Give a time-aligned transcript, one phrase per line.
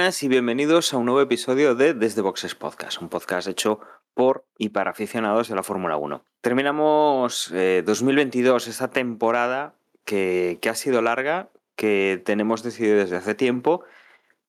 [0.00, 3.80] y bienvenidos a un nuevo episodio de Desde Boxes Podcast, un podcast hecho
[4.14, 6.24] por y para aficionados de la Fórmula 1.
[6.40, 9.74] Terminamos eh, 2022, esta temporada
[10.06, 13.84] que, que ha sido larga, que tenemos decidido desde hace tiempo,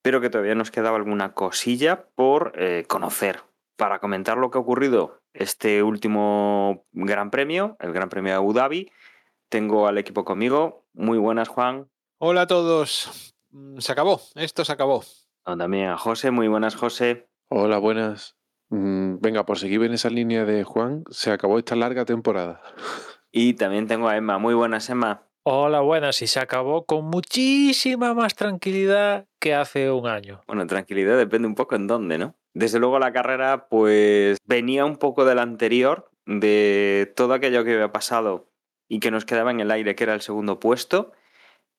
[0.01, 3.43] pero que todavía nos quedaba alguna cosilla por eh, conocer.
[3.75, 8.53] Para comentar lo que ha ocurrido este último Gran Premio, el Gran Premio de Abu
[8.53, 8.89] Dhabi,
[9.49, 10.85] tengo al equipo conmigo.
[10.93, 11.89] Muy buenas, Juan.
[12.19, 13.33] Hola a todos.
[13.49, 15.03] Mm, Se acabó, esto se acabó.
[15.43, 16.31] También a José.
[16.31, 17.27] Muy buenas, José.
[17.49, 18.37] Hola, buenas.
[18.69, 22.61] Mm, Venga, por seguir en esa línea de Juan, se acabó esta larga temporada.
[23.33, 24.39] Y también tengo a Emma.
[24.39, 25.25] Muy buenas, Emma.
[25.43, 26.21] Hola, buenas.
[26.21, 30.41] Y se acabó con muchísima más tranquilidad que hace un año.
[30.47, 32.35] Bueno, tranquilidad depende un poco en dónde, ¿no?
[32.53, 37.93] Desde luego la carrera pues venía un poco del anterior, de todo aquello que había
[37.93, 38.51] pasado
[38.89, 41.13] y que nos quedaba en el aire, que era el segundo puesto.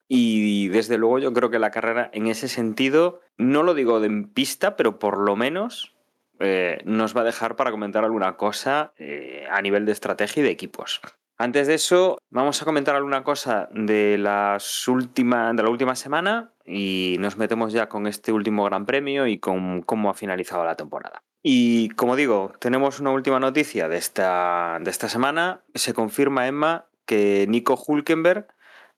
[0.08, 4.09] Y desde luego yo creo que la carrera en ese sentido, no lo digo de
[4.09, 5.94] en pista, pero por lo menos
[6.39, 10.44] eh, nos va a dejar para comentar alguna cosa eh, a nivel de estrategia y
[10.44, 11.00] de equipos.
[11.38, 16.53] Antes de eso, vamos a comentar alguna cosa de, las última, de la última semana
[16.65, 20.77] y nos metemos ya con este último Gran Premio y con cómo ha finalizado la
[20.77, 21.22] temporada.
[21.43, 25.62] Y como digo, tenemos una última noticia de esta, de esta semana.
[25.75, 28.47] Se confirma, Emma, que Nico Hulkenberg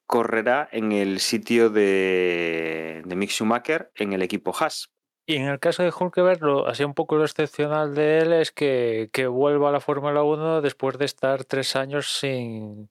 [0.06, 4.90] correrá en el sitio de, de Mick Schumacher en el equipo Haas.
[5.26, 8.52] Y en el caso de Hulkenberg, lo, así un poco lo excepcional de él es
[8.52, 12.90] que, que vuelva a la Fórmula 1 después de estar tres años sin,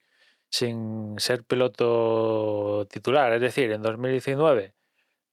[0.50, 3.34] sin ser piloto titular.
[3.34, 4.74] Es decir, en 2019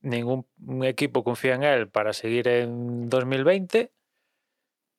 [0.03, 0.47] ningún
[0.83, 3.93] equipo confía en él para seguir en 2020.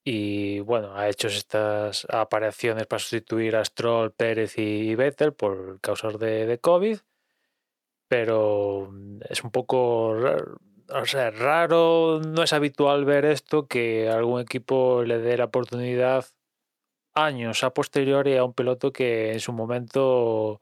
[0.04, 6.18] Y bueno, ha hecho estas apariciones para sustituir a Stroll, Pérez y Vettel por causas
[6.20, 7.00] de, COVID.
[8.08, 10.58] Pero mm, es un poco raro,
[10.94, 16.26] o sea, raro, no es habitual ver esto, que algún equipo le dé la oportunidad
[17.14, 20.62] años a posteriori a un piloto que en su momento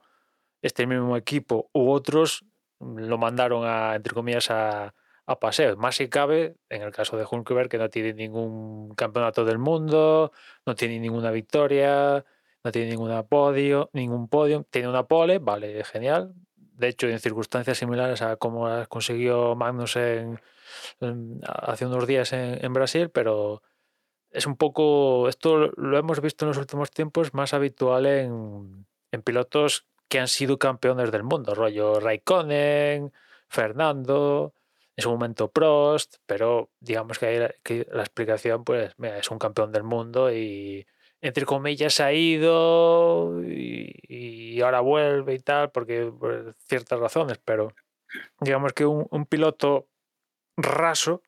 [0.62, 2.44] este mismo equipo u otros
[2.80, 4.94] lo mandaron a, entre comillas, a,
[5.30, 5.76] a paseo.
[5.76, 10.32] Más si cabe, en el caso de Hulkenberg, que no tiene ningún campeonato del mundo,
[10.66, 12.24] no tiene ninguna victoria,
[12.64, 16.34] no tiene ninguna podio, ningún podio, tiene una pole, vale, genial.
[16.56, 20.40] De hecho, en circunstancias similares a como las consiguió Magnussen
[21.00, 23.62] en- hace unos días en, en Brasil, pero
[24.30, 29.22] es un poco, esto lo hemos visto en los últimos tiempos más habitual en, en
[29.22, 33.12] pilotos que han sido campeones del mundo, rollo Raikkonen,
[33.48, 34.54] Fernando,
[35.00, 37.38] en su momento Prost, pero digamos que,
[37.90, 40.86] la, explicación, pues, es un campeón del mundo y
[41.22, 47.72] entre comillas ha ido y, ahora vuelve y tal, porque por ciertas razones, pero
[48.40, 49.88] digamos que un, un piloto
[50.56, 51.22] raso,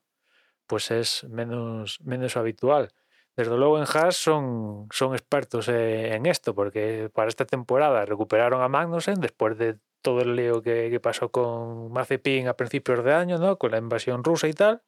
[0.66, 2.90] pues es menos, menos habitual.
[3.36, 8.60] Desde luego en Haas son, son expertos eh, en esto, porque para esta temporada recuperaron
[8.60, 13.38] a Magnussen después de todo el lío que, pasó con Mazepin a principios de año,
[13.38, 13.56] ¿no?
[13.56, 14.82] Con la invasión rusa y tal.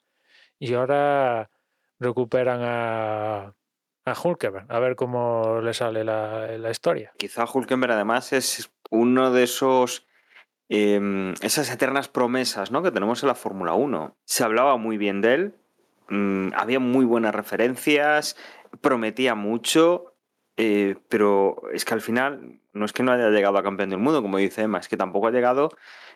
[0.59, 1.50] Y ahora
[1.99, 3.55] recuperan a,
[4.05, 7.12] a Hulkenberg, a ver cómo le sale la, la historia.
[7.17, 10.06] Quizá Hulkenberg además es uno de esos
[10.69, 12.83] em, esas eternas promesas ¿no?
[12.83, 14.17] que tenemos en la Fórmula 1.
[14.25, 15.55] Se hablaba muy bien de él,
[16.09, 18.37] mm, había muy buenas referencias,
[18.81, 20.15] prometía mucho,
[20.56, 23.99] eh, pero es que al final no es que no haya llegado a campeón del
[23.99, 25.71] mundo, como dice Emma, es que tampoco ha llegado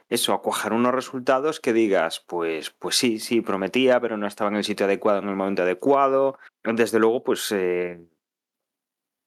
[0.08, 4.50] eso, a cuajar unos resultados que digas, pues, pues sí, sí, prometía, pero no estaba
[4.50, 6.38] en el sitio adecuado en el momento adecuado.
[6.64, 8.00] Desde luego, pues eh,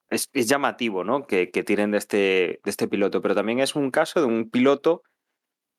[0.09, 1.25] es, es llamativo, ¿no?
[1.25, 2.17] Que, que tiren de este,
[2.63, 5.03] de este piloto, pero también es un caso de un piloto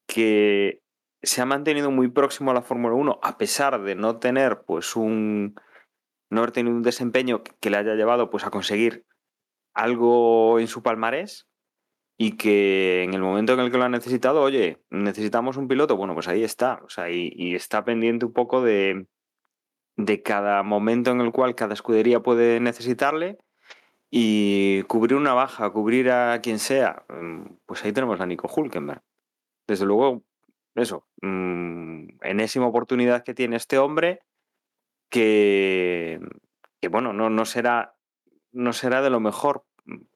[0.07, 0.83] que
[1.23, 4.97] se ha mantenido muy próximo a la Fórmula 1 a pesar de no tener pues
[4.97, 5.55] un
[6.31, 9.05] no haber tenido un desempeño que le haya llevado pues a conseguir
[9.75, 11.49] algo en su palmarés
[12.19, 15.97] y que en el momento en el que lo ha necesitado, oye, necesitamos un piloto,
[15.97, 19.07] bueno, pues ahí está, o sea, y, está pendiente un poco de,
[19.97, 23.39] de cada momento en el cual cada escudería puede necesitarle
[24.11, 29.03] y cubrir una baja, cubrir a quien sea, mm, pues ahí tenemos a Nico Hulkenberg.
[29.67, 30.23] Desde luego,
[30.75, 34.21] eso, mm, enésima oportunidad que tiene este hombre
[35.11, 36.21] que,
[36.81, 37.92] que bueno, no, no, será,
[38.53, 39.65] no será de lo mejor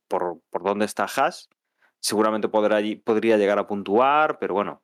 [0.09, 1.49] por, por dónde está Haas,
[2.00, 4.83] seguramente podrá, podría llegar a puntuar, pero bueno,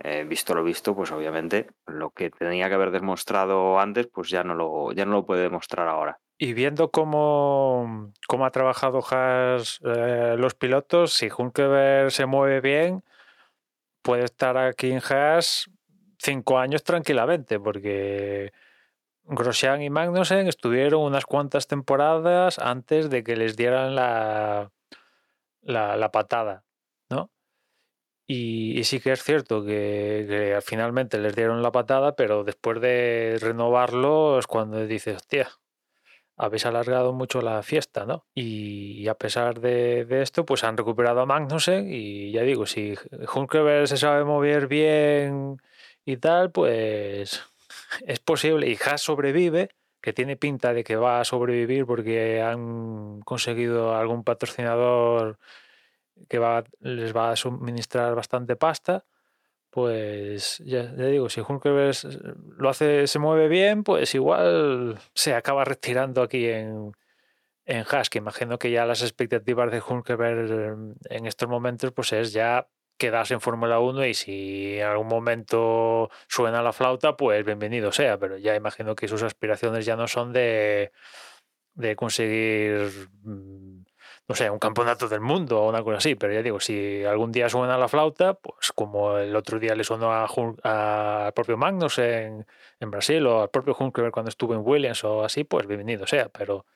[0.00, 4.44] eh, visto lo visto, pues obviamente lo que tenía que haber demostrado antes, pues ya
[4.44, 6.18] no lo, ya no lo puede demostrar ahora.
[6.38, 13.02] Y viendo cómo, cómo ha trabajado Haas eh, los pilotos, si Hulkenberg se mueve bien,
[14.02, 15.70] puede estar aquí en Haas
[16.18, 18.52] cinco años tranquilamente, porque
[19.28, 24.72] Grosjean y Magnussen estuvieron unas cuantas temporadas antes de que les dieran la,
[25.60, 26.64] la, patada,
[27.10, 27.30] ¿no?
[28.26, 34.38] Y, sí que es cierto que, finalmente les dieron la patada, pero después de renovarlo
[34.38, 35.50] es cuando dices, hostia,
[36.36, 38.26] habéis alargado mucho la fiesta, ¿no?
[38.34, 42.94] Y, a pesar de, esto, pues han recuperado a Magnussen y ya digo, si
[43.34, 45.60] Hulkenberg se sabe mover bien
[46.06, 47.47] y tal, pues
[48.06, 48.68] es posible.
[48.68, 49.70] Y Haas sobrevive,
[50.00, 55.38] que tiene pinta de que va a sobrevivir porque han conseguido algún patrocinador
[56.28, 56.40] que
[56.80, 59.04] les va a suministrar bastante pasta.
[59.70, 61.94] Pues ya, digo, si Hulkenberg
[62.56, 66.92] lo hace, se mueve bien, pues igual se acaba retirando aquí en,
[67.66, 72.32] en Haas, que imagino que ya las expectativas de Hulkenberg en estos momentos pues es
[72.32, 72.66] ya
[72.98, 78.18] quedarse en Fórmula 1 y si en algún momento suena la flauta, pues bienvenido sea,
[78.18, 80.92] pero ya imagino que sus aspiraciones ya no son de,
[81.74, 82.90] de conseguir,
[83.22, 83.84] mm,
[84.28, 87.32] no sé, un campeonato del mundo o una cosa así, pero ya digo, si algún
[87.32, 92.46] día suena la flauta, pues como el otro día le sonó al propio Magnus en,
[92.80, 96.28] en Brasil o al propio Hulkenberg cuando estuvo en Williams o así, pues bienvenido sea,
[96.28, 96.66] pero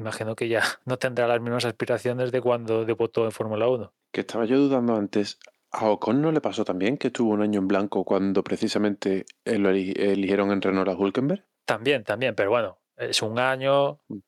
[0.00, 3.92] imagino que ya no tendrá las mismas aspiraciones de cuando debutó en Fórmula 1.
[4.12, 5.38] Que estaba yo dudando antes.
[5.72, 9.70] ¿A Ocon no le pasó también que estuvo un año en blanco cuando precisamente lo
[9.70, 11.44] eli- eligieron en Renault a Hulkenberg?
[11.64, 14.18] También, también, pero bueno, es un año, Mm.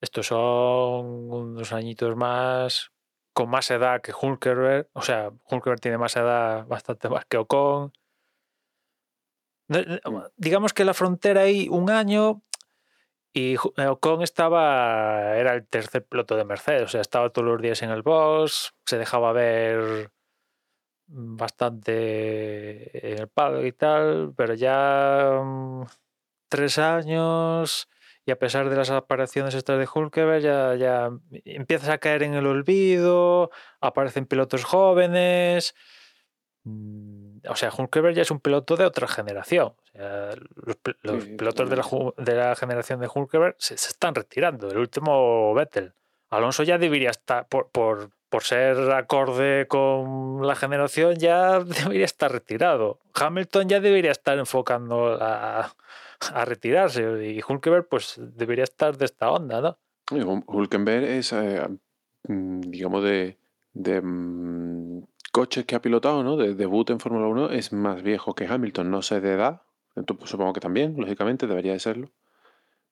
[0.00, 2.90] estos son unos añitos más,
[3.34, 7.92] con más edad que Hulkenberg, o sea, Hulkenberg tiene más edad, bastante más que Ocon.
[9.68, 9.82] Mm.
[10.38, 12.40] Digamos que la frontera ahí un año
[13.38, 17.62] y eh, Ocon estaba, era el tercer piloto de Mercedes, o sea, estaba todos los
[17.62, 20.10] días en el box, se dejaba ver
[21.06, 25.84] bastante en el paddock y tal, pero ya mm,
[26.48, 27.88] tres años
[28.26, 31.10] y a pesar de las apariciones estas de Hulkenberg ya, ya
[31.44, 33.50] empiezas a caer en el olvido,
[33.80, 35.74] aparecen pilotos jóvenes.
[36.64, 39.68] mm, O sea, Hulkenberg ya es un piloto de otra generación.
[39.68, 40.30] O sea,
[40.64, 43.88] los, pi- los Sí, pilotos de la, ju- de la generación de Hulkenberg se, se
[43.90, 44.70] están retirando.
[44.70, 45.92] El último Vettel.
[46.30, 52.30] Alonso ya debería estar, por, por, por ser acorde con la generación, ya debería estar
[52.30, 52.98] retirado.
[53.14, 55.72] Hamilton ya debería estar enfocando a,
[56.32, 59.78] a retirarse y Hulkenberg pues debería estar de esta onda, ¿no?
[60.46, 61.66] Hulkenberg es, eh,
[62.28, 63.36] mm, digamos, de,
[63.72, 66.36] de mm, coches que ha pilotado, ¿no?
[66.36, 68.90] De debut en Fórmula 1, es más viejo que Hamilton.
[68.90, 69.62] No sé de edad,
[69.98, 72.12] entonces, supongo que también, lógicamente, debería de serlo.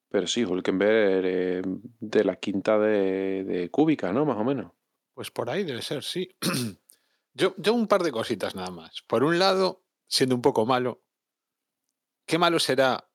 [0.09, 1.61] Pero sí, Hulkenberg eh,
[1.99, 4.25] de la quinta de, de Cúbica, ¿no?
[4.25, 4.71] Más o menos.
[5.13, 6.35] Pues por ahí debe ser, sí.
[7.33, 9.01] yo, yo un par de cositas nada más.
[9.07, 11.01] Por un lado, siendo un poco malo,
[12.25, 13.09] ¿qué malo será?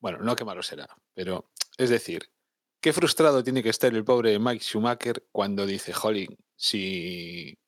[0.00, 2.30] Bueno, no qué malo será, pero es decir,
[2.80, 7.58] qué frustrado tiene que estar el pobre Mike Schumacher cuando dice, jolín, si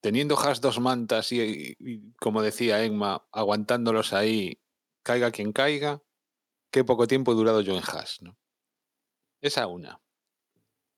[0.00, 1.76] teniendo Haas dos mantas y,
[2.20, 4.60] como decía Emma, aguantándolos ahí,
[5.02, 6.02] caiga quien caiga,
[6.70, 8.36] qué poco tiempo he durado yo en Haas, ¿no?
[9.40, 10.00] Esa una.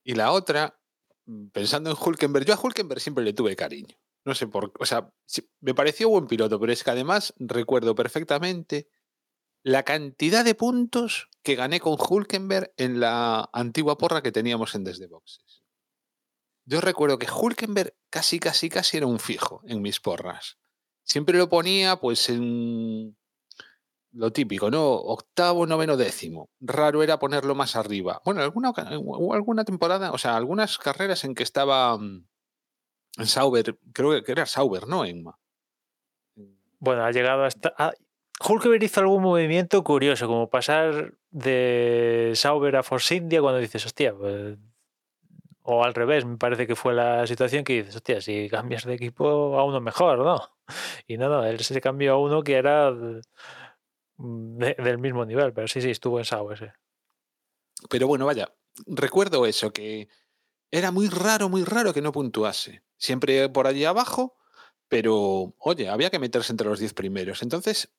[0.03, 0.79] Y la otra,
[1.25, 3.97] mm, pensando en Hulkenberg, yo a Hulkenberg siempre le tuve cariño.
[4.25, 5.11] No sé por o sea,
[5.61, 8.89] me pareció buen piloto, pero es que además recuerdo perfectamente
[9.63, 14.83] la cantidad de puntos que gané con Hulkenberg en la antigua porra que teníamos en
[14.83, 15.48] Desde Boxes.
[16.69, 20.59] Yo recuerdo que Hulkenberg casi, casi, casi era un fijo en mis porras.
[21.03, 23.17] Siempre lo ponía pues en
[24.11, 24.85] lo típico, ¿no?
[24.93, 26.51] Octavo, noveno, décimo.
[26.59, 28.21] Raro era ponerlo más arriba.
[28.23, 32.27] Bueno, alguna, alguna temporada, o sea, algunas carreras en que estaba mm,
[33.17, 35.39] en Sauber, creo que- era Sauber, ¿no, Emma?
[36.77, 37.73] Bueno, ha llegado hasta...
[37.79, 37.93] ah,
[38.47, 44.13] Hulkenberg hizo algún movimiento curioso, como pasar de Sauber a Force India cuando dices, hostia,
[44.15, 44.55] pues...
[45.71, 48.95] O al revés, me parece que fue la situación que dices, hostia, si cambias de
[48.95, 50.37] equipo a uno mejor, ¿no?
[51.07, 53.21] Y no, no, él se cambió a uno que era de-
[54.17, 56.65] del mismo nivel, pero sí, sí, estuvo en Sauber, sí.
[57.89, 58.53] Pero bueno, vaya,
[58.87, 60.09] recuerdo eso, que
[60.71, 62.83] era muy raro, muy raro que no puntuase.
[62.97, 64.37] Siempre por allí abajo,
[64.87, 67.41] pero oye, había que meterse entre los 10 primeros.
[67.43, 67.91] Entonces,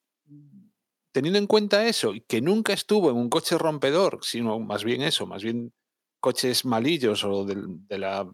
[1.13, 5.03] teniendo en cuenta eso, y que nunca estuvo en un coche rompedor, sino más bien
[5.03, 5.73] eso, más bien
[6.21, 8.31] coches malillos o de, la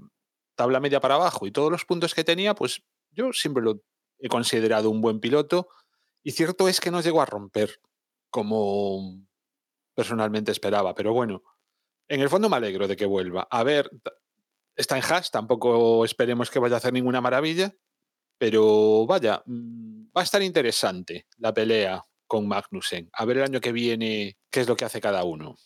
[0.55, 3.83] tabla media para abajo y todos los puntos que tenía, pues yo siempre lo
[4.19, 5.69] he considerado un buen piloto.
[6.23, 7.81] Y cierto es que no llegó a romper
[8.31, 9.21] como
[9.95, 11.43] personalmente esperaba, pero bueno,
[12.09, 13.47] en el fondo me alegro de que vuelva.
[13.51, 13.91] A ver,
[14.75, 17.75] está en hash, tampoco esperemos que vaya a hacer ninguna maravilla,
[18.39, 23.09] pero vaya, mm, va a estar interesante la pelea con Magnussen.
[23.13, 25.57] A ver el año que viene qué es lo que hace cada uno.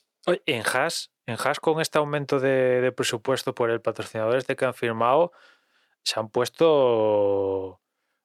[0.46, 4.75] En Haas, en Haas con este aumento de, presupuesto por el patrocinador este que han
[4.75, 5.32] firmado,
[6.02, 7.80] se han puesto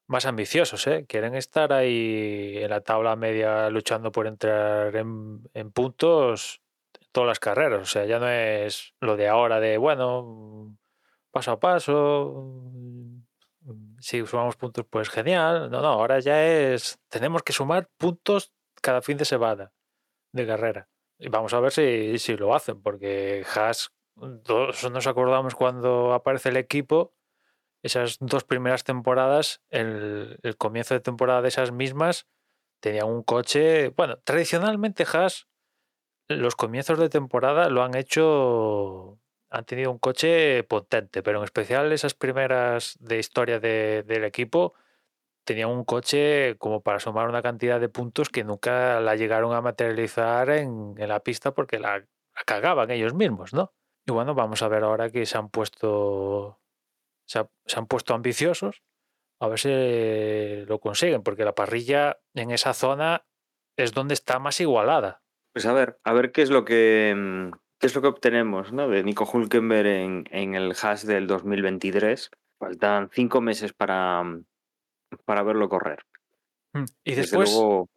[0.08, 1.06] más ambiciosos, ¿eh?
[1.08, 6.62] Quieren estar ahí en la tabla media luchando por entrar en, en puntos
[7.12, 7.82] todas las carreras.
[7.82, 10.78] O sea, ya no es lo de ahora de, bueno,
[11.32, 12.62] paso a paso,
[14.00, 15.70] si sumamos puntos, pues genial.
[15.72, 19.72] No, no, ahora ya es, tenemos que sumar puntos cada fin de semana
[20.32, 20.88] de carrera.
[21.18, 23.92] Y vamos a ver si, si lo hacen, porque Haas,
[24.44, 27.14] todos nos acordamos cuando aparece el equipo,
[27.84, 32.28] esas dos primeras temporadas, el, comienzo de temporada de esas mismas,
[32.82, 35.48] tenían un coche, bueno, tradicionalmente Haas,
[36.28, 39.20] los comienzos de temporada lo han hecho,
[39.50, 44.74] han tenido un coche potente, pero en especial esas primeras de historia de- del equipo,
[45.46, 49.62] tenían un coche como para sumar una cantidad de puntos que nunca la llegaron a
[49.62, 53.74] materializar en, la pista porque la, la cagaban ellos mismos, ¿no?
[54.06, 56.60] Y bueno, vamos a ver ahora que se han puesto
[57.26, 58.84] se, se han puesto ambiciosos
[59.40, 63.26] a ver si lo consiguen, porque la parrilla en esa zona
[63.78, 65.24] es donde está más igualada.
[65.54, 68.72] Pues a ver, a ver qué es lo que mm, qué es lo que obtenemos
[68.72, 68.88] ¿no?
[68.88, 72.32] de Nico Hulkenberg en, en el hash del 2023.
[72.60, 74.46] Faltan cinco meses para, mm,
[75.26, 76.00] para verlo correr.
[77.04, 77.90] Y Desde después, luego.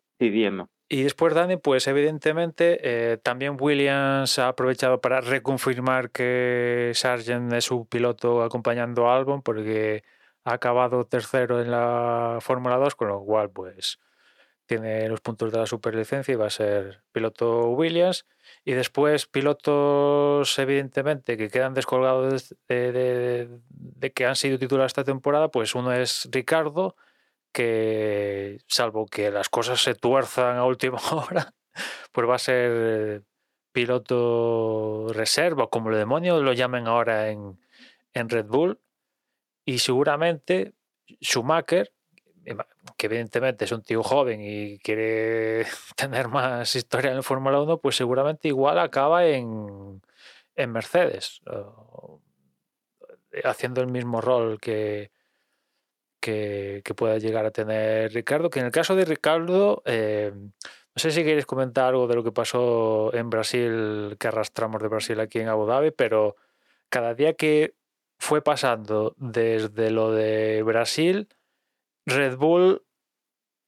[0.90, 7.64] Y después, Dani, pues evidentemente eh, también Williams ha aprovechado para reconfirmar que Sargent es
[7.64, 10.02] su piloto acompañando a Albon porque
[10.44, 13.98] ha acabado tercero en la Fórmula 2, con lo cual pues
[14.68, 18.26] tiene los puntos de la superlicencia y va a ser piloto Williams.
[18.64, 25.74] Y después pilotos, evidentemente, que quedan descolgados de, que han sido titulares esta temporada, pues
[25.74, 26.96] uno es Ricardo,
[27.50, 31.54] que salvo que las cosas se tuerzan a última hora,
[32.12, 33.22] pues va a ser
[33.72, 37.58] piloto reserva, como lo demonios lo llamen ahora en,
[38.12, 38.78] en Red Bull.
[39.64, 40.74] Y seguramente
[41.22, 41.92] Schumacher,
[42.98, 45.64] que evidentemente es un tío joven y quiere
[45.96, 50.02] tener más historia en la Fórmula 1, pues seguramente igual acaba en,
[50.56, 52.20] en Mercedes, o-
[53.44, 55.10] haciendo el mismo rol que,
[56.20, 58.50] que, que pueda llegar a tener Ricardo.
[58.50, 60.50] Que en el caso de Ricardo, eh, no
[60.96, 65.20] sé si queréis comentar algo de lo que pasó en Brasil, que arrastramos de Brasil
[65.20, 66.36] aquí en Abu Dhabi, pero
[66.88, 67.74] cada día que
[68.18, 71.28] fue pasando desde lo de Brasil,
[72.06, 72.82] Red Bull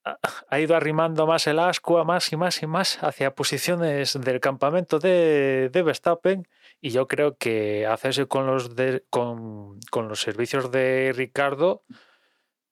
[0.05, 4.41] ha- ido arrimando más el asco a más y más y más hacia posiciones del
[4.41, 6.49] campamento de, de Verstappen
[6.81, 8.71] y yo creo que hacerse con los
[9.11, 11.83] con, con los servicios de Ricardo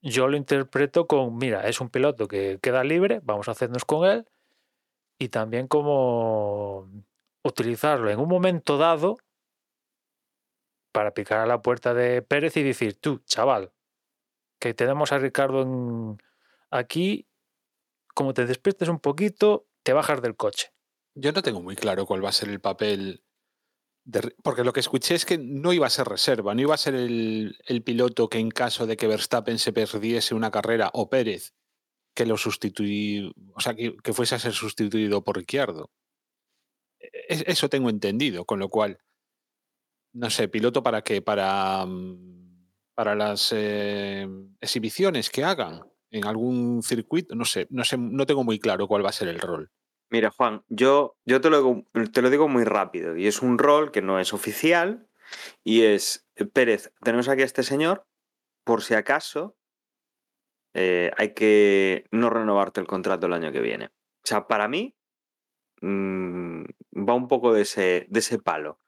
[0.02, 4.08] yo lo interpreto con mira es un piloto que queda libre vamos a hacernos con
[4.08, 4.26] él
[5.18, 6.88] y también como
[7.44, 9.18] utilizarlo en un momento dado
[10.92, 13.72] para picar a la puerta de Pérez y decir tú chaval
[14.60, 16.18] que tenemos a Ricardo en-
[16.70, 17.28] aquí
[18.14, 20.72] como te despiertes un poquito te bajas del coche
[21.14, 23.22] Yo no tengo muy claro cuál va a ser el papel.
[24.04, 26.78] de porque lo que escuché es que no iba a ser reserva, no iba a
[26.78, 31.54] ser el, piloto que en caso de que Verstappen se perdiese una carrera o Pérez,
[32.14, 35.90] que lo sustituí, o sea, que, que fuese a ser sustituido por Ricciardo.
[37.00, 38.98] E- Eso tengo entendido, con lo cual,
[40.12, 44.26] no sé, piloto para qué, para, mm, para las eh,
[44.60, 49.04] exhibiciones que hagan en algún circuito, no sé, no sé, no tengo muy claro cuál
[49.04, 49.70] va a ser el rol.
[50.10, 53.90] Mira, Juan, yo, yo te, lo te lo digo muy rápido y es un rol
[53.90, 55.06] que no es oficial
[55.62, 58.06] y es, eh, Pérez, tenemos aquí a este señor,
[58.64, 59.56] por si acaso
[60.74, 63.86] eh, hay que no renovarte el contrato el año que viene.
[63.86, 64.96] O sea, para mí
[65.82, 66.64] mm,
[67.06, 68.80] va un poco de ese, de ese palo,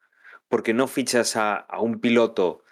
[0.49, 2.63] porque no fichas a, a un piloto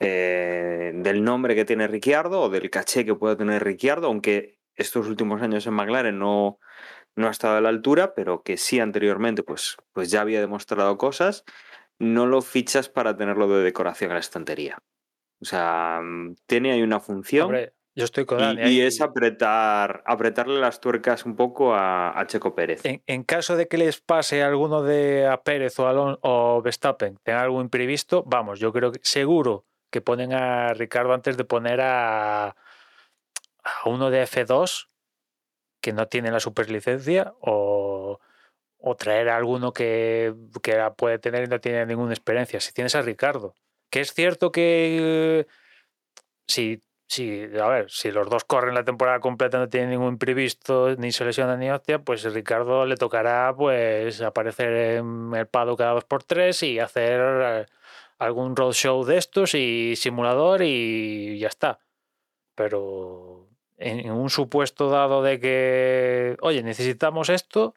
[0.00, 5.06] eh, del nombre que tiene Ricciardo o del caché que pueda tener Ricciardo, aunque estos
[5.06, 6.58] últimos años en McLaren no,
[7.16, 10.98] no ha estado a la altura, pero que sí anteriormente pues, pues ya había demostrado
[10.98, 11.44] cosas,
[11.98, 14.78] no lo fichas para tenerlo de decoración en la estantería.
[15.40, 18.80] O sea, mm, tiene ahí una función Hombre, yo estoy con y, Dani y ahí.
[18.80, 22.84] es apretar, apretarle las tuercas un poco a, a Checo Pérez.
[22.84, 27.18] En, en caso de que les pase alguno de a Pérez o, Alon, o Verstappen,
[27.22, 31.80] tenga algo imprevisto, vamos, yo creo que seguro que ponen a Ricardo antes de poner
[31.80, 32.54] a, a
[33.86, 34.88] uno de F2
[35.80, 38.18] que no tiene la superlicencia o,
[38.78, 40.34] o traer a alguno que,
[40.64, 42.58] que la puede tener y no tiene ninguna experiencia.
[42.58, 43.54] Si tienes a Ricardo,
[43.88, 45.46] que es cierto que
[46.48, 50.96] si, si, a ver, si los dos corren la temporada completa, no tienen ningún imprevisto,
[50.96, 55.92] ni se lesiona ni hostia, pues Ricardo le tocará pues aparecer en el pado cada
[55.92, 57.68] dos por tres y hacer
[58.18, 61.80] algún roadshow de estos y simulador y ya está.
[62.54, 67.74] Pero en, un supuesto dado de que, oye, necesitamos esto,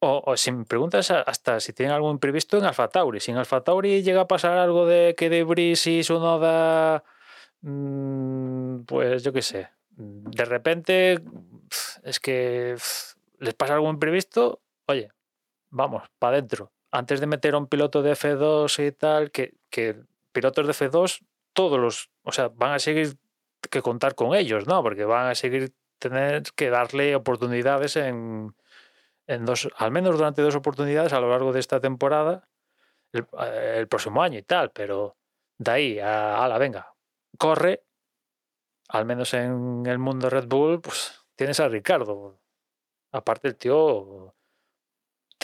[0.00, 3.20] o, o si me preguntas hasta si tienen algo imprevisto en Alfa Tauri.
[3.20, 7.04] Si en Alfa Tauri llega a pasar algo de que De Vries y Sonoda,
[7.60, 11.20] mm, pues yo qué sé, de repente
[12.02, 12.76] es que
[13.38, 15.10] les pasa algo imprevisto, oye,
[15.70, 16.72] vamos, para adentro.
[16.92, 19.96] Antes de meter a un piloto de F2 y tal, que, que
[20.32, 23.16] pilotos de F2, todos los, o sea, van a seguir
[23.70, 24.82] que contar con ellos, ¿no?
[24.82, 28.54] Porque van a seguir tener que darle oportunidades en,
[29.26, 32.48] en dos, al menos durante dos oportunidades a lo largo de esta temporada,
[33.12, 35.16] el, eh, próximo año y tal, pero
[35.58, 36.94] de ahí a, la venga,
[37.38, 37.84] corre,
[38.88, 42.38] al menos en el mundo Red Bull, pues tienes a Ricardo.
[43.12, 44.34] Aparte el tío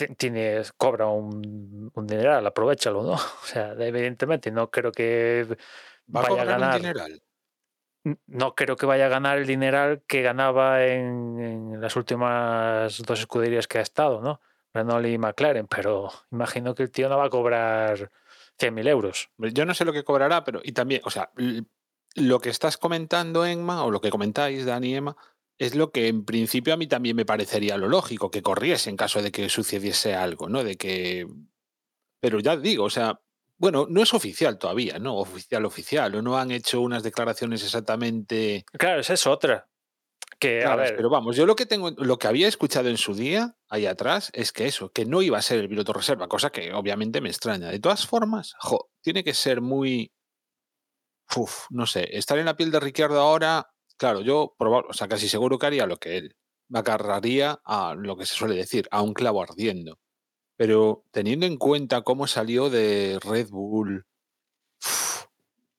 [0.07, 3.13] tienes, cobra un, un dineral, aprovechalo, ¿no?
[3.43, 5.45] O sea, evidentemente no creo que
[6.15, 7.21] Va vaya a cobrar un ganar dineral.
[8.27, 13.19] no creo que vaya a ganar el dineral que ganaba en, en las últimas dos
[13.19, 14.39] escuderías que ha estado, ¿no?
[14.73, 18.11] Renault y McLaren, pero imagino que el tío no va a cobrar
[18.59, 19.29] 100.000 euros.
[19.37, 21.31] Yo no sé lo que cobrará, pero y también, o sea,
[22.15, 25.17] lo que estás comentando, Emma, o lo que comentáis, Dani y Emma,
[25.59, 28.97] es lo que en principio a mí también me parecería lo lógico, que corriese en
[28.97, 30.63] caso de que sucediese algo, ¿no?
[30.63, 31.27] De que.
[32.21, 33.19] Pero ya digo, o sea,
[33.57, 35.17] bueno, no es oficial todavía, ¿no?
[35.17, 38.65] Oficial, oficial, o no han hecho unas declaraciones exactamente.
[38.71, 39.67] Claro, esa es otra.
[40.39, 42.97] Que, a claras, ver, pero vamos, yo lo que tengo, lo que había escuchado en
[42.97, 46.29] su día, ahí atrás, es que eso, que no iba a ser el piloto reserva,
[46.29, 47.67] cosa que obviamente me extraña.
[47.69, 50.13] De todas formas, jo, tiene que ser muy.
[51.35, 53.69] Uf, no sé, estar en la piel de Ricciardo ahora,
[53.99, 56.35] claro, yo o sea, casi seguro que haría lo que él.
[56.69, 59.99] Me agarraría a lo que se suele decir, a un clavo ardiendo.
[60.55, 64.05] Pero teniendo en cuenta cómo salió de Red Bull,
[64.83, 65.25] uf,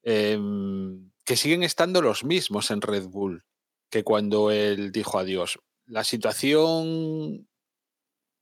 [0.02, 3.44] em, que siguen estando los mismos en Red Bull
[3.90, 5.58] que cuando él dijo adiós.
[5.86, 7.48] La situación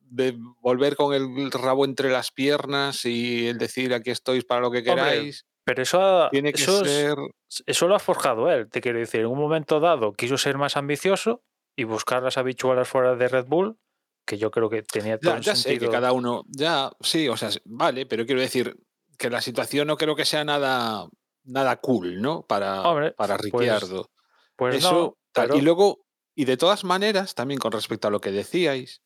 [0.01, 4.71] de volver con el rabo entre las piernas y el decir aquí estoy para lo
[4.71, 7.17] que Hombre, queráis, pero eso, ha- tiene que eso, es- ser...
[7.67, 9.21] eso lo ha forjado él, te quiero decir.
[9.21, 11.43] En un momento dado quiso ser más ambicioso
[11.77, 13.77] y buscar las habituales fuera de Red Bull,
[14.27, 15.91] que yo creo que tenía todo Ya, el ya sé sentido.
[15.91, 18.77] que cada uno, ya, sí, o sea, vale, pero quiero decir
[19.19, 21.07] que la situación no creo que sea nada,
[21.45, 22.43] nada cool, ¿no?
[22.47, 24.11] Para, Hombre, para pues- Ricciardo.
[24.57, 25.49] Pues Eso, no, tal.
[25.49, 26.01] pero- Y luego,
[26.35, 29.03] y de todas maneras, también con respecto a lo que decíais,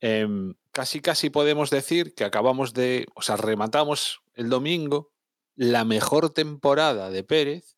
[0.00, 5.12] em, casi casi podemos decir que acabamos de, o sea, rematamos el domingo
[5.56, 7.76] la mejor temporada de Pérez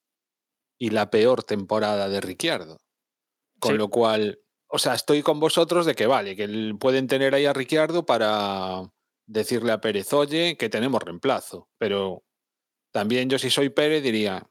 [0.79, 2.79] y la peor temporada de Ricciardo.
[3.59, 3.79] Con Sí.
[3.79, 7.53] lo cual, o sea, estoy con vosotros de que vale, que pueden tener ahí a
[7.53, 8.83] Ricciardo para
[9.27, 11.69] decirle a Pérez, oye, que tenemos reemplazo.
[11.79, 12.25] Pero
[12.93, 14.49] también yo si soy Pérez diría,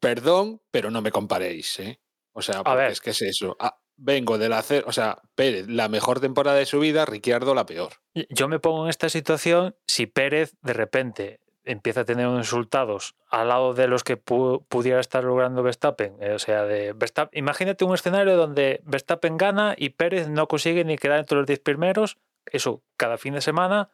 [0.00, 2.00] perdón, pero no me comparéis, ¿eh?
[2.32, 3.56] O sea, porque es que es eso.
[3.60, 7.66] Ah, vengo del hacer, o sea, Pérez, la mejor temporada de su vida, Ricciardo la
[7.66, 7.92] peor.
[8.30, 13.14] Yo me pongo en esta situación si Pérez de repente empieza a tener unos resultados
[13.28, 16.16] al lado de los que pu- pudiera estar logrando Verstappen.
[16.20, 20.84] eh, O sea, de Verstappen, imagínate un escenario donde Verstappen gana y Pérez no consigue
[20.84, 23.90] ni quedar entre los 10 primeros, eso cada fin de semana,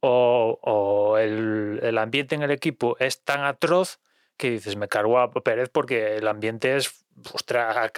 [0.00, 4.00] o, el, el ambiente en el equipo es tan atroz
[4.36, 7.92] que dices, me cargo a Pérez porque el ambiente es, ostras,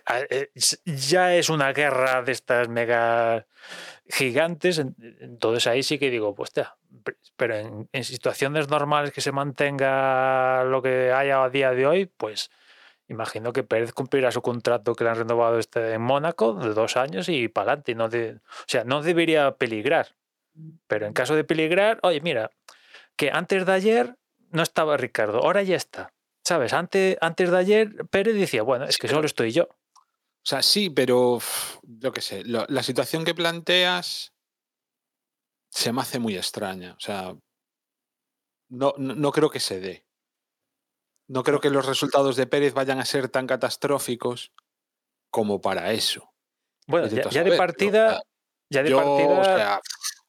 [0.55, 3.47] es- ya es una guerra de estas mega
[4.09, 6.53] gigantes, en- entonces ahí sí que digo, pues
[7.37, 7.57] pero
[7.93, 12.51] en, situaciones normales que se mantenga lo que haya a día de hoy, pues
[13.09, 16.97] imagino que Pérez cumplirá su contrato que le han renovado este en Mónaco de dos
[16.97, 17.95] años y para adelante.
[17.95, 20.09] No o sea, no debería peligrar.
[20.87, 22.51] Pero en caso de peligrar, oye, mira,
[23.17, 24.17] que antes de ayer
[24.51, 26.13] no estaba Ricardo, ahora ya está.
[26.47, 26.73] ¿Sabes?
[26.75, 29.65] Antes, antes de ayer Pérez decía, bueno, es que solo estoy yo.
[29.65, 31.41] O sea, sí, pero
[31.83, 34.33] yo qué sé, lo- la situación que planteas
[35.71, 36.93] se me hace muy extraña.
[36.93, 37.35] O sea,
[38.69, 40.07] no, no, no creo que se dé.
[41.27, 44.53] No creo que los resultados de Pérez vayan a ser tan catastróficos
[45.33, 46.33] como para eso.
[46.87, 48.23] Bueno, ya, de partida,
[48.71, 49.81] ya de Yo, partida, o, sea,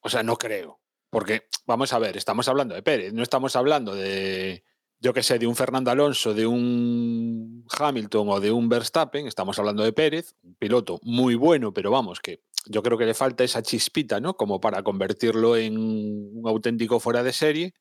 [0.02, 0.82] o sea, no creo.
[1.12, 4.64] Porque, vamos a ver, estamos hablando de Pérez, no estamos hablando de,
[5.00, 9.60] yo que sé, de un Fernando Alonso, de un Hamilton o de un Verstappen, estamos
[9.60, 13.44] hablando de Pérez, un piloto muy bueno, pero vamos, que yo creo que le falta
[13.44, 14.36] esa chispita, ¿no?
[14.36, 17.74] Como para convertirlo en un auténtico fuera de serie,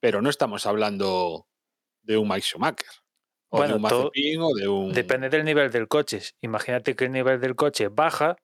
[0.00, 1.46] pero no estamos hablando
[2.02, 2.88] de un Mike Schumacher.
[3.48, 4.92] O Bueno, de un Mazepin o de un...
[4.92, 6.20] Depende del nivel del coche.
[6.40, 8.36] Imagínate que el nivel del coche baja,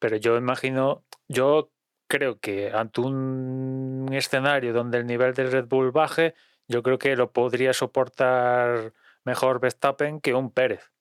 [0.00, 1.70] pero yo imagino, yo
[2.08, 6.34] creo que ante un escenario donde el nivel del Red Bull baje,
[6.70, 8.92] yo creo que lo podría soportar
[9.24, 10.92] mejor Verstappen que un Pérez.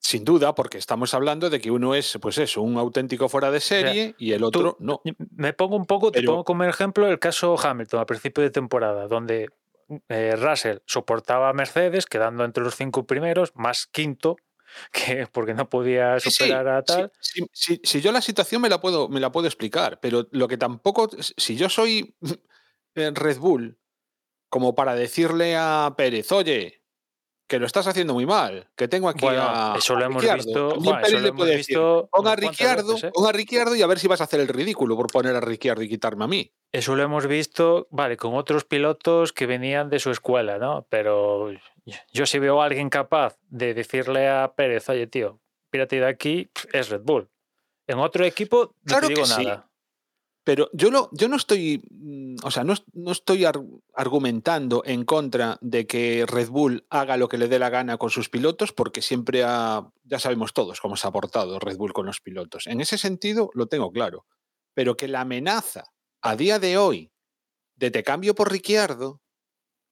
[0.00, 3.60] Sin duda, porque estamos hablando de que uno es, pues eso, un auténtico fuera de
[3.60, 5.00] serie y el otro no.
[5.36, 9.06] Me pongo un poco, te pongo como ejemplo el caso Hamilton a principio de temporada,
[9.06, 9.50] donde
[10.08, 14.36] eh, Russell soportaba a Mercedes, quedando entre los cinco primeros, más quinto,
[14.92, 17.12] que porque no podía sí, superar a tal.
[17.20, 20.56] sí, si yo la situación me la puedo, me la puedo explicar, pero lo que
[20.56, 22.16] tampoco, si yo soy
[22.94, 23.78] eh, Red Bull,
[24.52, 26.82] como para decirle a Pérez, oye,
[27.48, 30.22] que lo estás haciendo muy mal, que tengo aquí Bueno, a, eso a lo hemos
[30.22, 31.00] Ricciardo", visto.
[31.00, 33.12] eso lo hemos visto pon a Ricciardo, veces, ¿eh?
[33.26, 35.82] a Ricciardo y a ver si vas a hacer el ridículo por poner a Ricciardo
[35.82, 36.52] y quitarme a mí.
[36.70, 40.86] Eso lo hemos visto, vale, con otros pilotos que venían de su escuela, ¿no?
[40.90, 41.50] Pero
[42.12, 46.50] yo si veo a alguien capaz de decirle a Pérez, oye, tío, pírate de aquí,
[46.74, 47.30] es Red Bull.
[47.86, 49.46] En otro equipo no Claro te que digo sí.
[50.44, 53.62] Pero yo, lo, yo no estoy, mm, o sea, no, no estoy ar-
[53.94, 58.10] argumentando en contra de que Red Bull haga lo que le dé la gana con
[58.10, 62.06] sus pilotos, porque siempre ha, ya sabemos todos cómo se ha portado Red Bull con
[62.06, 62.66] los pilotos.
[62.66, 64.26] En ese sentido lo tengo claro.
[64.74, 65.84] Pero que la amenaza
[66.22, 67.12] a día de hoy
[67.76, 69.20] de te cambio por Ricciardo,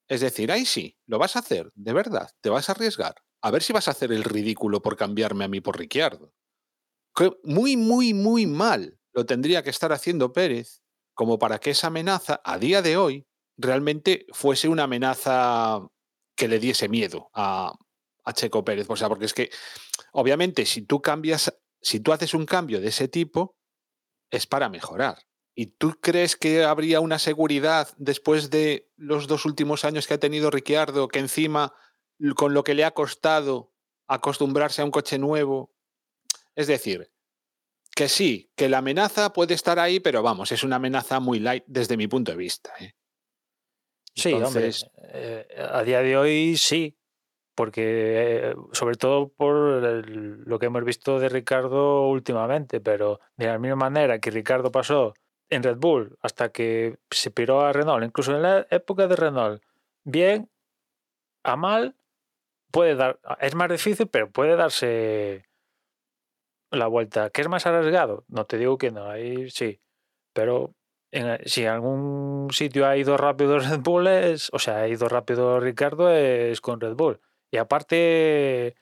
[0.08, 3.16] es decir, ahí sí, lo vas a hacer, de verdad, te vas a arriesgar.
[3.42, 6.32] A ver si vas a hacer el ridículo por cambiarme a mí por Ricciardo.
[7.44, 10.82] Muy, muy, muy mal lo tendría que estar haciendo Pérez
[11.14, 15.86] como para que esa amenaza a día de hoy realmente fuese una amenaza
[16.36, 17.74] que le diese miedo a,
[18.24, 18.86] a Checo Pérez.
[18.88, 19.50] O sea, porque es que
[20.12, 23.56] obviamente si tú cambias, si tú haces un cambio de ese tipo,
[24.30, 25.18] es para mejorar.
[25.54, 30.18] ¿Y tú crees que habría una seguridad después de los dos últimos años que ha
[30.18, 31.74] tenido Ricciardo, que encima
[32.36, 33.72] con lo que le ha costado
[34.06, 35.74] acostumbrarse a un coche nuevo?
[36.54, 37.12] Es decir,
[37.94, 41.64] que sí, que la amenaza puede estar ahí, pero vamos, es una amenaza muy light
[41.66, 42.72] desde mi punto de vista.
[42.80, 42.94] ¿eh?
[44.14, 46.96] Sí, Entonces- hombre, eh, a día de hoy sí,
[47.54, 47.82] porque
[48.50, 53.58] eh, sobre todo por el- lo que hemos visto de Ricardo últimamente, pero de la
[53.58, 55.14] misma manera que Ricardo pasó
[55.50, 59.62] en Red Bull hasta que se piró a Renault, incluso en la época de Renault,
[60.04, 60.48] bien,
[61.42, 61.96] a mal,
[62.70, 65.44] puede dar, es más difícil, pero puede darse
[66.70, 67.30] la vuelta.
[67.30, 68.24] ¿Que es más arriesgado?
[68.28, 69.80] No te digo que no, ahí sí,
[70.32, 70.74] pero
[71.12, 75.08] en- si en algún sitio ha ido rápido Red Bull, es, o sea, ha ido
[75.08, 77.20] rápido Ricardo, es con Red Bull.
[77.52, 78.76] Y aparte,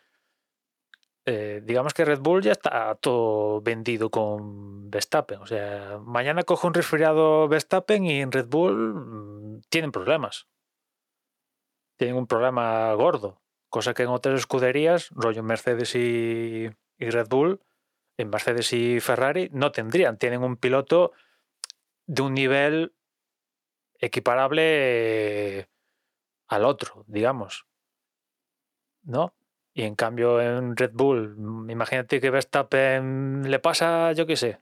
[1.26, 5.40] eh, digamos que Red Bull ya está todo vendido con Verstappen.
[5.40, 10.46] O sea, mañana coge un resfriado Verstappen y en Red Bull mm, tienen problemas.
[11.96, 13.40] Tienen un problema gordo.
[13.68, 17.60] Cosa que en otras escuderías, rollo Mercedes y, y Red Bull,
[18.18, 20.18] en Mercedes y Ferrari, no tendrían.
[20.18, 21.12] Tienen un piloto
[22.06, 22.92] de un nivel
[24.00, 24.62] equiparable
[25.60, 25.66] eh,
[26.48, 27.66] al otro, digamos.
[29.02, 29.34] ¿No?
[29.72, 34.60] Y en cambio en Red Bull, mm, imagínate que Verstappen le pasa, yo qué sé,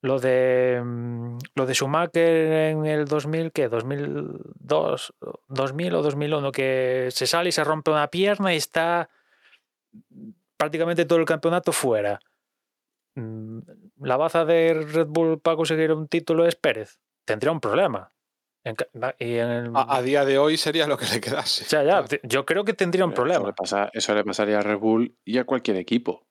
[0.00, 3.68] lo de mm, lo de Schumacher en el 2000, ¿qué?
[3.68, 5.14] 2002,
[5.48, 9.10] 2000 o 2001, que se sale y se rompe una pierna y está
[10.56, 12.20] prácticamente todo el campeonato fuera.
[13.18, 13.60] Mm,
[14.00, 17.00] La baza de Red Bull para conseguir un título es Pérez.
[17.24, 18.12] Tendría un problema.
[18.64, 18.76] En
[19.18, 21.64] y en el- A, a día de hoy sería lo que le quedase.
[21.64, 22.08] ya, ya, Claro.
[22.08, 23.54] te- yo creo que tendría un Eso le, problema.
[23.54, 26.26] pasa- eso le pasaría a Red Bull y a cualquier equipo.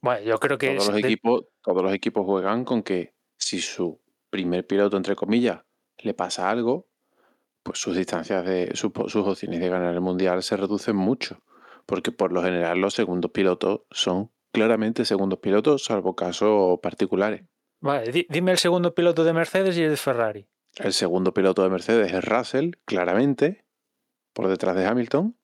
[0.00, 3.14] Bueno, yo creo que Todos es los, de- equipos, todos los equipos juegan con que
[3.36, 4.00] si su
[4.30, 5.60] primer piloto, entre comillas,
[5.98, 6.86] le pasa algo,
[7.62, 11.42] pues sus distancias de sus opciones de ganar el mundial se reducen mucho.
[11.84, 17.42] Porque por lo general los segundos pilotos son claramente segundos pilotos, salvo casos particulares.
[17.80, 20.48] Vale, di- dime el segundo piloto de Mercedes y el de Ferrari.
[20.76, 23.64] El segundo piloto de Mercedes es Russell, claramente,
[24.32, 25.36] por detrás de Hamilton.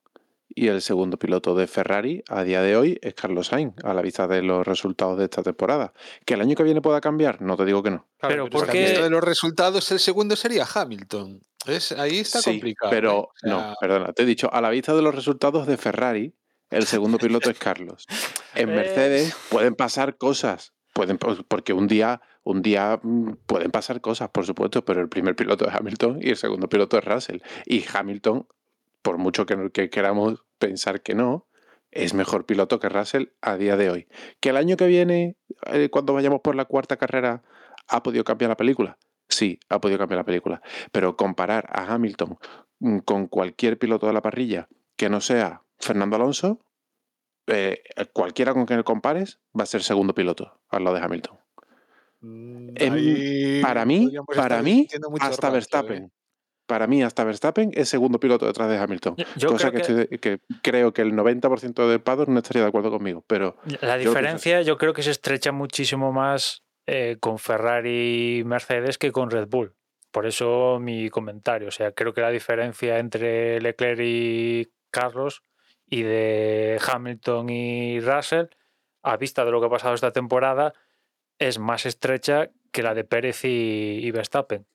[0.47, 4.01] Y el segundo piloto de Ferrari a día de hoy es Carlos Sainz, a la
[4.01, 5.91] vista de los resultados de esta temporada.
[6.25, 7.41] ¿Que el año que viene pueda cambiar?
[7.41, 8.07] No te digo que no.
[8.19, 11.41] Claro, Pero es ¿por que a qué- vista de los resultados, el segundo sería Hamilton.
[11.65, 11.91] ¿Ves?
[11.93, 12.91] Ahí está Sí, complicado.
[12.91, 13.15] Pero ¿eh?
[13.17, 16.35] O sea, no, perdona, te he dicho, a la vista de los resultados de Ferrari,
[16.69, 18.05] el segundo piloto es Carlos.
[18.53, 18.75] En Eh.
[18.75, 24.45] Mercedes pueden pasar cosas, pueden, porque un día un día mm, pueden pasar cosas, por
[24.45, 27.39] supuesto, pero el primer piloto es Hamilton y el segundo piloto es Russell.
[27.65, 28.47] Y Hamilton,
[29.01, 31.47] por mucho que, que queramos pensar que no,
[31.91, 34.07] es mejor piloto que Russell a día de hoy.
[34.41, 35.37] Que el año que viene,
[35.71, 37.43] eh, cuando vayamos por la cuarta carrera,
[37.87, 38.97] ha podido cambiar la película.
[39.27, 40.61] Sí, ha podido cambiar la película.
[40.91, 42.37] Pero comparar a Hamilton
[42.79, 46.59] mm, con cualquier piloto de la parrilla que no sea Fernando Alonso,
[47.47, 47.83] eh,
[48.13, 51.37] cualquiera con quien le compares va a ser segundo piloto al lado de Hamilton.
[52.21, 54.87] Mm, Em, ahí para mí, podríamos para mí,
[55.19, 55.51] hasta rato, ¿eh?
[55.51, 56.11] Verstappen.
[56.65, 59.15] Para mí, hasta Verstappen es segundo piloto detrás de Hamilton.
[59.35, 62.63] Yo- cosa creo que, estoy de- que creo que el 90% del paddock no estaría
[62.63, 63.23] de acuerdo conmigo.
[63.27, 68.97] Pero La diferencia yo creo que se estrecha muchísimo más eh, con Ferrari y Mercedes
[68.97, 69.75] que con Red Bull.
[70.11, 71.67] Por eso mi comentario.
[71.67, 75.43] O sea, creo que la diferencia entre Leclerc y Carlos
[75.87, 78.47] y de Hamilton y Russell,
[79.03, 80.73] a vista de lo que ha pasado esta temporada,
[81.39, 84.65] es más estrecha que la de Pérez y, y Verstappen.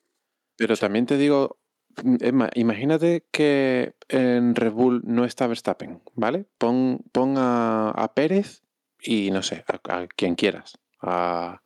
[0.55, 1.59] Pero también te digo,
[2.03, 6.45] mm, Emma, imagínate que en Red Bull no está Verstappen, ¿vale?
[6.57, 8.63] Pon, pon a, a Pérez
[9.01, 10.77] y no sé, a, a quien quieras.
[11.01, 11.61] A,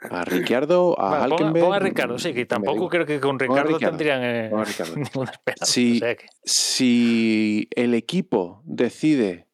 [0.00, 3.78] a Ricciardo, a Bueno, ponga, ponga a Ricardo, sí, que tampoco creo que con Ricardo
[3.78, 4.50] tendrían eh,
[4.96, 5.64] ninguna esperanza.
[5.66, 5.96] Sí.
[5.96, 9.46] o sea que- Si el equipo decide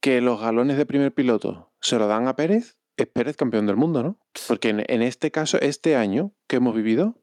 [0.00, 3.76] que los galones de primer piloto se lo dan a Pérez, es Pérez campeón del
[3.76, 4.18] mundo, ¿no?
[4.46, 7.16] Porque en, en este caso, este año que hemos vivido,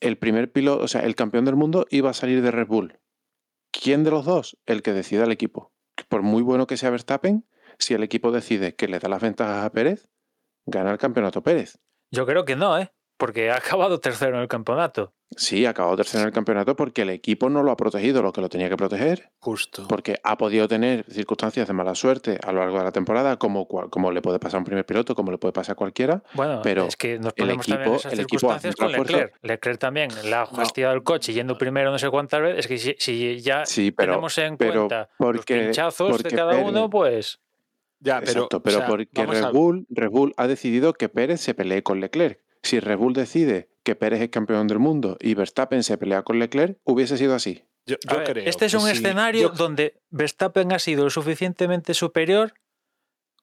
[0.00, 2.98] el primer piloto, o sea, el campeón del mundo iba a salir de Red Bull.
[3.72, 4.56] ¿Quién de los dos?
[4.66, 5.72] El que decida el equipo.
[6.08, 7.44] Por muy bueno que sea Verstappen,
[7.78, 10.08] si el equipo decide que le da las ventajas a Pérez,
[10.66, 11.78] gana el campeonato Pérez.
[12.10, 12.92] Yo creo que no, ¿eh?
[13.18, 15.14] Porque ha acabado tercero en el campeonato.
[15.34, 18.30] Sí, ha acabado tercero en el campeonato porque el equipo no lo ha protegido lo
[18.32, 19.30] que lo tenía que proteger.
[19.40, 19.86] Justo.
[19.88, 23.66] porque ha podido tener circunstancias de mala suerte a lo largo de la temporada, como,
[23.66, 26.22] cual- como le puede pasar a un primer piloto, como le puede pasar a cualquiera.
[26.34, 28.92] Bueno, Pero es que nos el ponemos también en equipo- esas el equipo hace con.
[28.92, 29.34] Leclerc.
[29.42, 32.58] Leclerc también le ha fastidiado el coche yendo primero no sé cuántas veces.
[32.60, 36.30] Es que si, si ya Sí, pero, tenemos en pero cuenta los porque- pinchazos de
[36.30, 37.40] cada Pérez- uno, pues
[38.00, 41.40] Ya, pero, exacto, pero o sea, porque Red Bull, Red Bull ha decidido que Pérez
[41.40, 42.40] se pelee con Leclerc.
[42.62, 46.38] Si Red Bull decide que Pérez es campeón del mundo y Verstappen se pelea con
[46.38, 47.64] Leclerc, hubiese sido así.
[47.86, 51.10] yo, A yo ver, creo este es un escenario yo- donde Verstappen ha sido lo
[51.10, 52.52] suficientemente superior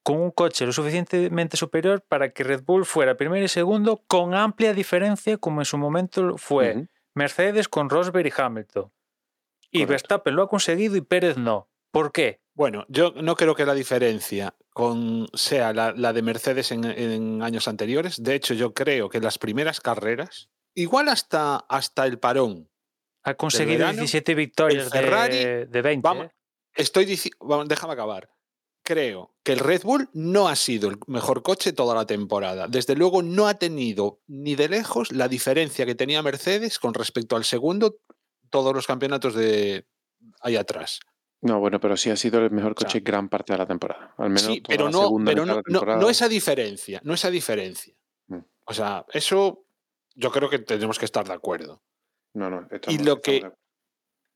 [0.04, 4.34] con un coche lo suficientemente superior para que Red Bull fuera primero y segundo con
[4.34, 6.88] amplia diferencia como en su momento fue.
[7.16, 8.92] Mercedes con Rosberg y Hamilton.
[9.72, 9.90] Y Correcto.
[9.92, 11.70] Verstappen lo ha conseguido y Pérez no.
[11.92, 12.42] ¿Por qué?
[12.56, 17.42] Bueno, yo no creo que la diferencia con, sea la, la de Mercedes en, en
[17.42, 18.22] años anteriores.
[18.22, 22.70] De hecho, yo creo que las primeras carreras, igual hasta, hasta el parón,
[23.24, 26.02] Ha conseguido verano, 17 victorias de- Ferrari, de, 20.
[26.08, 26.32] vamos, ¿eh?
[26.76, 28.30] estoy diciendo, déjame acabar.
[28.86, 32.68] Creo que el Red Bull no ha sido el mejor coche toda la temporada.
[32.68, 37.38] Desde luego no ha tenido ni de lejos la diferencia que tenía Mercedes con respecto
[37.38, 37.96] al segundo
[38.50, 39.88] todos los campeonatos de
[40.42, 41.00] ahí atrás.
[41.44, 44.14] No, bueno, pero sí ha sido el mejor coche gran parte de la temporada.
[44.18, 46.02] Al menos Sí, toda pero la no, segunda pero no, de la no- temporada.
[46.02, 47.94] no esa diferencia, no esa diferencia.
[48.28, 48.40] Mm.
[48.66, 49.66] O sea, eso
[50.16, 51.84] yo creo que tenemos que estar de acuerdo.
[52.34, 53.52] No, no, Y estamos- lo estamos que- de.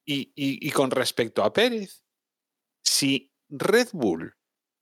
[0.05, 2.03] Y, y- y con respecto a Pérez,
[2.83, 4.35] si Red Bull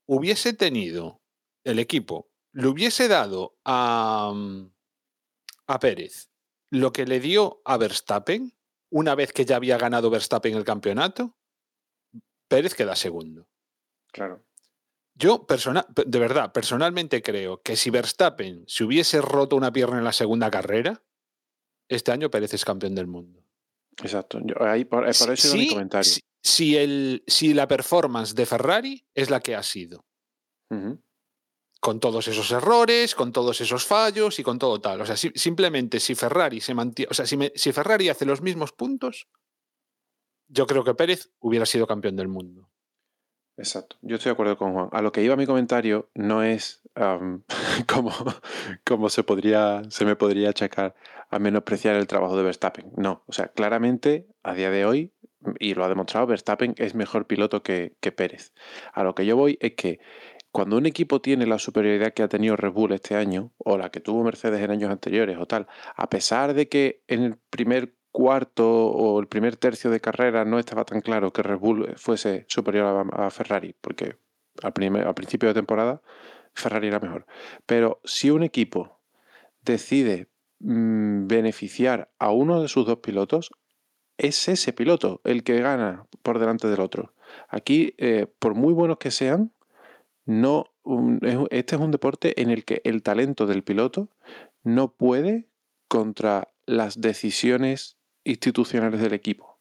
[0.08, 1.20] hubiese tenido
[1.64, 4.72] el equipo, le hubiese dado a, mm,
[5.68, 6.30] a Pérez
[6.70, 8.52] lo que le dio a Verstappen,
[8.90, 11.36] una vez que ya había ganado Verstappen el campeonato,
[12.48, 13.48] Pérez queda segundo.
[14.12, 14.44] Claro.
[15.14, 20.04] Yo, persona- de verdad, personalmente creo que si Verstappen se hubiese roto una pierna en
[20.04, 21.02] la segunda carrera,
[21.88, 23.42] este año Pérez es campeón del mundo.
[24.02, 24.40] Exacto.
[24.44, 26.10] Yo- ahí por, por eso mi Si- comentario.
[26.12, 30.04] Si, si el, si la performance de Ferrari es la que ha sido,
[31.80, 35.00] con todos esos errores, con todos esos fallos y con todo tal.
[35.00, 38.24] O sea, si- simplemente si Ferrari se mantiene, o sea, si, me- si Ferrari hace
[38.26, 39.28] los mismos puntos,
[40.48, 42.68] yo creo que Pérez hubiera sido campeón del mundo.
[43.58, 44.88] Exacto, yo estoy de acuerdo con Juan.
[44.92, 46.82] A lo que iba mi comentario no es
[48.84, 50.94] como se, podría, se me podría achacar
[51.30, 52.92] a menospreciar el trabajo de Verstappen.
[52.96, 55.12] No, o sea, claramente a día de hoy,
[55.58, 58.52] y lo ha demostrado, Verstappen es mejor piloto que, que Pérez.
[58.92, 60.00] A lo que yo voy es que
[60.52, 63.90] cuando un equipo tiene la superioridad que ha tenido Red Bull este año, o la
[63.90, 67.94] que tuvo Mercedes en años anteriores, o tal, a pesar de que en el primer
[68.16, 72.46] cuarto o el primer tercio de carrera no estaba tan claro que Red Bull fuese
[72.48, 74.16] superior a, Ferrari, porque
[74.62, 76.00] al, primer- al principio de temporada
[76.54, 77.26] Ferrari era mejor.
[77.66, 79.02] Pero si un equipo
[79.60, 83.50] decide mm, beneficiar a uno de sus dos pilotos,
[84.16, 87.12] es ese piloto el que gana por delante del otro.
[87.50, 89.52] Aquí, eh, por muy buenos que sean,
[90.24, 90.72] no,
[91.50, 94.08] este es un deporte en el que el talento del piloto
[94.64, 95.50] no puede
[95.86, 97.95] contra las decisiones
[98.26, 99.58] institucionales del equipo.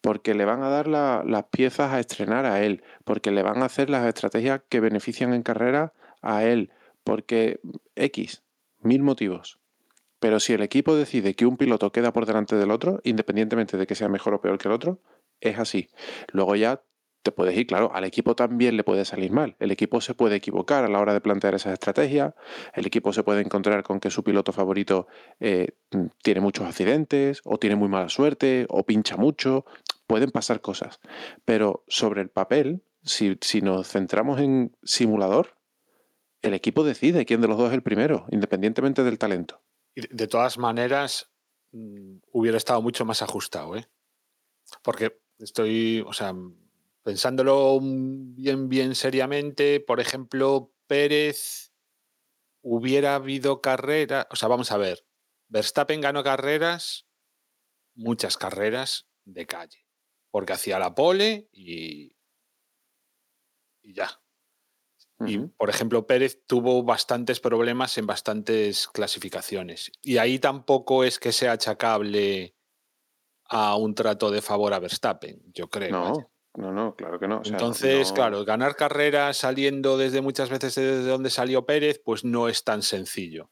[0.00, 3.62] Porque le van a dar la- las piezas a estrenar a él, porque le van
[3.62, 5.92] a hacer las estrategias que benefician en carrera
[6.22, 6.70] a él,
[7.04, 7.60] porque
[7.94, 8.42] X,
[8.80, 9.58] mil motivos.
[10.18, 13.86] Pero si el equipo decide que un piloto queda por delante del otro, independientemente de
[13.86, 15.00] que sea mejor o peor que el otro,
[15.40, 15.88] es así.
[16.32, 16.80] Luego ya
[17.26, 19.56] te puedes ir, claro, al equipo también le puede salir mal.
[19.58, 22.34] El equipo se puede equivocar a la hora de plantear esas estrategias.
[22.72, 25.08] El equipo se puede encontrar con que su piloto favorito
[25.40, 29.66] eh, mm, tiene muchos accidentes, o tiene muy mala suerte, o pincha mucho.
[30.06, 31.00] Pueden pasar cosas.
[31.44, 35.56] Pero sobre el papel, si, si nos centramos en simulador,
[36.42, 39.60] el equipo decide quién de los dos es el primero, independientemente del talento.
[39.96, 41.32] De todas maneras,
[41.72, 43.88] mm, hubiera estado mucho más ajustado, ¿eh?
[44.82, 46.32] Porque estoy, o sea,
[47.06, 51.72] pensándolo bien, bien seriamente, por ejemplo, Pérez
[52.62, 55.06] hubiera habido carrera, o sea, vamos a ver,
[55.46, 57.06] Verstappen ganó carreras,
[57.94, 59.86] muchas carreras de calle,
[60.32, 62.16] porque hacía la pole y,
[63.82, 64.20] y ya.
[65.24, 69.92] Y, por ejemplo, Pérez tuvo bastantes problemas en bastantes clasificaciones.
[70.02, 72.56] Y ahí tampoco es que sea achacable
[73.44, 75.92] a un trato de favor a Verstappen, yo creo.
[75.92, 76.35] No.
[76.56, 77.40] No, no, claro que no.
[77.40, 82.00] o sea, Entonces, no- claro, ganar carreras saliendo desde muchas veces desde donde salió Pérez,
[82.04, 83.50] pues no es tan sencillo.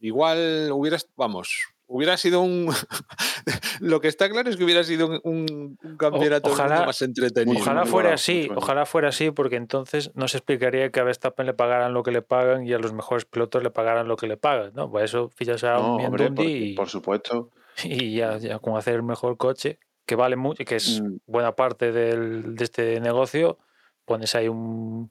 [0.00, 2.68] Igual hubieras, vamos, hubiera sido un...
[3.80, 7.60] Lo que está claro es que hubiera sido un, un- un campeonato ojalá- más entretenido.
[7.60, 11.54] Ojalá fuera así, ojalá fuera así, porque entonces no se explicaría que a Verstappen le
[11.54, 14.36] pagaran lo que le pagan y a los mejores pilotos le pagaran lo que le
[14.36, 14.90] pagan, ¿no?
[14.90, 17.50] Por eso fichas a No, un hombre, por, y, por supuesto.
[17.84, 21.16] y ya, ya con hacer el mejor coche, que vale mucho, que es Mm.
[21.26, 23.58] buena parte del- de este negocio,
[24.04, 25.10] pones ahí un,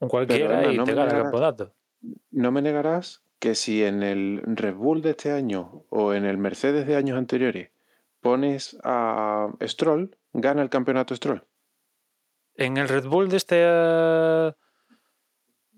[0.00, 1.72] un cualquiera y no te me gana el negarás- campeonato.
[2.30, 6.38] No me negarás que si en el Red Bull de este año o en el
[6.38, 7.70] Mercedes de años anteriores
[8.20, 11.44] pones a Stroll, gana el campeonato Stroll.
[12.54, 14.56] En el Red Bull de este...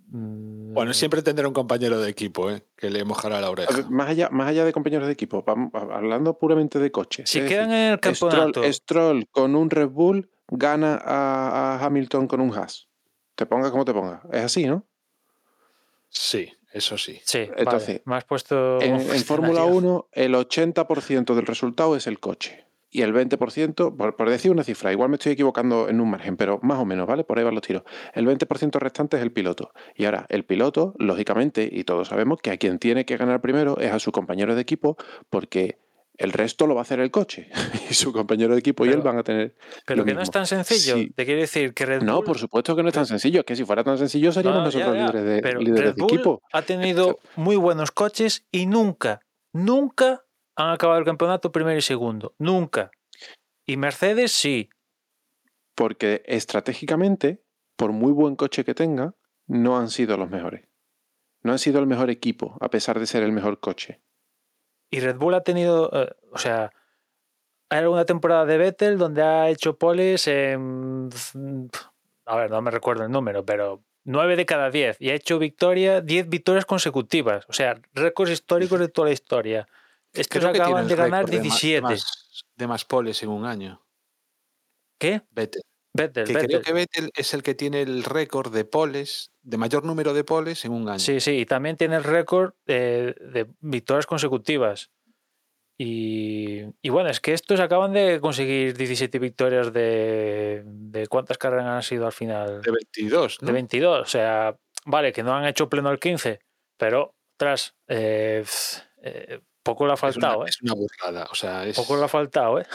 [0.08, 2.62] mm, Bueno, siempre tendrá un compañero de equipo ¿eh?
[2.76, 3.86] que le mojará la A oreja.
[3.88, 7.28] Más allá, más allá de compañeros de equipo, vamos- hablando puramente de coches.
[7.30, 8.60] Si quedan decir, en el campeonato...
[8.62, 12.88] Stroll, Stroll con un Red Bull gana a, a Hamilton con un Haas.
[13.34, 14.20] Te pongas como te pongas.
[14.32, 14.84] Es así, ¿no?
[16.08, 17.20] Sí, eso sí.
[17.24, 18.80] Sí, Entonces, vale, me has puesto...
[18.80, 19.76] En, en Fórmula escenario.
[19.76, 22.64] 1, el 80% del resultado es el coche.
[22.90, 26.36] Y el 20%, por, por decir una cifra, igual me estoy equivocando en un margen,
[26.36, 27.24] pero más o menos, ¿vale?
[27.24, 27.82] Por ahí van los tiros.
[28.14, 29.72] El 20% restante es el piloto.
[29.94, 33.78] Y ahora, el piloto, lógicamente, y todos sabemos que a quien tiene que ganar primero
[33.78, 34.96] es a su compañero de equipo,
[35.28, 35.78] porque
[36.18, 37.48] el resto lo va a hacer el coche.
[37.90, 39.54] y su compañero de equipo y él van a tener.
[39.86, 40.96] Pero lo que no es tan sencillo.
[40.96, 41.10] Sí.
[41.14, 43.40] Te quiero decir que Red No, por supuesto que no es tan sencillo.
[43.40, 45.94] Es que si fuera tan sencillo seríamos No, nosotros ya, líderes de, pero líderes Red
[45.94, 46.42] de equipo.
[46.52, 49.20] ha tenido muy buenos coches y nunca,
[49.52, 50.24] nunca
[50.58, 52.34] han acabado el campeonato primero y segundo.
[52.38, 52.90] Nunca.
[53.64, 54.70] Y Mercedes sí.
[55.76, 57.40] Porque estratégicamente,
[57.76, 59.14] por muy buen coche que tenga,
[59.46, 60.66] no han sido los mejores.
[61.42, 64.00] No han sido el mejor equipo, a pesar de ser el mejor coche.
[64.90, 66.72] Y Red Bull ha tenido, eh, o sea,
[67.70, 71.08] hay alguna temporada de Vettel donde ha hecho poles en,
[72.26, 74.96] a ver, no me recuerdo el número, pero 9 de cada 10.
[74.98, 77.44] Y ha hecho victoria, 10 victorias consecutivas.
[77.48, 79.68] O sea, récords históricos de toda la historia.
[80.20, 81.80] Estos Creo acaban de ganar récord ma- 17.
[81.82, 83.82] más- de más poles en un año.
[85.00, 85.22] ¿Qué?
[85.30, 85.62] Vettel.
[85.94, 86.48] Vettel, Que Vettel.
[86.48, 90.22] creo que Vettel es el que tiene el récord de poles, de mayor número de
[90.24, 90.98] poles en un año.
[90.98, 94.90] Sí, sí, y también tiene el récord eh, de victorias consecutivas.
[95.80, 101.66] Y, y bueno, es que estos acaban de conseguir 17 victorias de, de cuántas carreras
[101.66, 102.60] han sido al final.
[102.62, 103.46] De 22, ¿no?
[103.46, 104.00] De 22.
[104.02, 104.56] O sea,
[104.86, 106.40] vale, que no han hecho pleno el 15,
[106.76, 108.44] pero tras, eh,
[109.02, 110.48] eh, poco le ha Es una- faltado, ¿eh?
[110.50, 111.28] Es una burrada.
[111.30, 111.76] O sea, es...
[111.76, 112.66] Poco le ha faltado, ¿eh?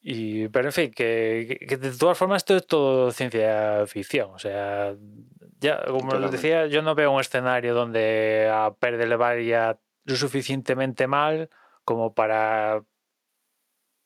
[0.00, 4.30] Y, pero en fin, que, de todas formas esto es todo ciencia ficción.
[4.30, 4.94] O sea,
[5.60, 10.16] ya, como les decía, yo no veo un escenario donde a Pérez le vaya lo
[10.16, 11.50] suficientemente mal
[11.84, 12.82] como para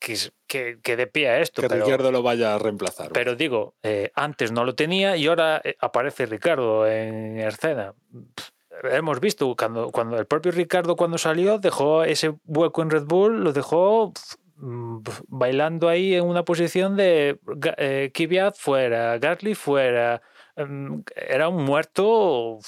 [0.01, 0.17] que,
[0.49, 1.61] que, que dé pie a esto.
[1.63, 3.13] que pero, Ricardo lo vaya a reemplazar.
[3.13, 7.95] pero digo, eh, antes no lo tenía y ahora eh, aparece Ricardo en escena.
[8.35, 8.49] Pff,
[8.85, 13.45] Hemos visto cuando, cuando el propio Ricardo cuando salió dejó ese hueco en Red Bull,
[13.45, 14.13] lo dejó
[14.57, 14.99] mm,
[15.29, 17.39] bailando ahí en una posición de
[17.77, 20.23] eh, Kvyat fuera, Gasly fuera.
[20.57, 22.59] mm, Era un muerto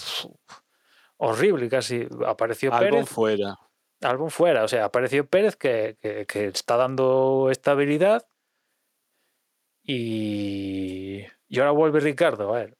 [1.16, 2.06] horrible casi.
[2.26, 3.56] Apareció Albon Pérez, fuera.
[4.02, 4.64] Albon fuera.
[4.64, 8.26] O sea, apareció Pérez que, que- que está dando estabilidad.
[9.86, 12.54] Y, y ahora vuelve Ricardo.
[12.54, 12.76] A ver.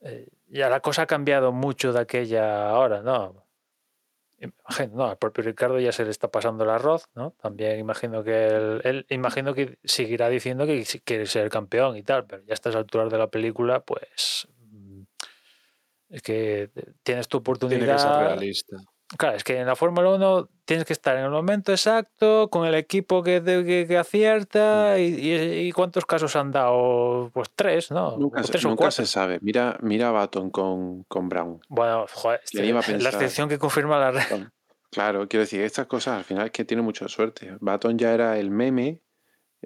[0.00, 0.28] eh,
[0.58, 3.44] ya la cosa ha cambiado mucho de aquella hora, ¿no?
[4.38, 7.30] Imagino, no, al propio Ricardo ya se le está pasando el arroz, ¿no?
[7.40, 12.26] También imagino que él, él- imagino que seguirá diciendo que quiere ser campeón y tal,
[12.26, 15.02] pero ya a estas alturas de la película, pues mm,
[16.10, 16.70] es que
[17.02, 18.18] tienes tu Tiene que ser oportunidad.
[18.18, 18.76] realista.
[19.16, 22.66] Claro, es que en la Fórmula 1 tienes que estar en el momento exacto, con
[22.66, 27.90] el equipo que, que, que acierta, y, y- y cuántos casos han dado, pues tres,
[27.90, 28.16] ¿no?
[28.18, 28.90] Nunca, O se, tres o nunca cuatro.
[28.92, 29.38] se sabe.
[29.42, 31.60] Mira, mira a Baton con, con Brown.
[31.68, 34.52] Bueno, joder, ¿Quién iba a este- la excepción que confirma la regla.
[34.90, 37.56] Claro, quiero decir, estas cosas al final es que tiene mucha suerte.
[37.60, 39.00] Baton ya era el meme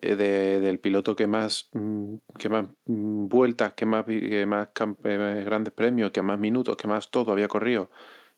[0.00, 4.68] eh, de- del piloto que más, mm, que más mm, vueltas, que más, que más
[5.04, 7.90] eh, grandes premios, que más minutos, que más todo había corrido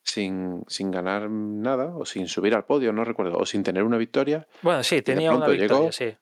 [0.03, 3.97] sin, sin ganar nada o sin subir al podio, no recuerdo, o sin tener una
[3.99, 4.47] victoria.
[4.63, 5.93] Bueno, sí, tenía una victoria, llegó.
[5.93, 6.15] sí.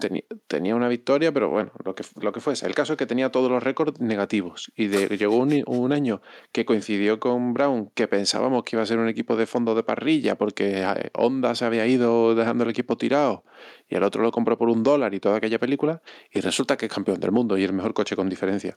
[0.00, 2.66] Tenía, tenía una victoria, pero bueno, lo que, lo que fuese.
[2.66, 4.72] El caso es que tenía todos los récords negativos.
[4.74, 6.20] Y de- llegó un, un año
[6.50, 9.84] que coincidió con Brown, que pensábamos que iba a ser un equipo de fondo de
[9.84, 13.44] parrilla, porque eh, Honda se había ido dejando el equipo tirado,
[13.88, 16.86] y el otro lo compró por un dólar y toda aquella película, y resulta que
[16.86, 18.76] es campeón del mundo y el mejor coche con diferencia.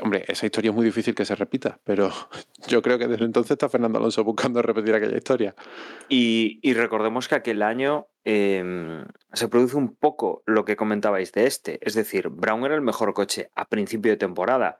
[0.00, 2.10] Hombre, esa historia es muy difícil que se repita, pero
[2.68, 5.54] yo creo que desde entonces está Fernando Alonso buscando repetir aquella historia.
[6.08, 11.46] Y, y recordemos que aquel año em, se produce un poco lo que comentabais de
[11.46, 11.78] este.
[11.80, 14.78] Es decir, Brown era el mejor coche a principio de temporada.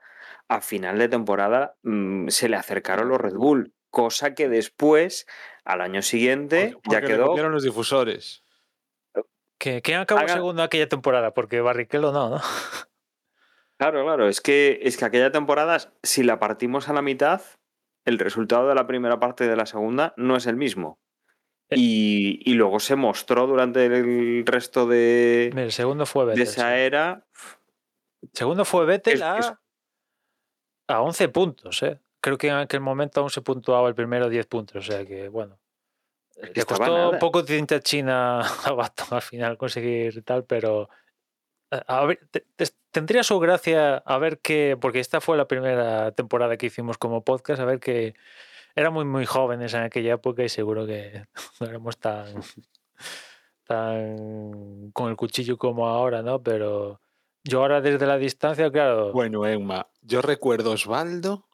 [0.49, 5.25] A final de temporada mm, se le acercaron los Red Bull, cosa que después,
[5.63, 7.25] al año siguiente, Porque- ya porque le quedó.
[7.27, 8.43] copiaron los difusores.
[9.57, 11.33] ¿Que- ¿Quién acabó Haga- segundo aquella temporada?
[11.33, 12.41] Porque Barrichello no, ¿no?
[13.83, 17.41] Claro, claro, es que, es que aquella temporada, si la partimos a la mitad,
[18.05, 20.99] el resultado de la primera parte y de la segunda no es el mismo.
[21.69, 26.43] Y, y luego se mostró durante el resto de, el segundo fue de Vettel.
[26.43, 26.79] esa sí.
[26.81, 27.25] era.
[28.31, 29.53] Segundo fue Vettel Es- a, es-
[30.89, 31.99] a 11 puntos, ¿eh?
[32.21, 35.27] Creo que en aquel momento aún se puntuaba el primero 10 puntos, o sea que,
[35.29, 35.59] bueno.
[36.37, 37.09] Le estaba costó nada.
[37.09, 40.89] un poco de tinta china a Baton al final conseguir tal, pero.
[41.71, 44.77] A ver, te- te- tendría su gracia a ver que.
[44.79, 48.13] Porque esta fue la primera temporada que hicimos como podcast, a ver que.
[48.75, 51.25] Éramos muy jóvenes en aquella época y seguro que
[51.59, 52.41] no éramos tan.
[53.65, 56.41] tan con el cuchillo como ahora, ¿no?
[56.41, 57.01] Pero
[57.43, 59.11] yo ahora desde la distancia, claro.
[59.11, 61.47] Bueno, Emma, yo recuerdo Osvaldo.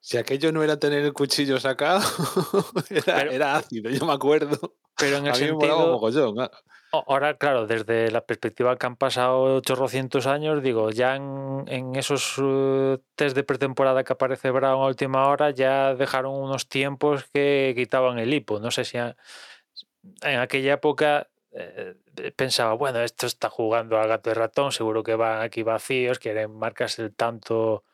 [0.00, 2.00] Si aquello no era tener el cuchillo sacado,
[2.90, 4.76] era, Pero- era ácido, yo me acuerdo.
[4.96, 5.78] pero en el A mí me sentido.
[5.92, 6.48] mogollón.
[6.92, 7.04] Ah.
[7.06, 12.98] Ahora, claro, desde la perspectiva que han pasado 800 años, digo, ya en, esos eh,
[13.14, 18.18] test de pretemporada que aparece Brown a última hora, ya dejaron unos tiempos que quitaban
[18.18, 18.60] el hipo.
[18.60, 19.14] No sé si en
[20.22, 21.94] aquella época eh,
[22.36, 26.56] pensaba, bueno, esto está jugando a gato y ratón, seguro que van aquí vacíos, quieren
[26.58, 27.84] marcarse el tanto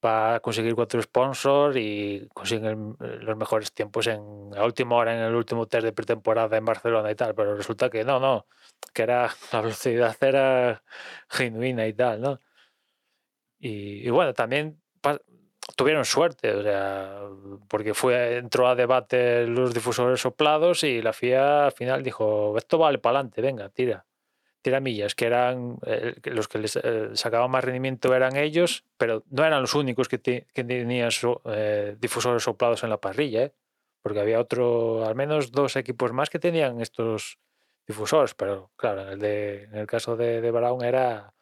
[0.00, 5.22] para conseguir cuatro sponsors y consiguen el- los mejores tiempos en la última hora, en
[5.24, 8.46] el último test de pretemporada en Barcelona y tal, pero resulta que no, no,
[8.94, 10.82] que era la velocidad era
[11.28, 12.40] genuina y tal, ¿no?
[13.58, 14.80] Y, y bueno, también
[15.76, 17.20] tuvieron suerte, o sea,
[17.68, 22.78] porque fue entró a debate los difusores soplados y la FIA al final dijo, esto
[22.78, 24.06] vale para adelante, venga, tira
[24.66, 29.22] tira millas, que eran eh, los que les eh, sacaban más rendimiento eran ellos, pero
[29.30, 33.52] no eran los únicos que, te- que tenían so- eh, difusores soplados en la parrilla,
[34.02, 37.38] porque había otro, al menos dos equipos más que tenían estos
[37.86, 41.32] difusores, pero claro, en el, de, en el caso de, de Brown era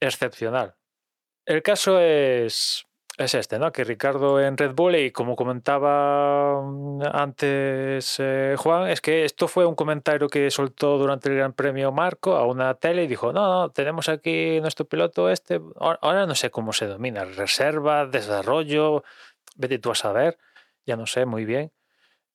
[0.00, 0.74] excepcional.
[1.46, 2.84] El caso es,
[3.16, 3.70] es este, ¿no?
[3.70, 9.46] Que Ricardo en Red Bull, y como comentaba mm, antes eh, Juan, es que esto
[9.46, 13.32] fue un comentario que soltó durante el Gran Premio Marco a una tele y dijo,
[13.32, 19.04] no, no, tenemos aquí nuestro piloto este, ahora- no sé cómo se domina, reserva, desarrollo,
[19.56, 20.38] vete tú a saber,
[20.86, 21.72] ya no sé muy bien,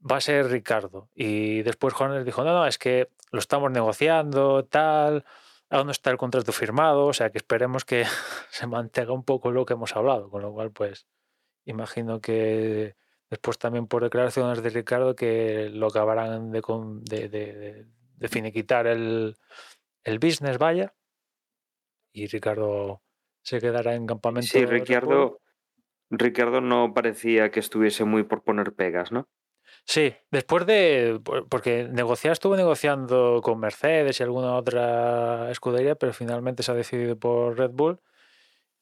[0.10, 1.10] va a ser Ricardo.
[1.16, 5.26] Y después Horner dijo, no, no, es que lo estamos negociando, tal,
[5.70, 8.04] aún no está el contrato firmado, o sea que esperemos que
[8.50, 11.08] se mantenga un poco lo que hemos hablado, con lo cual pues
[11.66, 12.96] imagino que
[13.30, 16.62] después también por declaraciones de Ricardo que lo acabarán de,
[17.04, 19.36] de, de- de- finiquitar el,
[20.04, 20.94] el business, vaya,
[22.12, 23.02] y Ricardo
[23.44, 24.48] se quedará en campamento.
[24.48, 24.66] Sí.
[24.66, 25.40] Ricardo,
[26.10, 29.30] Ricardo no parecía que estuviese muy por poner pegas, ¿no?
[29.92, 31.20] Sí, después de.
[31.24, 36.76] por- Porque negociar estuvo negociando con Mercedes y alguna otra escudería, pero finalmente se ha
[36.76, 38.00] decidido por Red Bull.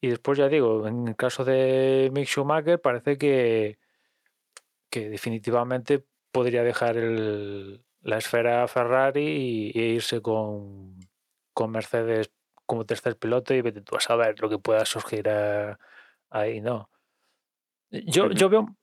[0.02, 3.80] Y después ya digo, en el caso de Mick Schumacher, parece que,
[4.90, 6.04] que definitivamente
[6.34, 11.00] podría dejar el- la esfera Ferrari y, e irse con,
[11.54, 12.32] con Mercedes
[12.66, 15.80] como tercer piloto y vete tú a saber lo que pueda surgir a,
[16.30, 16.90] ahí no.
[17.92, 18.76] Yo, yo veo,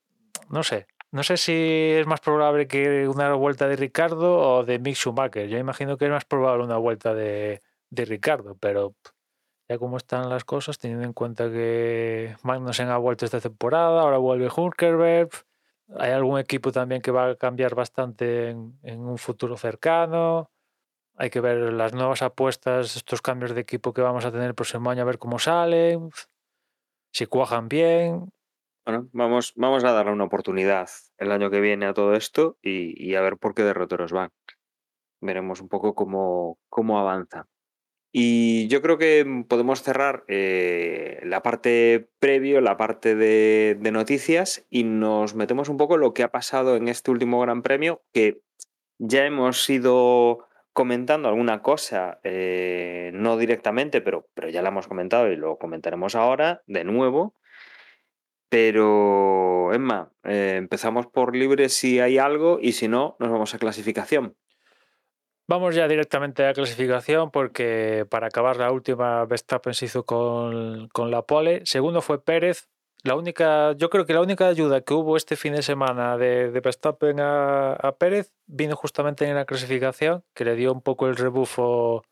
[0.48, 4.80] no sé, no sé si es más probable que una vuelta de Ricardo o de
[4.80, 5.48] Mick Schumacher.
[5.48, 8.96] Yo imagino que es más probable una vuelta de, de Ricardo, pero
[9.68, 14.18] ya como están las cosas, teniendo en cuenta que Magnussen ha vuelto esta temporada, ahora
[14.18, 15.42] vuelve Hulkenberg, pff,
[15.98, 20.50] hay algún equipo también que va a cambiar bastante en, en un futuro cercano.
[21.16, 24.54] Hay que ver las nuevas apuestas, estos cambios de equipo que vamos a tener el
[24.56, 26.10] próximo año, a ver cómo salen,
[27.12, 28.33] si cuajan bien.
[28.84, 32.94] Bueno, vamos, vamos a darle una oportunidad el año que viene a todo esto y,
[33.02, 34.30] y a ver por qué derroteros van.
[35.20, 37.46] Veremos un poco cómo, cómo avanza.
[38.16, 44.64] Y yo creo que mm, podemos cerrar eh, la parte previo, la parte de, noticias
[44.70, 48.02] y nos metemos un poco en lo que ha pasado en este último Gran Premio,
[48.12, 48.40] que
[48.98, 55.32] ya hemos ido comentando alguna cosa, eh, no directamente, pero, pero ya la hemos comentado
[55.32, 57.34] y lo comentaremos ahora de nuevo.
[58.54, 63.58] Pero, Emma, eh, empezamos por libre si hay algo y si no, nos vamos a
[63.58, 64.36] clasificación.
[65.48, 71.10] Vamos ya directamente a clasificación porque para acabar la última Verstappen se hizo con, con
[71.10, 71.62] la pole.
[71.64, 72.68] Segundo fue Pérez.
[73.02, 76.52] La única, yo creo que la única ayuda que hubo este fin de semana de,
[76.52, 81.16] de Verstappen a, Pérez vino justamente en la clasificación, que le dio un poco el
[81.16, 82.04] rebufo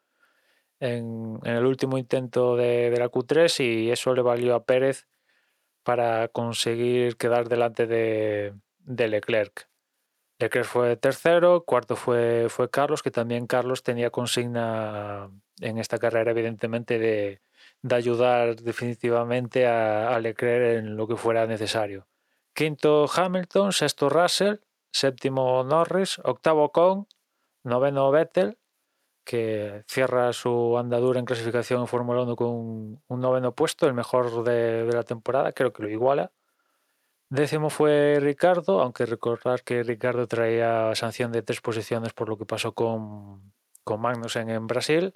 [0.80, 5.06] en, el último intento de la Q3 y eso le valió a Pérez
[5.82, 9.68] para conseguir quedar delante de, de Leclerc.
[10.38, 15.30] Leclerc fue tercero, cuarto fue, fue Carlos, que también Carlos tenía consigna
[15.60, 17.40] en esta carrera, evidentemente, de,
[17.82, 22.06] de ayudar definitivamente a, Leclerc en lo que fuera necesario.
[22.54, 24.56] Quinto Hamilton, sexto Russell,
[24.92, 27.06] séptimo Norris, octavo Con,
[27.64, 28.58] noveno Vettel,
[29.24, 32.48] que cierra su andadura en clasificación en Fórmula 1 con
[33.08, 36.32] un, noveno puesto, el mejor de, la temporada, creo que lo iguala.
[37.28, 42.44] Décimo fue Ricardo, aunque recordar que Ricardo traía sanción de tres posiciones por lo que
[42.44, 43.52] pasó con,
[43.84, 45.14] con Magnussen en Brasil.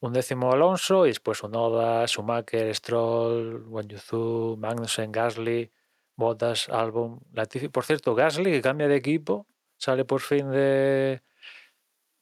[0.00, 5.72] Un décimo Alonso y después Onoda, Schumacher, Stroll, Guanyuzu, Magnussen, Gasly,
[6.14, 7.68] Bottas, Albon, Latifi.
[7.68, 9.46] Por cierto, Gasly que cambia de equipo,
[9.76, 11.22] sale por fin de,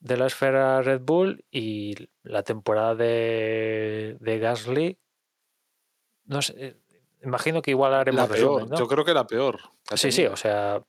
[0.00, 4.98] de la esfera Red Bull y la temporada de, de Gasly,
[6.24, 6.76] no sé,
[7.22, 8.78] imagino que igual haremos la peor, resumen, ¿no?
[8.78, 9.60] Yo creo que la peor.
[9.94, 10.82] Sí, sí, o sea,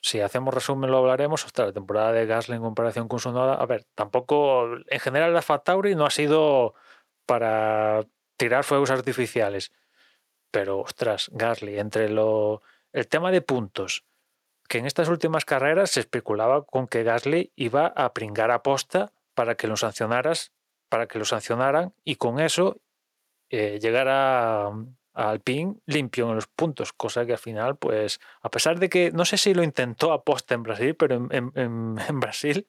[0.00, 1.44] si hacemos resumen lo hablaremos.
[1.44, 3.54] Ostras, la temporada de Gasly en comparación con su noda.
[3.54, 6.74] A ver, tampoco, en general la Factory no ha sido
[7.26, 8.04] para
[8.36, 9.72] tirar fuegos artificiales.
[10.50, 14.04] Pero, ostras, Gasly, entre lo, el tema de puntos,
[14.66, 19.12] que en estas últimas carreras se especulaba con que Gasly iba a pringar a posta
[19.34, 20.52] para que lo sancionaras,
[20.88, 22.80] para que lo sancionaran y con eso
[23.50, 24.72] eh, llegar a,
[25.86, 29.38] limpio en los puntos, cosa que al final, pues, a pesar de que no sé
[29.38, 32.66] si lo intentó a posta en Brasil, pero en, en, en Brasil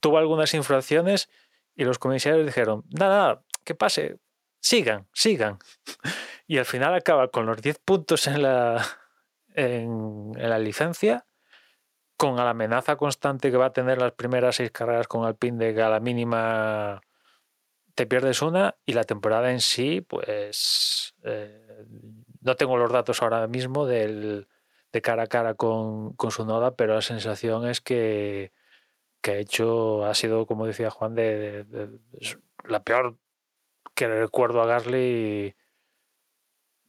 [0.00, 1.30] tuvo algunas infracciones
[1.74, 4.18] y los comisarios dijeron, nada, nada, que pase,
[4.60, 5.58] sigan, sigan.
[6.50, 8.82] Y al final acaba con los 10 puntos en la,
[9.58, 11.26] en, la licencia,
[12.16, 15.74] con la amenaza constante que va a tener las primeras seis carreras con Alpine de
[15.74, 17.00] que a la mínima
[17.94, 21.84] te pierdes una y la temporada en sí, pues eh,
[22.40, 24.46] no tengo los datos ahora mismo de
[25.02, 28.52] cara a cara con, con, su noda, pero la sensación es que,
[29.20, 31.98] que ha hecho, ha sido, como decía Juan, de, de, de,
[32.64, 33.16] la peor
[33.94, 35.56] que recuerdo a Gasly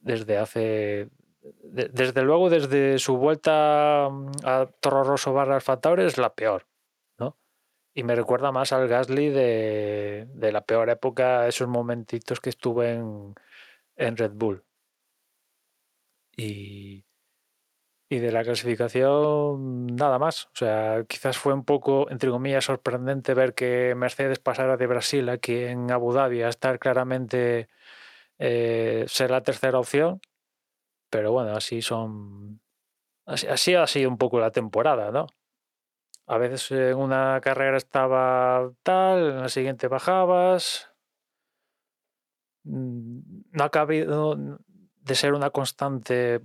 [0.00, 1.08] desde hace.
[1.42, 6.66] Desde luego, desde su vuelta a Toro Rosso barra Alfa es la peor
[7.94, 12.92] y me recuerda más al Gasly de, de, la peor época, esos momentitos que estuve
[12.94, 13.34] en,
[13.96, 14.64] en Red Bull.
[16.36, 17.04] Y,
[18.08, 20.46] y, de la clasificación, nada más.
[20.46, 25.28] O sea, quizás fue un poco, entre comillas, sorprendente ver que Mercedes pasara de Brasil
[25.28, 27.68] aquí en Abu Dhabi a estar claramente
[28.38, 30.20] eh, ser la tercera opción.
[31.10, 32.60] Pero bueno, así son.
[33.26, 35.26] Así, ha sido un poco la temporada, ¿no?
[36.26, 40.92] A veces en una carrera estaba tal, en la siguiente bajabas.
[42.64, 46.40] No ha cabido de ser una constante,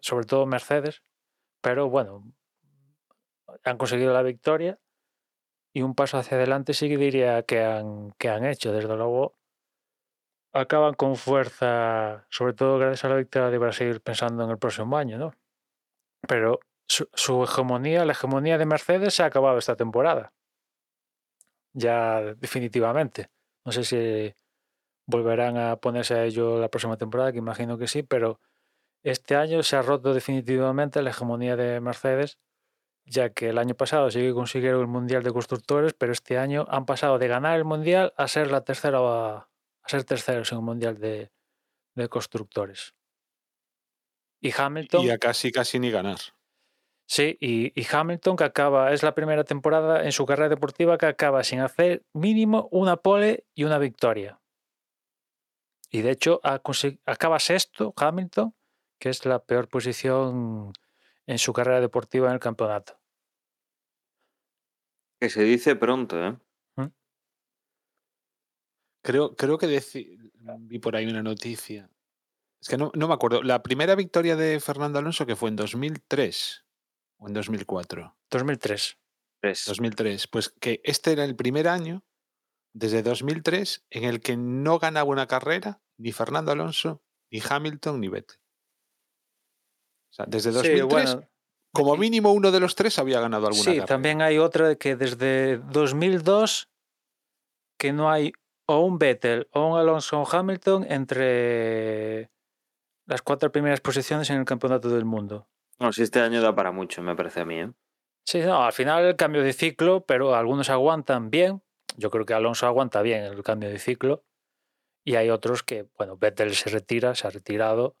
[0.00, 1.02] sobre todo Mercedes,
[1.60, 2.32] pero bueno,
[3.64, 4.78] han conseguido la victoria
[5.72, 8.72] y un paso hacia adelante sí que diría que han, que han hecho.
[8.72, 9.36] Desde luego,
[10.52, 14.96] acaban con fuerza, sobre todo gracias a la victoria de Brasil, pensando en el próximo
[14.96, 15.34] año, ¿no?
[16.28, 20.32] Pero su, su, hegemonía, la hegemonía de Mercedes se ha acabado esta temporada.
[21.72, 23.28] Ya definitivamente.
[23.64, 24.34] No sé si
[25.06, 28.40] volverán a ponerse a ello la próxima temporada, que imagino que sí, pero
[29.02, 32.38] este año se ha roto definitivamente la hegemonía de Mercedes,
[33.04, 36.66] ya que el año pasado sí que consiguieron el Mundial de Constructores, pero este año
[36.68, 39.00] han pasado de ganar el Mundial a ser la tercera
[39.82, 41.30] a, ser terceros en el Mundial de,
[41.94, 42.94] de Constructores.
[44.40, 45.04] Y Hamilton.
[45.04, 46.18] Y a casi casi ni ganar.
[47.06, 51.06] Sí, y, y, Hamilton que acaba, es la primera temporada en su carrera deportiva que
[51.06, 54.40] acaba sin hacer mínimo una pole y una victoria.
[55.90, 58.54] Y de hecho acaba sexto Hamilton,
[59.00, 60.72] que es la peor posición
[61.26, 62.98] en su carrera deportiva en el campeonato.
[65.20, 66.36] Que se dice pronto, ¿eh?
[69.02, 69.82] Creo, creo que
[70.58, 71.90] vi por ahí una noticia.
[72.60, 73.42] Es que no, no me acuerdo.
[73.42, 76.64] La primera victoria de Fernando Alonso que fue en 2003
[77.18, 78.16] o en 2004.
[78.30, 78.98] 2003.
[79.66, 80.26] 2003.
[80.26, 82.04] Pues que este era el primer año
[82.72, 88.08] desde 2003 en el que no ganaba una carrera ni Fernando Alonso, ni Hamilton, ni
[88.08, 88.36] Vettel.
[90.10, 91.18] O sea, desde 2003,
[91.72, 93.86] como mínimo uno de los tres había ganado alguna sí, carrera.
[93.86, 96.68] también hay otra que desde 2002
[97.78, 98.32] que no hay
[98.70, 102.30] o un Vettel o un Alonso o Hamilton entre
[103.06, 105.48] las cuatro primeras posiciones en el campeonato del mundo.
[105.80, 107.58] No, si este año da para mucho, me parece a mí.
[107.58, 107.72] ¿eh?
[108.24, 111.62] Sí, no, al final el cambio de ciclo, pero algunos aguantan bien.
[111.96, 114.22] Yo creo que Alonso aguanta bien el cambio de ciclo.
[115.04, 117.96] Y hay otros que, bueno, Vettel se retira, se ha retirado.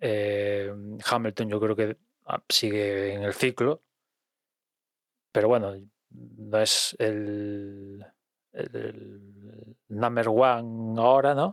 [0.00, 0.72] Eh,
[1.04, 3.82] Hamilton yo creo que ah, sigue en el ciclo.
[5.32, 5.74] Pero bueno,
[6.10, 8.06] no es el,
[8.58, 11.52] el, el number one ahora, ¿no?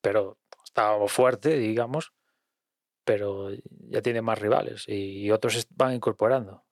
[0.00, 2.12] Pero está fuerte, digamos.
[3.04, 3.50] Pero
[3.88, 6.64] ya tiene más rivales y otros van incorporando.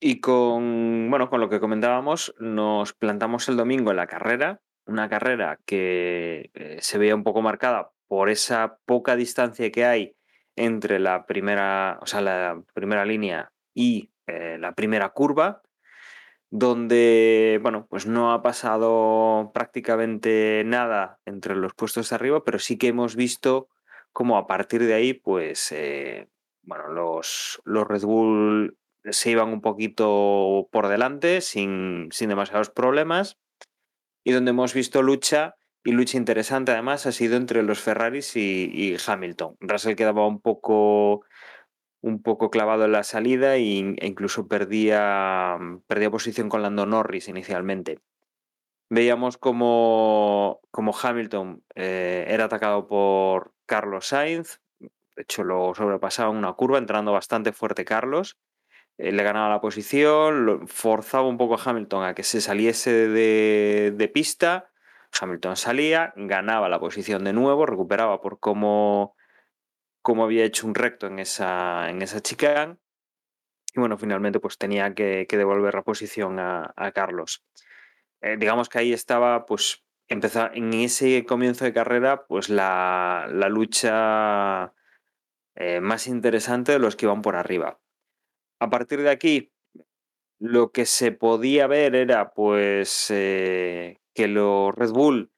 [0.00, 5.08] Y con, bueno, con lo que comentábamos, nos plantamos el domingo en la carrera, una
[5.08, 10.16] carrera que eh, se veía un poco marcada por esa poca distancia que hay
[10.56, 15.62] entre la primera, o sea, la primera línea y eh, la primera curva,
[16.56, 22.78] donde, bueno, pues no ha pasado prácticamente nada entre los puestos de arriba, pero sí
[22.78, 23.70] que hemos visto
[24.12, 26.28] cómo a partir de ahí, pues, eh,
[26.62, 33.36] bueno, los, los Red Bull se iban un poquito por delante, sin, sin demasiados problemas,
[34.22, 38.96] y donde hemos visto lucha y lucha interesante además ha sido entre los Ferraris y,
[39.04, 39.56] Hamilton.
[39.60, 41.26] Russell quedaba un poco,
[42.04, 47.98] un poco clavado en la salida e incluso perdía, perdía posición con Lando Norris inicialmente.
[48.90, 56.36] Veíamos como, como Hamilton eh, era atacado por Carlos Sainz, de hecho lo sobrepasaba en
[56.36, 58.36] una curva, entrando bastante fuerte Carlos,
[58.98, 64.10] eh, le ganaba la posición, forzaba un poco a Hamilton a que se saliese de,
[64.12, 64.70] pista,
[65.18, 69.16] Hamilton salía, ganaba la posición de nuevo, recuperaba por cómo,
[70.04, 72.20] cómo había hecho un recto en esa, en esa
[73.76, 77.44] y bueno, finalmente pues tenía que, devolver la posición a, Carlos.
[78.20, 84.72] Eh, digamos que ahí estaba pues empezar en ese comienzo de carrera pues la, lucha
[85.56, 87.80] eh, más interesante de los que iban por arriba
[88.64, 89.52] a partir de aquí,
[90.38, 95.32] lo que se podía ver era pues eh, que los Red Bull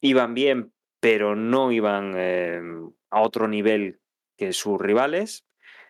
[0.00, 0.72] iban bien,
[1.02, 3.98] pero no iban em, a otro nivel
[4.38, 5.44] que sus rivales.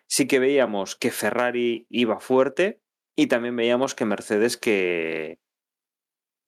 [0.07, 2.81] Sí que veíamos que Ferrari iba fuerte
[3.15, 5.37] y también veíamos que Mercedes que,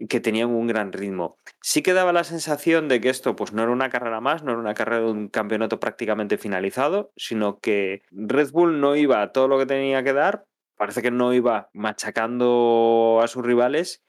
[0.09, 1.38] que tenían un gran ritmo.
[1.61, 4.53] Sí que daba la sensación de que esto pues no era una carrera más, no
[4.53, 9.32] era una carrera de un campeonato prácticamente finalizado, sino que Red Bull no iba a
[9.32, 14.03] todo lo que tenía que dar, parece que no iba machacando a sus rivales,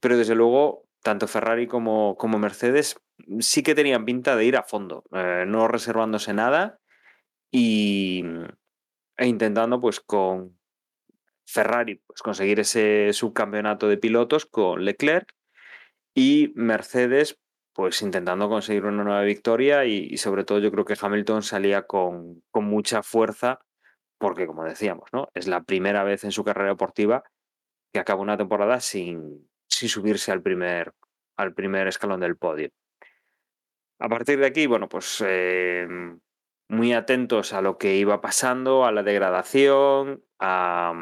[0.00, 2.96] pero desde luego tanto Ferrari como, como Mercedes
[3.40, 6.80] sí que tenían pinta de ir a fondo, eh, no reservándose nada
[7.50, 8.24] y,
[9.16, 10.56] e intentando pues con,
[11.46, 15.34] Ferrari pues, conseguir ese subcampeonato de pilotos con Leclerc
[16.14, 17.38] y Mercedes
[17.74, 22.42] pues intentando conseguir una nueva victoria y, sobre todo yo creo que Hamilton salía con,
[22.50, 23.60] con, mucha fuerza
[24.18, 25.28] porque como decíamos, ¿no?
[25.34, 27.22] es la primera vez en su carrera deportiva
[27.92, 29.48] que acaba una temporada sin,
[29.82, 30.94] sin subirse al primer,
[31.36, 32.70] al primer escalón del podio.
[33.98, 35.88] A partir de aquí, bueno, pues eh,
[36.68, 40.92] muy atentos a lo que iba pasando, a la degradación, a,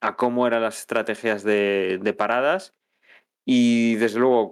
[0.00, 2.74] a cómo eran las estrategias de, paradas.
[3.44, 4.50] Y desde luego,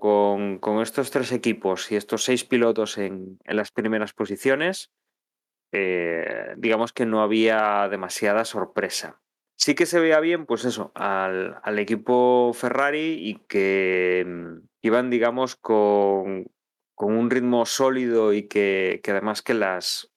[0.61, 4.93] con, estos tres equipos y estos seis pilotos en, las primeras posiciones,
[5.73, 9.21] eh, digamos que no había demasiada sorpresa.
[9.57, 15.57] Sí que se veía bien, pues eso, al, equipo Ferrari y que mm, iban, digamos,
[15.57, 16.47] con,
[16.95, 20.13] con un ritmo sólido y que, que además que las,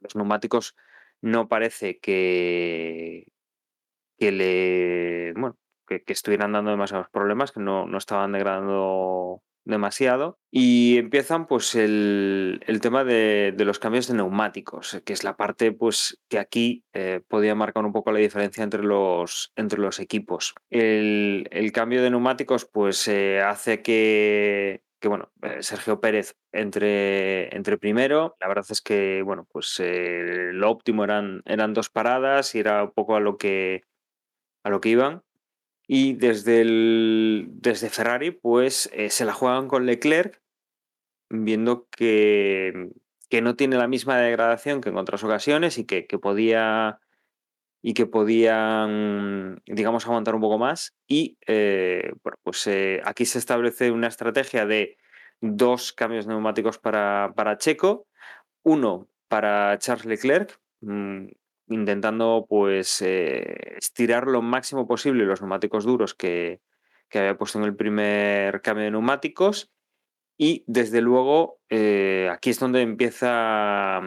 [0.00, 0.76] los neumáticos
[1.20, 3.26] no parece que,
[4.18, 10.38] que le bueno, que estuvieran dando demasiados problemas, que no, no estaban degradando demasiado.
[10.50, 15.36] Y empiezan pues el, el tema de, de, los cambios de neumáticos, que es la
[15.36, 20.00] parte pues que aquí eh, podía marcar un poco la diferencia entre los, entre los
[20.00, 20.54] equipos.
[20.70, 27.54] El, el cambio de neumáticos pues eh, hace que, que bueno, eh, Sergio Pérez entre,
[27.56, 28.36] entre primero.
[28.40, 32.84] La verdad es que, bueno, pues eh, lo óptimo eran, eran dos paradas y era
[32.84, 33.84] un poco a lo que,
[34.62, 35.22] a lo que iban.
[35.92, 36.62] Y desde,
[37.48, 40.40] desde Ferrari, pues eh, se la juegan con Leclerc,
[41.28, 42.90] viendo que,
[43.28, 47.00] que, no tiene la misma degradación que en otras ocasiones y que, que podía
[47.82, 50.94] y que podían, digamos, aguantar un poco más.
[51.08, 54.96] Y eh, bueno, pues eh, aquí se establece una estrategia de
[55.40, 58.06] dos cambios neumáticos para, para Checo,
[58.62, 61.26] uno para Charles Leclerc, mmm,
[61.70, 66.60] intentando pues eh, estirar lo máximo posible los neumáticos duros que,
[67.08, 69.70] que, había puesto en el primer cambio de neumáticos.
[70.36, 74.00] Y desde luego, eh, aquí es donde empieza,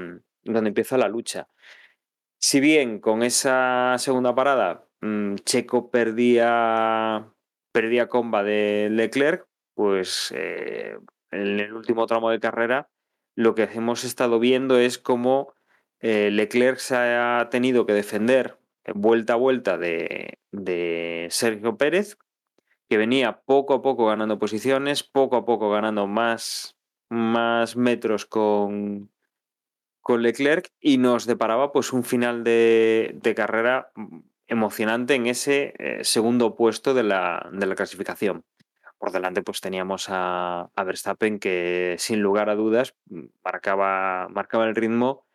[0.44, 1.48] donde empieza la lucha.
[2.40, 7.32] Si bien con esa segunda parada mmm, Checo perdía,
[7.72, 10.98] perdía comba de Leclerc, pues eh,
[11.32, 12.90] en el último tramo de carrera
[13.36, 15.54] lo que hemos estado viendo es cómo
[16.04, 18.58] eh, Leclerc se ha tenido que defender
[18.94, 20.38] vuelta a vuelta de,
[21.30, 22.18] Sergio Pérez,
[22.90, 26.78] que venía poco a poco ganando posiciones, poco a poco ganando más,
[27.08, 29.12] más metros con,
[30.02, 33.94] con Leclerc y nos deparaba pues un final de, carrera
[34.48, 38.44] emocionante en ese eh, segundo puesto de la, de la, clasificación.
[38.98, 42.94] Por delante pues teníamos a, a, Verstappen que sin lugar a dudas
[43.42, 45.26] marcaba, marcaba el ritmo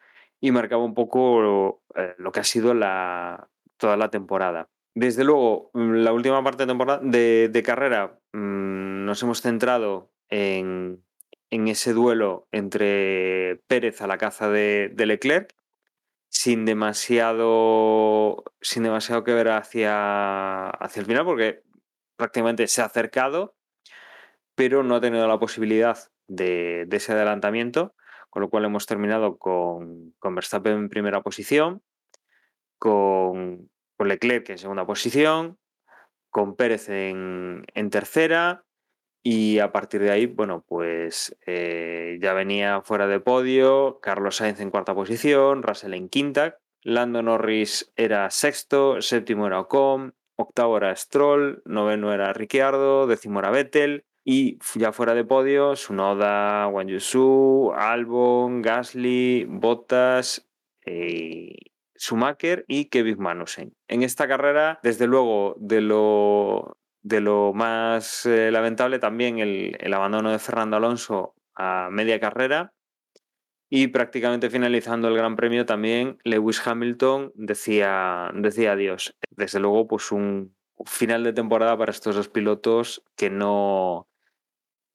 [0.40, 4.68] y marcaba un poco eh, lo que ha sido la, toda la temporada.
[4.94, 11.04] Desde luego, la última parte de, temporada, de, carrera mmm, nos hemos centrado en,
[11.50, 15.54] en ese duelo entre Pérez a la caza de, de, Leclerc,
[16.28, 21.62] sin demasiado, sin demasiado que ver hacia, hacia el final, porque
[22.16, 23.54] prácticamente se ha acercado,
[24.54, 27.94] pero no ha tenido la posibilidad de, de ese adelantamiento,
[28.30, 31.82] con lo cual hemos terminado con, Verstappen en primera posición,
[32.78, 35.58] con, Leclerc en segunda posición,
[36.30, 38.64] con Pérez en, en tercera,
[39.22, 44.60] y a partir de ahí, bueno, pues eh, ya venía fuera de podio, Carlos Sainz
[44.60, 50.94] en cuarta posición, Russell en quinta, Lando Norris era sexto, séptimo era Ocon, octavo era
[50.94, 57.72] Stroll, noveno era Ricciardo, décimo era Vettel, y ya fuera de podio, Sunoda, Wang Yusu,
[57.74, 60.46] Albon, Gasly, Bottas,
[60.84, 61.54] eh,
[61.96, 63.72] Schumacher y Kevin Magnussen.
[63.88, 69.94] En esta carrera, desde luego, de lo, de lo más eh, lamentable también el, el,
[69.94, 72.74] abandono de Fernando Alonso a media carrera
[73.70, 79.16] y prácticamente finalizando el Gran Premio también Lewis Hamilton decía, decía adiós.
[79.30, 80.54] Desde luego, pues un
[80.84, 84.07] final de temporada para estos dos pilotos que no,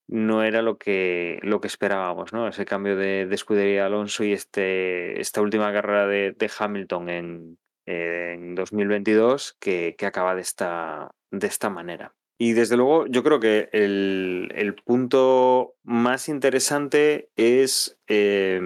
[0.07, 2.47] no era lo que, lo que esperábamos, ¿no?
[2.47, 7.57] Ese cambio de, de escudería de Alonso y este, esta última carrera de, Hamilton en,
[7.85, 12.13] en 2022 que, que acaba de esta, de esta manera.
[12.37, 18.59] Y desde luego yo creo que el, el punto más interesante es eh,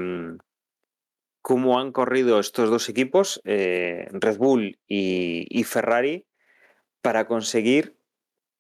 [1.48, 6.26] cómo han corrido estos dos equipos, eh, Red Bull y, Ferrari,
[7.02, 7.97] para conseguir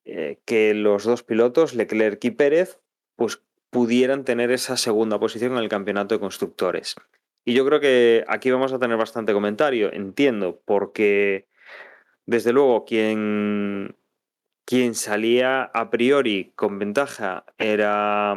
[0.09, 2.79] eh, que los dos pilotos, Leclerc y Pérez,
[3.17, 6.95] pues pudieran tener esa segunda posición en el campeonato de constructores.
[7.43, 11.47] Y yo creo que aquí vamos a tener bastante comentario, entiendo, porque
[12.25, 13.97] desde luego quien,
[14.65, 18.33] quien salía a priori con ventaja era,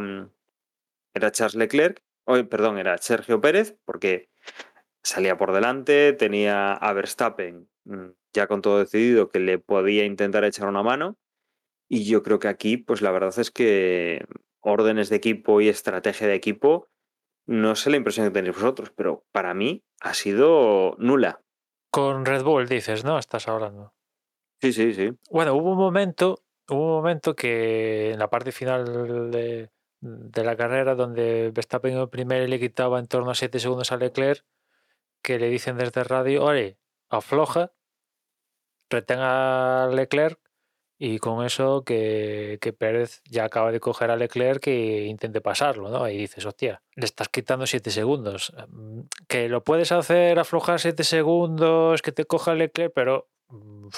[1.15, 4.29] era Charles Leclerc, oh, perdón, era Sergio Pérez, porque
[5.03, 10.45] salía por delante, tenía a Verstappen mm, ya con todo decidido que le podía intentar
[10.45, 11.17] echar una mano.
[11.93, 14.25] Y yo creo que aquí, pues la verdad es que
[14.61, 16.89] órdenes de equipo y estrategia de equipo
[17.47, 21.43] no sé la impresión que tenéis vosotros, pero para mí ha sido nula.
[21.91, 23.19] Con Red Bull dices, ¿no?
[23.19, 23.93] Estás hablando.
[24.61, 25.11] Sí, sí, sí.
[25.31, 30.57] Bueno, hubo un momento, hubo un momento que en la parte final de, de la
[30.57, 34.45] carrera donde Verstappen el primero le quitaba en torno a 7 segundos a Leclerc,
[35.23, 36.79] que le dicen desde radio, oye,
[37.09, 37.73] afloja,
[38.89, 40.39] retenga a Leclerc
[41.03, 45.89] Y con eso que, que Pérez ya acaba de coger a Leclerc que intente pasarlo,
[45.89, 46.07] ¿no?
[46.07, 48.53] Y dices, hostia, le estás quitando 7 segundos.
[48.69, 53.89] Mm, Que lo puedes hacer aflojar 7 segundos, que te coja Leclerc, pero mm,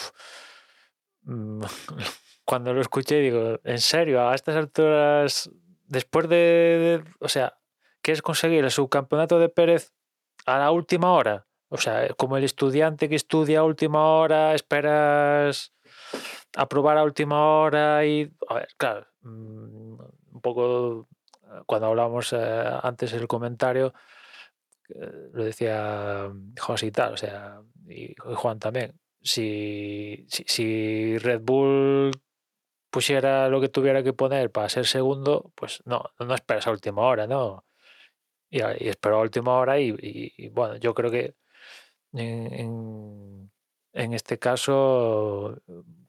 [1.24, 1.62] mm,
[2.44, 5.50] cuando lo escuché digo, en serio, a estas alturas,
[5.86, 7.58] después de, de- o sea,
[8.00, 9.92] ¿quieres conseguir el subcampeonato de Pérez
[10.46, 11.46] a la última hora?
[11.68, 15.72] O sea, como el estudiante que estudia a última hora, esperas
[16.56, 19.94] aprobar a última hora y, a ver, claro, mm,
[20.34, 21.08] un poco
[21.44, 22.38] eh, cuando hablábamos eh,
[22.82, 23.94] antes el comentario,
[24.88, 26.30] eh, lo decía
[26.60, 28.98] José y tal, o sea, y, Juan también.
[29.22, 32.10] Si, si, Red Bull
[32.90, 37.02] pusiera lo que tuviera que poner para ser segundo, pues no, no esperas a última
[37.02, 37.64] hora, ¿no?
[38.50, 41.34] Y, y esperó a última hora y, bueno, yo creo que
[42.14, 43.52] en, en-
[43.94, 45.56] en este caso,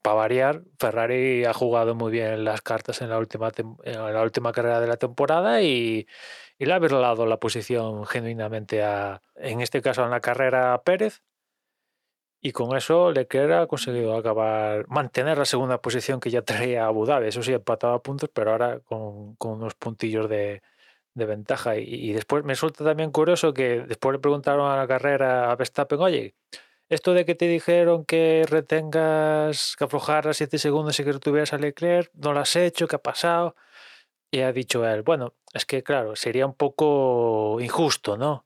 [0.04, 3.51] para variar, Ferrari ha jugado muy bien las cartas en la última,
[4.51, 6.08] carrera de la temporada y,
[6.60, 11.24] le ha dado la posición genuinamente a, en este caso en la carrera a Pérez.
[12.41, 17.06] Y con eso Leclerc ha conseguido acabar, mantener la segunda posición que ya traía Abu
[17.06, 17.28] Dhabi.
[17.30, 20.62] Eso sí, empataba puntos, pero ahora con, con unos puntillos de,
[21.14, 21.78] de ventaja.
[21.78, 25.56] Y, y después me resulta también curioso que después le preguntaron a la carrera a
[25.56, 26.36] Verstappen, oye,
[26.94, 31.58] esto de que te dijeron que retengas, que aflojaras 7 segundos y que retuvieras a
[31.58, 33.56] Leclerc, no lo has hecho, ¿qué ha pasado?
[34.32, 38.46] Y ha dicho él, bueno, es que claro, sería un poco injusto, ¿no?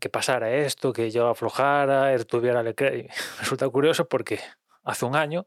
[0.00, 3.10] Que pasara esto, que yo aflojara, retuviera a Leclerc.
[3.40, 4.40] Resulta curioso porque
[4.84, 5.46] hace un año,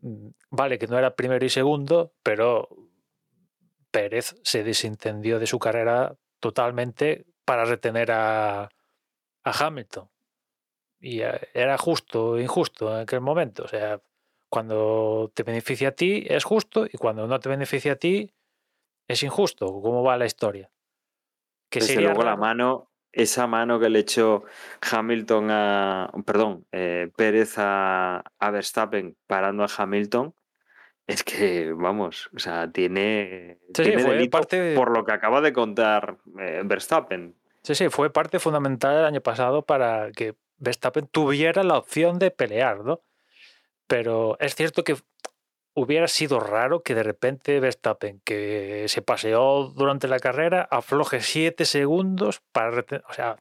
[0.00, 2.68] mm, vale que no era primero y segundo, pero
[3.90, 8.68] Pérez se desentendió de su carrera totalmente para retener a
[9.44, 10.08] Hamilton.
[11.06, 13.62] Y eh, era justo o injusto en aquel momento.
[13.62, 14.00] O sea,
[14.50, 18.32] cuando te beneficia a ti es justo y cuando no te beneficia a ti
[19.06, 19.66] es injusto.
[19.66, 20.68] ¿Cómo va la historia?
[21.70, 24.42] Que Desde sería luego la mano, esa mano que le echó
[24.90, 30.34] Hamilton a, perdón, eh, Pérez a, a Verstappen parando a Hamilton,
[31.06, 35.12] es que, vamos, o sea, tiene, Sí, sí, tiene fue delito parte- por lo que
[35.12, 37.36] acaba de contar eh, Verstappen.
[37.62, 42.30] Sí, sí, fue parte fundamental el año pasado para que Verstappen tuviera la opción de
[42.30, 43.02] pelear, ¿no?
[43.86, 44.96] Pero es cierto que
[45.74, 51.64] hubiera sido raro que de repente Verstappen, que se paseó durante la carrera, afloje 7
[51.64, 52.84] segundos para.
[53.08, 53.36] O sea,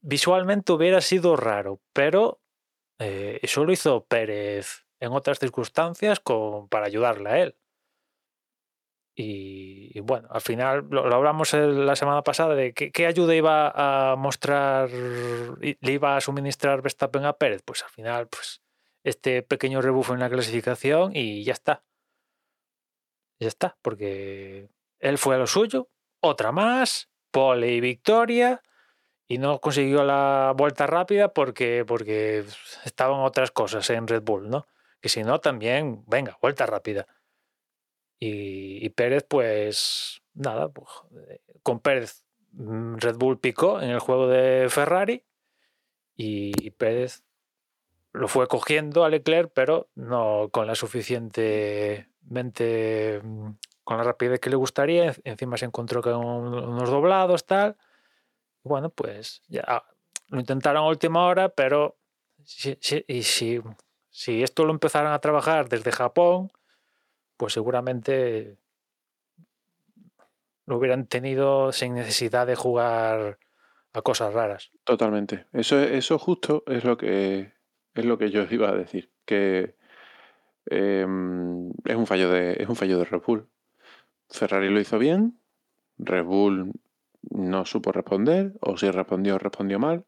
[0.00, 2.40] visualmente hubiera sido raro, pero
[2.98, 6.20] eh, eso lo hizo Pérez en otras circunstancias
[6.68, 7.56] para ayudarle a él.
[9.14, 14.88] Y, bueno, al final lo, hablamos la semana pasada de qué, ayuda iba a mostrar,
[14.90, 17.62] le iba a suministrar Verstappen a Pérez.
[17.64, 18.62] Pues al final, pues
[19.04, 21.82] este pequeño rebufo en la clasificación y ya está.
[23.38, 25.88] Ya está, porque él fue a lo suyo,
[26.20, 28.62] otra más, pole y victoria,
[29.26, 32.44] y no consiguió la vuelta rápida porque, porque
[32.84, 34.66] estaban otras cosas en Red Bull, ¿no?
[35.00, 37.06] Que si no, también, venga, vuelta rápida.
[38.24, 40.86] Y, Pérez, pues nada, pues,
[41.28, 45.24] eh, con Pérez mm, Red Bull picó en el juego de Ferrari
[46.16, 47.24] y Pérez
[48.12, 53.50] lo fue cogiendo a Leclerc, pero no con la suficientemente mm,
[53.84, 55.06] con la rapidez que le gustaría.
[55.06, 57.76] En- Encima se encontró con un- unos doblados, tal.
[58.62, 59.82] Bueno, pues ya
[60.28, 61.96] lo intentaron a última hora, pero
[62.44, 63.60] si- y si,
[64.10, 66.52] si esto lo empezaran a trabajar desde Japón,
[67.42, 68.56] pues seguramente
[70.64, 73.40] lo hubieran tenido sin necesidad de jugar
[73.92, 74.70] a cosas raras.
[74.84, 75.46] Totalmente.
[75.52, 77.52] Eso, eso justo es lo que
[77.94, 79.10] es lo que yo iba a decir.
[79.24, 79.74] Que
[80.66, 83.48] em, es un fallo de, es un fallo de Red Bull.
[84.28, 85.40] Ferrari lo hizo bien,
[85.98, 86.70] Red Bull
[87.28, 90.04] no supo responder, o si respondió, respondió mal,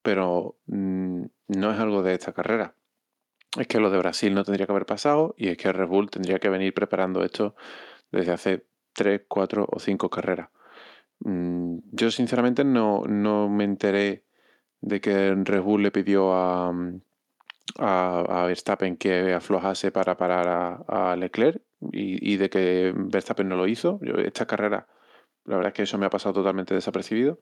[0.00, 2.76] pero mm, no es algo de esta carrera.
[3.58, 6.10] Es que lo de Brasil no tendría que haber pasado y es que Red Bull
[6.10, 7.54] tendría que venir preparando esto
[8.10, 10.50] desde hace 3, 4 o 5 carreras.
[11.20, 14.24] Mm, Yo sinceramente no, no me enteré
[14.80, 16.72] de que Red Bull le pidió a,
[17.78, 24.00] a, Verstappen que aflojase para parar a, Leclerc y, de que Verstappen no lo hizo.
[24.24, 24.86] Esta carrera,
[25.44, 27.40] la verdad es que eso me ha pasado totalmente desapercibido,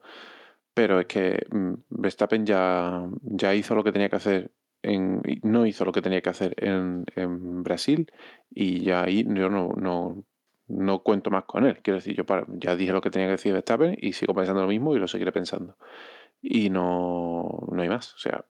[0.75, 4.51] pero es que mm, Verstappen ya, ya hizo lo que tenía que hacer.
[4.83, 8.11] No hizo lo que tenía que hacer en, en Brasil
[8.51, 10.25] y ya ahí yo no, no,
[10.69, 11.81] no cuento más con él.
[11.83, 14.63] Quiero decir, yo para- ya dije lo que tenía que decir Verstappen y sigo pensando
[14.63, 15.77] lo mismo y lo seguiré pensando.
[16.43, 18.15] Y no, no hay más.
[18.15, 18.47] O sea,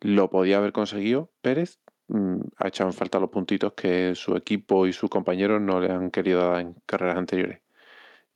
[0.00, 4.86] lo podía haber conseguido Pérez mm, ha echado en falta los puntitos que su equipo
[4.86, 7.60] y sus compañeros no le han querido dar en carreras anteriores.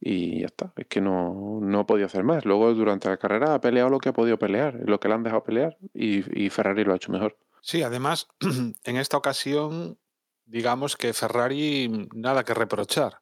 [0.00, 2.46] Y ya está, es que no, no ha podido hacer más.
[2.46, 5.22] Luego durante la carrera ha peleado lo que ha podido pelear, lo que le han
[5.22, 7.36] dejado pelear, y, Ferrari lo ha hecho mejor.
[7.60, 8.28] Sí, además,
[8.84, 9.98] en esta ocasión,
[10.46, 13.20] digamos que Ferrari nada que reprochar.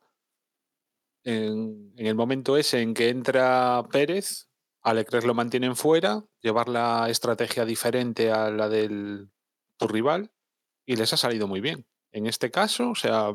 [1.24, 4.48] En, en el momento ese en que entra Pérez,
[4.82, 9.30] a Leclerc lo mantienen fuera, llevar la estrategia diferente a la del
[9.78, 10.30] tu rival,
[10.86, 11.86] y les ha salido muy bien.
[12.12, 13.34] En este caso, o sea,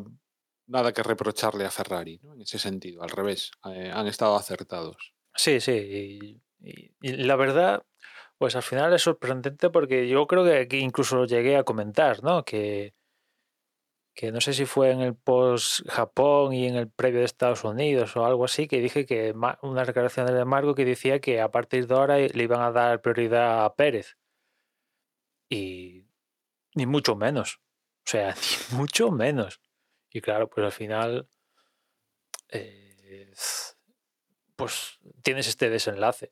[0.68, 2.34] nada que reprocharle a Ferrari, ¿no?
[2.34, 5.14] En ese sentido, al revés, eh, han estado acertados.
[5.36, 6.41] Sí, sí.
[6.59, 7.86] Y, la verdad,
[8.38, 12.24] pues al final es sorprendente porque yo creo que aquí incluso lo llegué a comentar,
[12.24, 12.45] ¿no?
[12.45, 12.93] Que,
[14.16, 17.64] que no sé si fue en el post Japón y en el previo de Estados
[17.64, 21.51] Unidos o algo así, que dije que una declaración de Marco que decía que a
[21.51, 24.18] partir de ahora le iban a dar prioridad a Pérez.
[25.49, 26.07] Y
[26.76, 27.59] ni mucho menos.
[28.05, 28.36] O sea,
[28.72, 29.59] ni mucho menos.
[30.14, 31.28] Y claro, pues al final,
[32.49, 33.34] eh,
[34.55, 36.32] pues tienes este desenlace,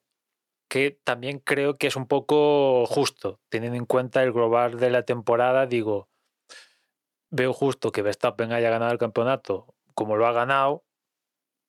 [0.70, 5.04] que también creo que es un poco justo, teniendo en cuenta el global de la
[5.04, 6.10] temporada, digo,
[7.32, 10.86] veo justo que Verstappen haya ganado el campeonato como lo ha ganado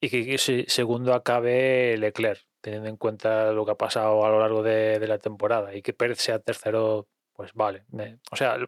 [0.00, 4.30] y que que se- segundo acabe Leclerc, teniendo en cuenta lo que ha pasado a
[4.30, 7.84] lo largo de, la temporada y que Pérez sea tercero, pues vale.
[8.30, 8.58] o sea,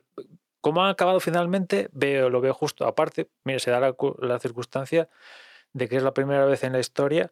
[0.65, 2.87] como han acabado finalmente, veo, lo veo justo.
[2.87, 5.11] Aparte, mira, se da la, cu- la circunstancia
[5.75, 7.31] de que es la primera vez en la historia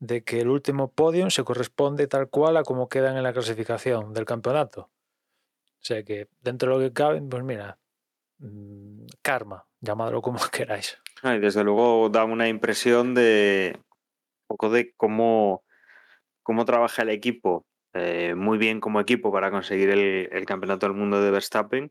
[0.00, 4.12] de que el último podium se corresponde tal cual a como quedan en la clasificación
[4.14, 4.90] del campeonato.
[5.62, 7.78] O sea que dentro de lo que cabe, pues mira,
[8.38, 10.98] mm, karma, llamadlo como queráis.
[11.22, 13.78] Ah, y desde luego da una impresión de
[14.48, 15.62] poco de cómo,
[16.42, 21.22] cómo trabaja el equipo, eh, muy bien como equipo para conseguir el campeonato del mundo
[21.22, 21.90] de Verstappen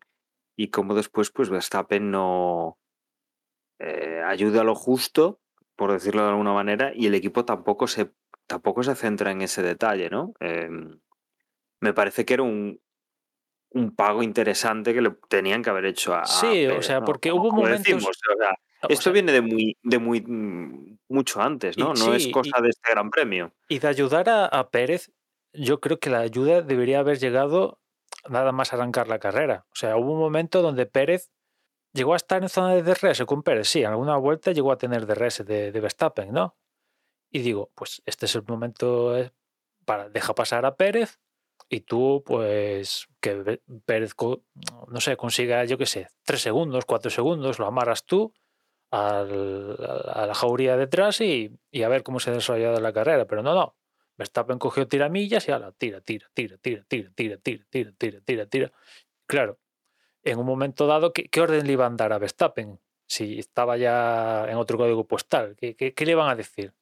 [0.61, 2.77] y cómo después pues Verstappen no
[3.79, 5.39] eh, ayuda a lo justo,
[5.77, 8.11] por decirlo de alguna manera, y el equipo tampoco se,
[8.45, 10.33] tampoco se centra en ese detalle, ¿no?
[10.41, 10.99] Em,
[11.79, 12.77] me parece que era un,
[13.71, 17.05] un pago interesante que le tenían que haber hecho a, a Sí, o sea, ¿no?
[17.05, 18.51] porque hubo momentos- decimos, o sea,
[18.83, 21.93] O esto sea, viene de muy, de muy mm, mucho antes, Y- ¿no?
[21.93, 23.53] No es cosa de este gran premio.
[23.69, 25.09] Y de ayudar a, a Pérez,
[25.53, 27.78] yo creo que la ayuda debería haber llegado
[28.27, 29.65] nada más arrancar la carrera.
[29.71, 31.29] O sea, hubo un momento donde Pérez
[31.93, 34.77] llegó a estar en zona de DRS con Pérez, sí, en alguna vuelta llegó a
[34.77, 36.57] tener DRS de, de Verstappen, ¿no?
[37.31, 39.31] Y digo, pues este es el momento eh,
[39.85, 41.19] para deja pasar a Pérez
[41.69, 44.13] y tú, pues, que Pérez,
[44.87, 48.33] no sé, consiga, yo qué sé, tres segundos, cuatro segundos, lo amarras tú
[48.91, 53.25] al- a la jauría detrás y, y a ver cómo se ha desarrollado la carrera.
[53.27, 53.75] Pero no, no.
[54.19, 58.45] Verstappen cogió tiramillas y ahora tira, tira, tira, tira, tira, tira, tira, tira, tira, tira,
[58.47, 58.71] tira.
[59.25, 59.59] Claro,
[60.23, 62.79] en un momento dado, ¿qué, qué orden le iban a dar a Verstappen?
[63.07, 66.73] Si estaba ya en otro código postal, ¿qué, qué, qué le iban a decir?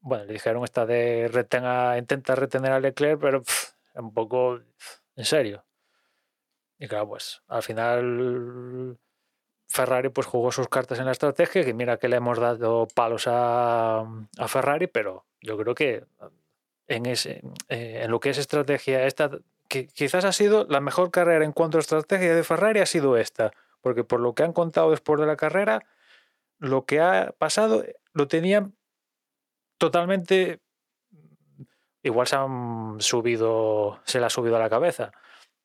[0.00, 4.60] Bueno, le dijeron esta de retenga, intenta retener a Leclerc, pero pff, un poco
[5.16, 5.66] en serio.
[6.78, 8.98] Y claro, pues al final
[9.70, 13.28] Ferrari pues jugó sus cartas en la estrategia, que mira que le hemos dado palos
[13.28, 16.04] a, a Ferrari, pero yo creo que
[16.88, 19.30] en, ese, eh, en lo que es estrategia, esta
[19.68, 23.16] que quizás ha sido la mejor carrera en cuanto a estrategia de Ferrari ha sido
[23.16, 25.86] esta, porque por lo que han contado después de la carrera,
[26.58, 28.74] lo que ha pasado lo tenían
[29.78, 30.58] totalmente
[32.02, 35.12] igual se han subido, se le ha subido a la cabeza,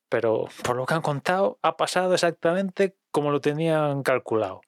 [0.09, 4.61] pero por lo que han contado, ha pasado exactamente como lo tenían calculado.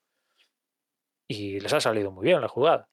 [1.30, 2.90] Y les ha salido muy bien la jugada.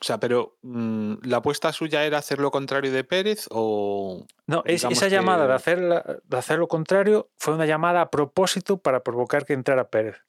[0.00, 4.24] O sea, pero mm, ¿la apuesta suya era hacer lo contrario de Pérez o...?
[4.46, 8.10] No, es- esa llamada de hacer, la- de hacer lo contrario fue una llamada a
[8.10, 10.24] propósito para provocar que entrara Pérez.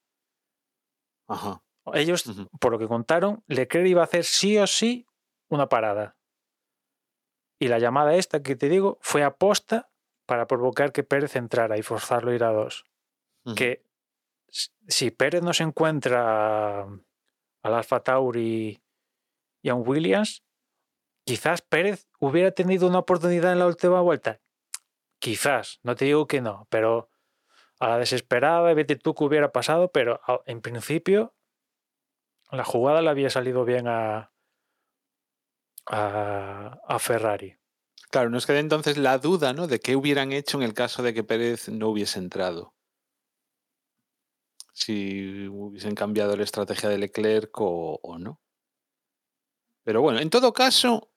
[1.27, 1.61] Ajá.
[1.93, 2.23] Ellos,
[2.59, 5.05] por lo que contaron, Leclerc iba a hacer sí o sí
[5.49, 6.15] una parada.
[7.59, 9.88] Y la llamada esta que te digo fue aposta
[10.29, 12.85] para provocar que Pérez entrara y forzarlo a ir a dos.
[13.55, 13.83] Que
[14.87, 18.79] si Pérez no se encuentra al Alfa Tauri
[19.63, 20.43] y a un Williams,
[21.23, 24.39] quizás Pérez hubiera tenido una oportunidad en la última vuelta.
[25.17, 27.09] Quizás, no te digo que no, pero
[27.79, 31.33] a la desesperada, vete tú que hubiera pasado, pero en principio
[32.51, 34.31] la jugada le había salido bien a,
[35.87, 37.58] a, a Ferrari.
[38.11, 39.65] Claro, nos queda entonces la duda, ¿no?
[39.65, 42.75] De qué hubieran hecho en el caso de que Pérez no hubiese entrado.
[44.73, 48.41] Si hubiesen cambiado la estrategia de Leclerc o, o no.
[49.83, 51.09] Pero bueno, en todo caso,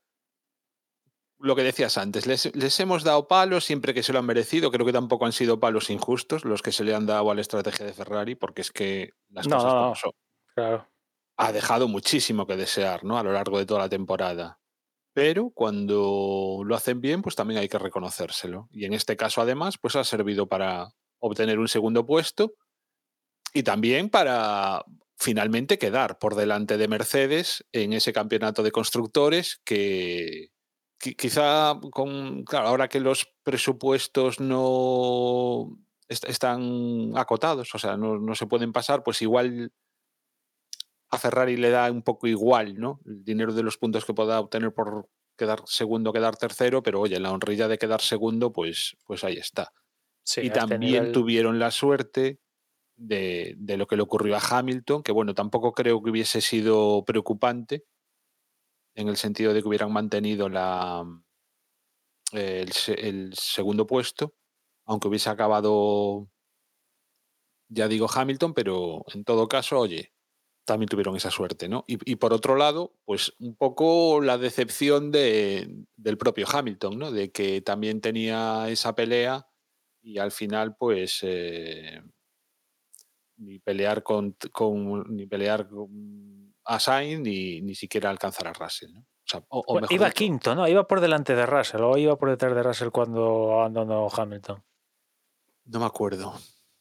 [1.39, 4.71] lo que decías antes, les, les hemos dado palos siempre que se lo han merecido.
[4.71, 7.41] Creo que tampoco han sido palos injustos los que se le han dado a la
[7.41, 9.95] estrategia de Ferrari, porque es que las No, cosas no, como no.
[9.95, 10.13] son.
[10.55, 10.89] Claro.
[11.37, 13.19] ha dejado muchísimo que desear ¿no?
[13.19, 14.62] a lo largo de toda la temporada.
[15.15, 18.69] Pero cuando lo hacen bien, pues también hay que reconocérselo.
[18.73, 22.55] Y en este caso, además, pues ha servido para obtener un segundo puesto
[23.55, 24.85] y también para
[25.19, 30.49] finalmente quedar por delante de Mercedes en ese campeonato de constructores que,
[31.01, 35.77] qui- quizá con claro, ahora que los presupuestos no
[36.09, 39.71] est- están acotados, o sea, no, no se pueden pasar, pues igual
[41.13, 43.01] a Ferrari le da un poco igual, ¿no?
[43.07, 47.21] El dinero de los puntos que pueda obtener por quedar segundo, quedar tercero, pero oye,
[47.21, 49.73] la honrilla de quedar segundo, pues, pues ahí está.
[50.25, 52.41] Sí, y también nivel- tuvieron la suerte
[52.97, 57.05] de, de lo que le ocurrió a Hamilton, que bueno, tampoco creo que hubiese sido
[57.05, 57.85] preocupante
[58.95, 61.05] en el sentido de que hubieran mantenido la,
[62.33, 64.35] el, se- el segundo puesto,
[64.87, 66.29] aunque hubiese acabado,
[67.69, 70.12] ya digo, Hamilton, pero en todo caso, oye,
[70.65, 71.85] también tuvieron esa suerte, ¿no?
[71.87, 77.11] Y, y por otro lado, pues un poco la decepción de, del propio Hamilton, ¿no?
[77.13, 79.49] De que también tenía esa pelea
[80.03, 82.01] y al final, pues, eh,
[83.39, 88.93] ni pelear con, con- ni pelear con a Sainz ni, ni siquiera alcanzar a Russell,
[88.93, 89.01] ¿no?
[89.01, 90.69] O sea, o- o Bueno, mejor iba dicho, quinto, ¿no?
[90.69, 94.63] Iba por delante de Russell o iba por detrás de Russell cuando abandonó Hamilton.
[95.65, 96.35] No me acuerdo.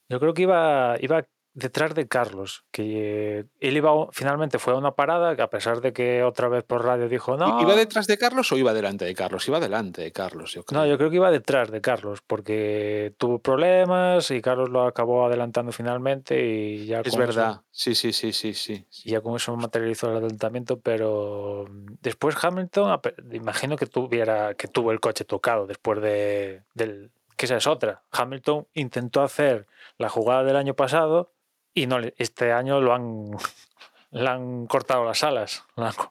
[0.09, 4.91] Yo creo que iba, iba detrás de Carlos, que él iba finalmente fue a una
[4.91, 8.17] parada, que a pesar de que otra vez por radio dijo, no, ¿Iba detrás de
[8.17, 9.47] Carlos o iba delante de Carlos?
[9.47, 10.79] Iba delante de Carlos, yo creo.
[10.81, 15.25] no, yo creo que iba detrás de Carlos, porque tuvo problemas y Carlos lo acabó
[15.25, 17.61] adelantando finalmente y ya Es con eso- verdad.
[17.71, 18.85] Sí, sí, sí, sí, sí.
[19.03, 21.65] y ya con eso materializó el adelantamiento, pero
[22.01, 22.99] después Hamilton,
[23.33, 28.03] imagino que tuviera, que tuvo el coche tocado después de, del, que esa es otra.
[28.11, 31.31] Hamilton intentó hacer la jugada del año pasado
[31.73, 33.31] y no, este año lo han,
[34.11, 35.63] le han cortado las alas.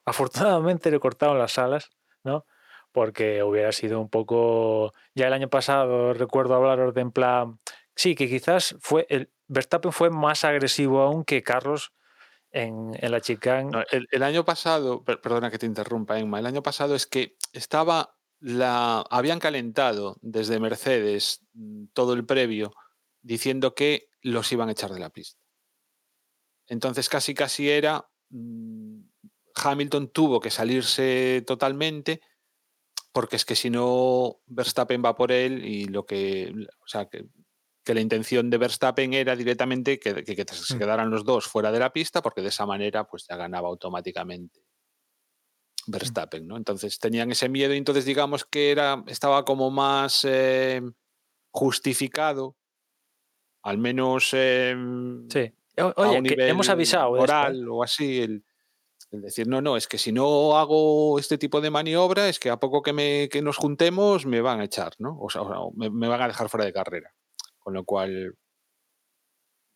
[0.04, 1.90] Afortunadamente le cortaron las alas,
[2.24, 2.46] ¿no?
[2.92, 7.58] Porque hubiera sido un poco, ya el año pasado recuerdo hablaros de en plan,
[7.94, 11.92] sí, que quizás fue el Verstappen fue más agresivo aún que Carlos
[12.52, 13.70] en, la chicane.
[13.90, 18.16] El, año pasado, per- perdona que te interrumpa, Emma, el año pasado es que estaba
[18.38, 19.04] la.
[19.11, 22.72] habían calentado desde Mercedes mm, todo el previo
[23.22, 25.40] diciendo que los iban a echar de la pista.
[26.70, 28.08] Entonces casi casi era.
[28.30, 29.00] mm,
[29.62, 32.20] Hamilton tuvo que salirse totalmente
[33.12, 36.54] porque es que si no Verstappen va por él y lo que
[36.84, 37.26] o sea que,
[37.84, 40.78] que la intención de Verstappen era directamente que, que- que se Mm.
[40.78, 44.60] quedaran los dos fuera de la pista porque de esa manera pues ya ganaba automáticamente.
[45.88, 46.56] Verstappen, ¿no?
[46.56, 50.80] Entonces tenían ese miedo y entonces digamos que era estaba como más eh,
[51.50, 52.57] justificado
[53.62, 55.53] al menos em, Sí.
[55.80, 58.44] A Oye, un que hemos avisado moral o así el,
[59.11, 62.50] el decir no no es que si no hago este tipo de maniobra es que
[62.50, 65.72] a poco que me que nos juntemos me van a echar no o sea, o
[65.74, 67.12] me, me van a dejar fuera de carrera.
[67.58, 68.36] Con lo cual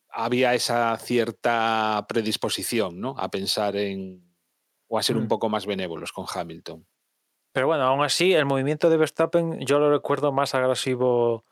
[0.08, 4.22] había esa cierta predisposición no a pensar en
[4.88, 5.28] o a ser un Mm.
[5.28, 6.86] poco más benévolos con Hamilton.
[7.52, 11.44] Pero bueno, aún así, el movimiento de Verstappen yo lo recuerdo más agresivo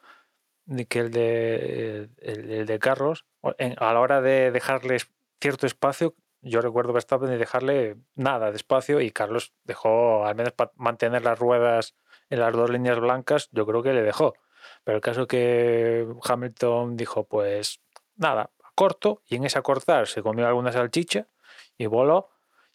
[0.88, 3.24] que el de, el, de Carlos.
[3.40, 5.10] O- en- a la hora de dejarles
[5.40, 10.52] cierto espacio, yo recuerdo Verstappen de dejarle nada de espacio y Carlos dejó, al menos
[10.52, 11.94] para mantener las ruedas
[12.30, 14.34] en las dos líneas blancas, yo creo que le dejó.
[14.84, 17.80] Pero el caso que Hamilton dijo, pues
[18.16, 21.26] nada, corto, y en ese cortar se comió alguna salchicha
[21.78, 22.30] y voló.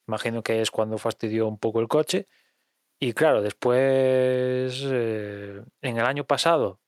[0.07, 2.27] Imagino que es cuando fastidió un poco el coche.
[2.99, 6.79] Y claro, después, eh, en el año pasado,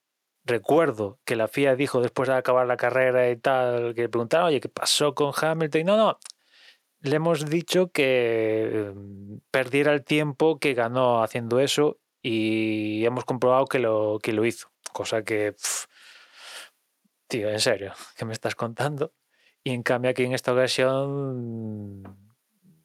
[0.46, 4.48] recuerdo que la FIA dijo después de acabar la carrera y tal, que le preguntaron,
[4.48, 5.82] oye, ¿qué pasó con Hamilton?
[5.82, 6.20] Y no, no,
[7.02, 13.66] le hemos dicho que mm, perdiera el tiempo que ganó haciendo eso y hemos comprobado
[13.66, 14.72] que lo, que lo hizo.
[14.92, 15.88] Cosa que, pf,
[17.28, 19.14] tío, en serio, ¿qué me estás contando?
[19.64, 22.04] Y en cambio aquí en esta ocasión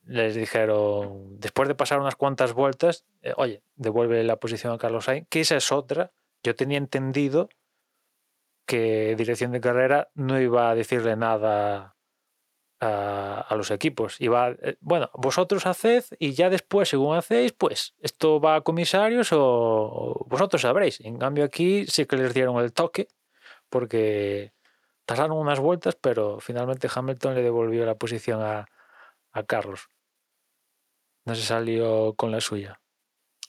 [0.06, 5.06] les dijeron, después de pasar unas cuantas vueltas, eh, oye, devuelve la posición a Carlos
[5.06, 6.12] Sainz, que esa es otra.
[6.45, 7.49] Yo tenía entendido
[8.66, 11.97] que dirección de carrera no iba a decirle nada
[12.81, 14.21] a, a los equipos.
[14.21, 19.33] Iba, eh, bueno, vosotros haced y ya después, según hacéis, pues esto va a comisarios
[19.33, 21.01] o, o vosotros sabréis.
[21.01, 23.09] En cambio aquí sí que les dieron el toque
[23.69, 24.53] porque
[25.07, 28.66] tardaron unas vueltas, pero finalmente Hamilton le devolvió la posición a,
[29.33, 29.89] a Carlos.
[31.25, 32.81] No se salió con la suya.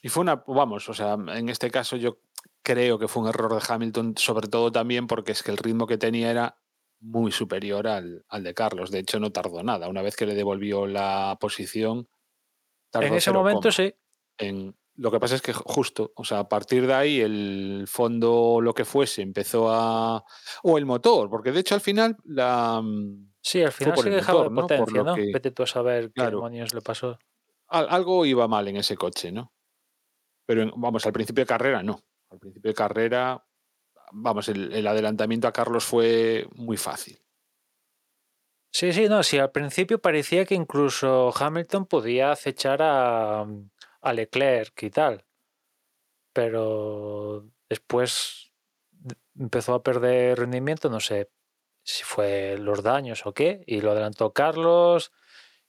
[0.02, 2.18] Y fue una, vamos, o sea, en este caso yo
[2.66, 5.86] creo que fue un error de Hamilton, sobre todo también porque es que el ritmo
[5.86, 6.58] que tenía era
[6.98, 8.90] muy superior al, al de Carlos.
[8.90, 9.88] De hecho, no tardó nada.
[9.88, 12.08] Una vez que le devolvió la posición,
[12.90, 13.72] tardó En ese momento coma.
[13.72, 13.94] sí.
[14.38, 18.58] En, lo que pasa es que justo, o sea, a partir de ahí el fondo,
[18.60, 20.24] lo que fuese, empezó a...
[20.64, 22.80] O el motor, porque de hecho al final la...
[22.82, 24.84] mm, Sí, al final se dejaba de motor, ¿no?
[24.86, 25.14] Potencia, lo ¿no?
[25.14, 26.30] que- Vete tú a saber Claro.
[26.30, 27.18] qué demonios le pasó.
[27.68, 29.52] al- algo iba mal en ese coche, ¿no?
[30.46, 32.00] Pero vamos, al principio de carrera no.
[32.30, 33.46] Al principio de carrera,
[34.12, 37.20] vamos, el, el adelantamiento a Carlos fue muy fácil.
[38.72, 43.46] Sí, sí, no, sí, al principio parecía que incluso Hamilton podía acechar a,
[44.02, 45.24] a Leclerc y tal.
[46.32, 48.52] Pero después
[49.38, 51.30] empezó a perder rendimiento, no sé
[51.82, 55.12] si fue los daños o qué, y lo adelantó Carlos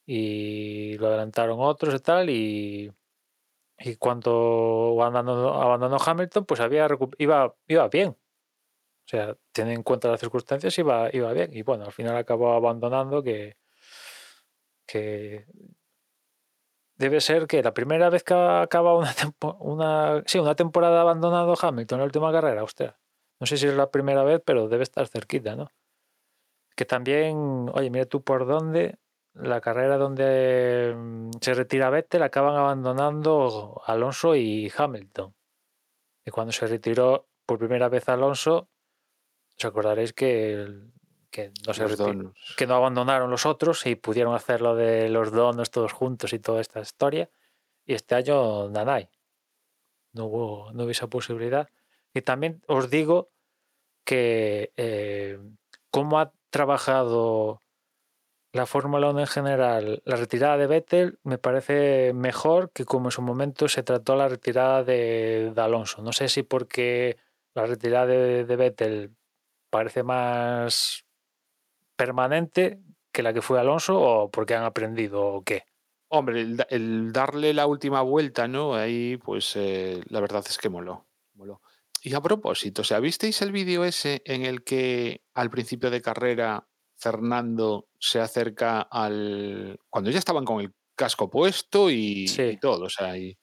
[0.06, 2.92] y lo adelantaron otros y tal, y,
[3.80, 6.88] y cuando abandonó, Hamilton, pues había
[7.18, 8.10] iba, iba bien.
[8.10, 11.52] O sea, teniendo en cuenta las circunstancias, iba, iba bien.
[11.54, 13.58] Y bueno, al final acabó abandonando que,
[16.96, 21.56] debe ser que la primera vez que acaba una, tempo- una, sí, una temporada abandonado
[21.60, 22.96] Hamilton en la última carrera, ostras.
[23.40, 25.72] No sé si es la primera vez, pero debe estar cerquita, ¿no?
[26.76, 28.98] Que también, oye, mira tú por dónde,
[29.42, 35.34] la carrera donde mm, se retira Vettel acaban abandonando Alonso y Hamilton.
[36.26, 38.70] Y cuando se retiró por primera vez Alonso,
[39.58, 40.92] os acordaréis que, el-
[41.32, 42.56] que no se Los retiró donuts.
[42.58, 46.40] que no abandonaron los otros y pudieron hacer lo de los donos todos juntos y
[46.40, 47.30] toda esta historia.
[47.86, 49.10] Y este año Nanay.
[50.14, 51.70] No hubo, no hubo esa posibilidad.
[52.14, 53.30] Y también os digo
[54.04, 55.40] que eh,
[55.92, 57.62] cómo ha trabajado
[58.58, 63.12] la Fórmula 1 en general, la retirada de Vettel me parece mejor que como en
[63.12, 66.02] su momento se trató la retirada de, de Alonso.
[66.02, 67.18] No sé si porque
[67.56, 69.16] la retirada de, de Vettel
[69.70, 71.06] parece más
[71.96, 72.80] permanente
[73.12, 75.64] que la que fue Alonso o porque han aprendido o qué.
[76.10, 78.76] Hombre, el, da- el darle la última vuelta, ¿no?
[78.76, 81.62] Ahí, pues eh, la verdad es que moló, moló.
[82.02, 86.02] Y a propósito, o sea, ¿visteis el vídeo ese en el que al principio de
[86.02, 86.68] carrera
[86.98, 89.80] Fernando se acerca al...
[89.90, 92.42] cuando ya estaban con el casco puesto y, Sí.
[92.44, 93.38] y todo, o sea, y,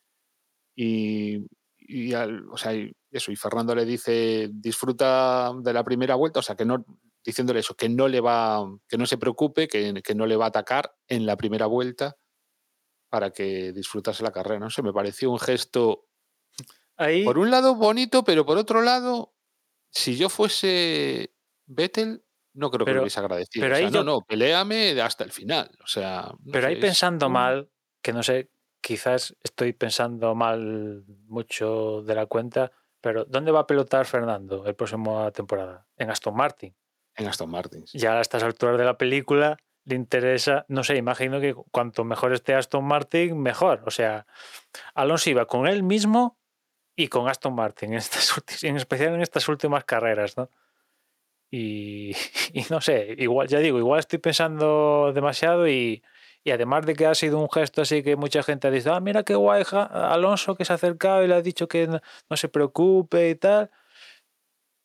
[0.76, 1.46] y,
[1.78, 2.72] y al- o sea,
[3.10, 6.84] eso, y Fernando le dice, disfruta de la primera vuelta, o sea, que no,
[7.24, 10.46] diciéndole eso, que no le va, que no se preocupe, que, que no le va
[10.46, 12.16] a atacar en la primera vuelta
[13.08, 14.58] para que disfrutase la carrera.
[14.58, 16.08] No sé, me pareció un gesto,
[16.96, 19.34] Ahí, por un lado, bonito, pero por otro lado,
[19.90, 21.34] si yo fuese
[21.66, 22.23] Vettel,
[22.54, 23.62] no creo que Pero- lo hubiese agradecido.
[23.62, 25.70] pero o sea, ahí no, yo- no, peleame hasta el final.
[25.82, 27.68] O sea, no pero ahí sé, es pensando mal,
[28.02, 28.48] que no sé,
[28.80, 32.70] quizás estoy pensando mal mucho de la cuenta,
[33.00, 35.86] pero ¿dónde va a pilotar Fernando el próximo temporada?
[35.96, 36.74] En Aston Martin.
[37.16, 37.86] En Aston Martin.
[37.86, 37.98] sí.
[37.98, 42.32] Ya a estas alturas de la película le interesa, no sé, imagino que cuanto mejor
[42.32, 43.82] esté Aston Martin, mejor.
[43.86, 44.26] O sea,
[44.94, 46.38] Alonso iba con él mismo
[46.96, 48.32] y con Aston Martin, en, estas,
[48.62, 50.48] en especial en estas últimas carreras, ¿no?
[51.56, 52.16] Y,
[52.52, 56.02] y no sé, igual, ya digo, igual estoy pensando demasiado y,
[56.42, 58.98] y además de que ha sido un gesto así que mucha gente ha dicho, ah,
[59.00, 59.62] mira qué guay
[59.92, 63.34] Alonso que se ha acercado y le ha dicho que no, no se preocupe y
[63.36, 63.70] tal.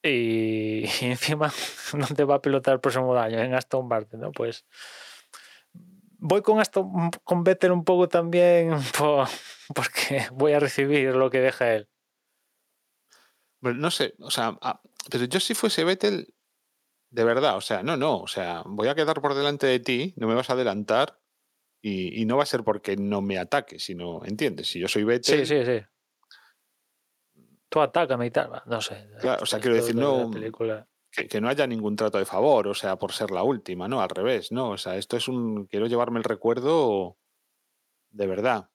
[0.04, 1.52] Y, y encima,
[1.94, 3.40] ¿dónde va a pilotar el próximo año?
[3.40, 4.32] En Aston Martin, ¿no?
[4.32, 4.64] Pues
[6.20, 9.28] voy con Aston, con Vettel un poco también por-
[9.74, 11.90] porque voy a recibir lo que deja él.
[13.60, 14.58] Bueno, no sé, o sea,
[15.10, 16.34] pero yo si fuese Vettel,
[17.11, 20.14] de verdad, o sea, no, no, o sea, voy a quedar por delante de ti,
[20.18, 21.19] no me vas a adelantar
[21.81, 24.69] y, y no va a ser porque no me ataque, sino, ¿entiendes?
[24.69, 25.86] Si yo soy Sí, Vettel, sí, sí.
[27.69, 29.10] Tú atácame y tal, no sé.
[29.19, 30.30] Claro, o sea, quiero decir, no-
[31.11, 34.02] que, que no haya ningún trato de favor, o sea, por ser la última, ¿no?
[34.02, 34.72] Al revés, ¿no?
[34.72, 37.18] O sea, esto es un, quiero llevarme el recuerdo
[38.11, 38.69] de verdad.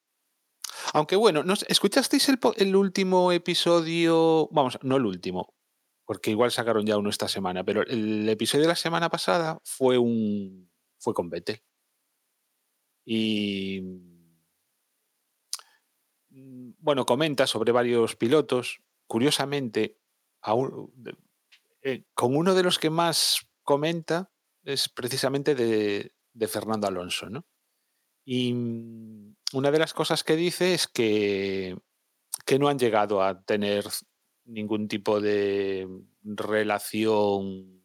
[0.93, 4.47] Aunque bueno, ¿escuchasteis el último episodio?
[4.51, 5.53] Vamos, no el último,
[6.05, 9.97] porque igual sacaron ya uno esta semana, pero el episodio de la semana pasada fue
[9.97, 10.69] un
[10.99, 11.61] fue con Vettel.
[13.05, 13.81] Y
[16.29, 18.81] mm, bueno, comenta sobre varios pilotos.
[19.07, 19.99] Curiosamente,
[21.81, 24.31] eh, con uno de los que más comenta
[24.63, 27.45] es precisamente de, de Fernando Alonso, ¿no?
[28.25, 31.77] Y mm, una de las cosas que dice es que,
[32.45, 33.85] que no han llegado a tener
[34.45, 35.87] ningún tipo de
[36.23, 37.83] relación,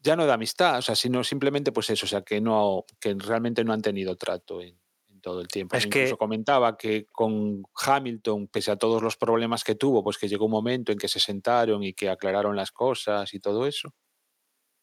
[0.00, 3.14] ya no de amistad, o sea, sino simplemente pues eso, o sea, que no, que
[3.14, 4.78] realmente no han tenido trato en,
[5.08, 5.76] en todo el tiempo.
[5.76, 5.90] Es ¿no?
[5.90, 10.28] que- Incluso comentaba que con Hamilton, pese a todos los problemas que tuvo, pues que
[10.28, 13.94] llegó un momento en que se sentaron y que aclararon las cosas y todo eso,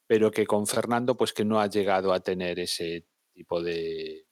[0.07, 4.25] pero que con Fernando, pues que no ha llegado a tener ese tipo de,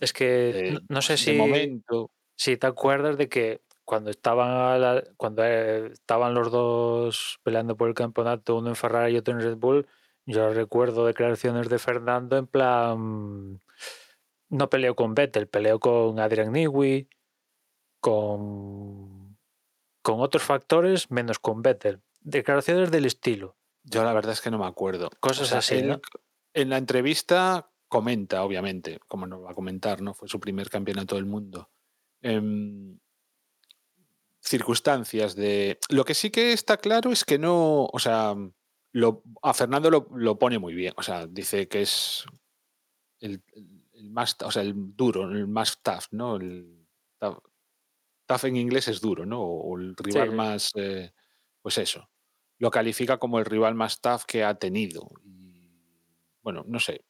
[0.00, 2.10] Es que de- no- no sé si, momento.
[2.36, 7.88] si te acuerdas de que cuando estaban la- cuando eh, estaban los dos peleando por
[7.88, 9.86] el campeonato, uno en Ferrari y otro en Red Bull,
[10.26, 13.60] yo recuerdo declaraciones de Fernando en plan
[14.48, 17.08] no peleó con Vettel, peleó con Adrian Newey,
[18.00, 19.36] con
[20.02, 22.00] con otros factores menos con Vettel.
[22.20, 23.56] Declaraciones del estilo.
[23.82, 25.10] Yo la verdad es que no me acuerdo.
[25.20, 25.82] Cosas así.
[26.54, 30.14] En la entrevista comenta, obviamente, como no va a comentar, ¿no?
[30.14, 31.70] Fue su primer campeonato del mundo.
[32.22, 32.98] Em,
[34.48, 35.78] circunstancias de.
[35.88, 37.86] Lo que sí que está claro es que no.
[37.92, 38.34] O sea,
[38.92, 40.94] lo, a Fernando lo, lo pone muy bien.
[40.96, 42.24] O sea, dice que es
[43.20, 43.42] el,
[43.92, 46.36] el más, o sea, el duro, el más tough, ¿no?
[46.36, 46.86] El,
[47.18, 47.38] tough,
[48.26, 49.42] tough en inglés es duro, ¿no?
[49.42, 50.34] O, el rival Sí.
[50.34, 51.12] más, eh,
[51.60, 52.08] pues eso.
[52.58, 55.10] Lo califica como el rival más tough que ha tenido.
[55.24, 55.60] Y,
[56.42, 57.04] bueno, no sé.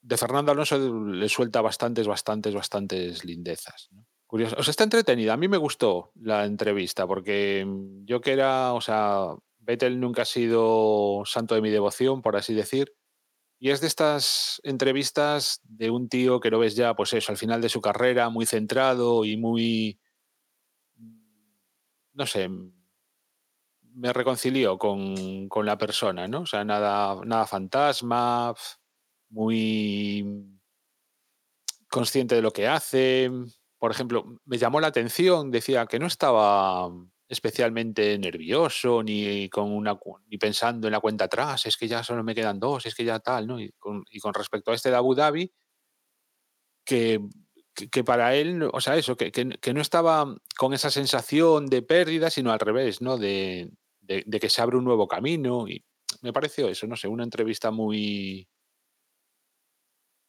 [0.00, 3.88] De Fernando Alonso le suelta bastantes, bastantes, bastantes lindezas.
[3.92, 4.04] ¿no?
[4.26, 4.56] Curioso.
[4.58, 5.34] O está entretenida.
[5.34, 9.28] A mí me gustó la entrevista porque mm, yo que era, o sea,
[9.58, 12.94] Vettel nunca ha sido santo de mi devoción, por así decir.
[13.58, 17.38] Y es de estas entrevistas de un tío que lo ves ya, pues eso, al
[17.38, 19.98] final de su carrera, muy centrado y muy.
[22.12, 22.48] No sé.
[23.94, 26.40] Me reconcilió con, con la persona, ¿no?
[26.40, 28.52] O sea, nada, nada fantasma,
[29.30, 30.58] muy
[31.88, 33.30] consciente de lo que hace.
[33.84, 36.88] Por ejemplo, me llamó la atención, decía que no estaba
[37.28, 42.24] especialmente nervioso ni con una ni pensando en la cuenta atrás, es que ya solo
[42.24, 43.60] me quedan dos, es que ya tal, ¿no?
[43.60, 45.52] Y con, respecto a este de Abu Dhabi,
[46.82, 47.20] que,
[47.90, 51.82] que, para él, o sea, eso, que, que, que no estaba con esa sensación de
[51.82, 53.18] pérdida, sino al revés, ¿no?
[53.18, 53.70] De,
[54.00, 55.68] de, de que se abre un nuevo camino.
[55.68, 55.84] Y
[56.22, 58.48] me pareció eso, no sé, una entrevista muy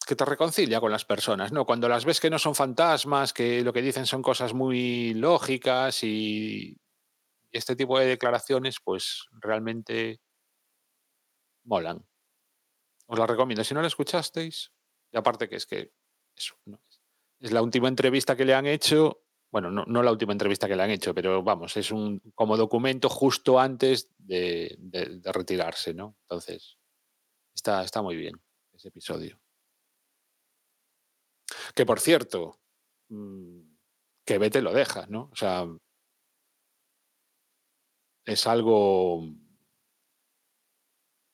[0.06, 1.66] que te reconcilia con las personas, ¿no?
[1.66, 6.04] Cuando las ves que no son fantasmas, que lo que dicen son cosas muy lógicas
[6.04, 6.78] y
[7.52, 10.20] este tipo de declaraciones, pues realmente
[11.66, 12.06] molan.
[13.08, 13.64] Os la recomiendo.
[13.64, 14.72] Si no la escuchasteis,
[15.12, 15.92] y aparte que es que
[17.40, 19.22] es la última entrevista que le han hecho.
[19.52, 22.58] Bueno, no, no la última entrevista que le han hecho, pero vamos, es un como
[22.58, 26.18] documento justo antes de, de- de retirarse, ¿no?
[26.24, 26.78] Entonces,
[27.56, 28.42] está, está muy bien
[28.74, 29.40] ese episodio.
[31.74, 32.60] Que por cierto,
[33.10, 33.60] mm,
[34.26, 35.30] que Vete lo deja, ¿no?
[35.32, 35.66] O sea,
[38.26, 39.22] es algo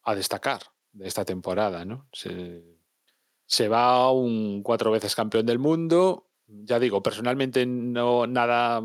[0.03, 2.07] a destacar de esta temporada, ¿no?
[2.11, 2.63] Se,
[3.45, 6.29] se va un cuatro veces campeón del mundo.
[6.47, 8.81] Ya digo, personalmente no nada,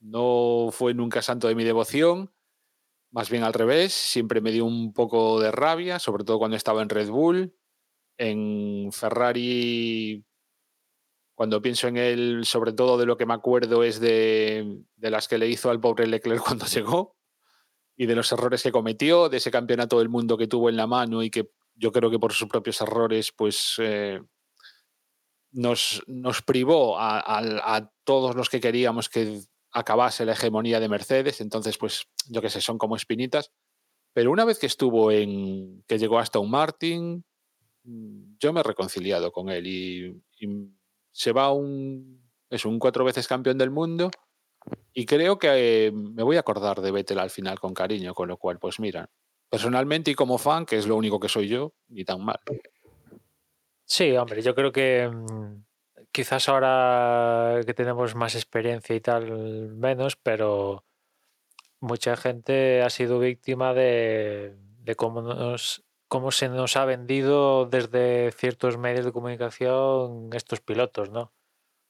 [0.00, 2.32] no fue nunca santo de mi devoción.
[3.10, 6.82] Más bien al revés, siempre me dio un poco de rabia, sobre todo cuando estaba
[6.82, 7.54] en Red Bull.
[8.16, 10.24] En Ferrari,
[11.34, 15.28] cuando pienso en él, sobre todo de lo que me acuerdo es de, de las
[15.28, 17.16] que le hizo al pobre Leclerc cuando llegó
[17.96, 20.86] y de los errores que cometió, de ese campeonato del mundo que tuvo en la
[20.86, 24.20] mano y que yo creo que por sus propios errores, pues eh,
[25.52, 29.40] nos, nos privó a, todos los que queríamos que
[29.72, 31.40] acabase la hegemonía de Mercedes.
[31.40, 33.50] Entonces, pues yo qué sé, son como espinitas.
[34.12, 37.24] Pero una vez que estuvo en, que llegó hasta un Martin,
[37.84, 40.70] yo me he reconciliado con él y, y
[41.12, 44.10] se va un, es un cuatro veces campeón del mundo
[44.92, 48.28] y creo que eh, me voy a acordar de Vettel al final con cariño, con
[48.28, 49.10] lo cual, pues mira,
[49.50, 52.40] personalmente y como fan, que es lo único que soy yo, ni tan mal.
[53.84, 55.64] Sí, hombre, yo creo que mm,
[56.10, 59.30] quizás ahora que tenemos más experiencia y tal,
[59.74, 60.84] menos, pero
[61.80, 65.84] mucha gente ha sido víctima de, de cómo nos
[66.14, 71.32] cómo se nos ha vendido desde ciertos medios de comunicación estos pilotos, ¿no?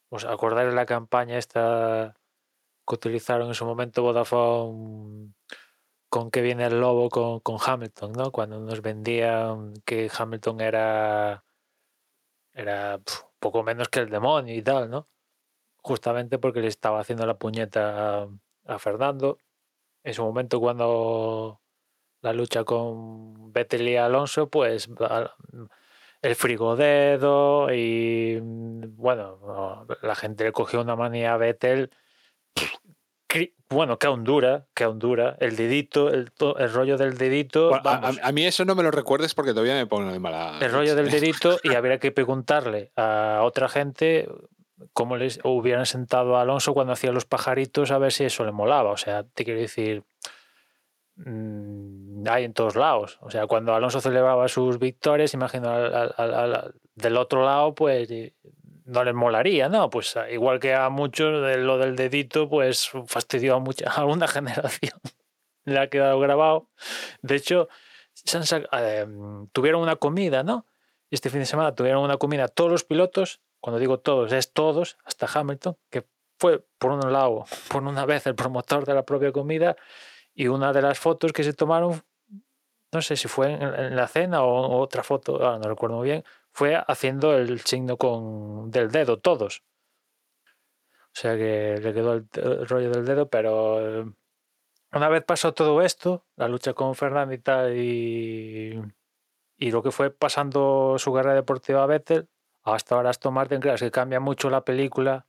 [0.09, 2.17] ¿Os acordáis de la campaña esta
[2.89, 5.35] que utilizaron en su momento Vodafone
[6.09, 8.33] con que viene el lobo con, con Hamilton, ¿no?
[8.33, 11.45] Cuando nos vendían que Hamilton era
[12.55, 13.03] era
[13.39, 15.07] poco menos que el demonio y tal, ¿no?
[15.77, 18.29] Justamente porque le estaba haciendo la puñeta a,
[18.65, 19.37] a Fernando.
[20.03, 21.61] En su momento, cuando
[22.25, 24.89] la lucha con Vettel y Alonso, pues
[26.23, 31.91] el frigodedo y bueno, no, la gente le cogió una manía a Vettel
[33.69, 35.37] bueno, que aún dura, que aún dura.
[35.41, 37.71] El dedito, el, el rollo del dedito.
[37.71, 40.59] Bueno, a, mí eso no me lo recuerdes porque todavía me pongo de mala.
[40.61, 44.29] el rollo del dedito y habría que preguntarle a otra gente
[44.93, 48.53] cómo les hubieran sentado a Alonso cuando hacía los pajaritos a ver si eso le
[48.53, 48.91] molaba.
[48.91, 50.05] O sea, te quiero decir,
[51.17, 53.19] mm, hay en todos lados.
[53.21, 58.09] O sea, cuando Alonso celebraba sus victorias, imagino al- del otro lado, pues
[58.85, 59.91] no les molaría, ¿no?
[59.91, 64.29] Pues igual que a muchos de lo del dedito, pues fastidió a, mucha, a una
[64.29, 64.99] generación.
[65.65, 66.69] Le ha quedado grabado.
[67.23, 67.69] De hecho,
[68.15, 69.07] sac- eh,
[69.53, 70.67] tuvieron una comida, ¿no?
[71.11, 74.99] Este fin de semana tuvieron una comida todos los pilotos, cuando digo todos, es todos,
[75.05, 76.05] hasta Hamilton, que
[76.39, 79.77] fue por un lado, por una vez el promotor de la propia comida,
[80.35, 82.03] y una de las fotos que se tomaron,
[82.93, 86.25] no sé si fue en, la cena o otra foto, ahora no recuerdo muy bien,
[86.53, 89.63] fue haciendo el signo con del dedo, todos.
[91.15, 94.13] O sea que le quedó el, rollo del dedo, pero eh,
[94.93, 97.35] una vez pasó todo esto, la lucha con Fernando
[97.73, 98.81] y
[99.57, 102.29] y, lo que fue pasando su carrera deportiva a Vettel,
[102.65, 105.27] hasta ahora Aston Martin, que cambia mucho la película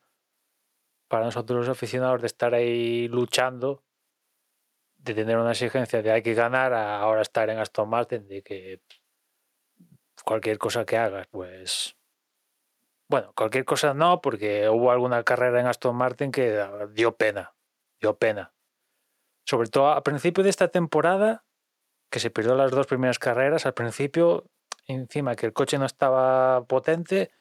[1.07, 3.84] para nosotros los aficionados de estar ahí luchando,
[5.05, 8.81] de tener una exigencia de hay que ganar, ahora estar en Aston Martin, de que
[10.23, 11.95] cualquier cosa que hagas, pues...
[13.07, 17.53] Bueno, cualquier cosa no, porque hubo alguna carrera en Aston Martin que ah, dio pena,
[18.01, 18.51] dio pena.
[19.45, 21.45] Sobre todo a principio de esta temporada,
[22.09, 24.49] que se perdió las dos primeras carreras, al principio,
[24.87, 27.31] encima que el coche no estaba potente,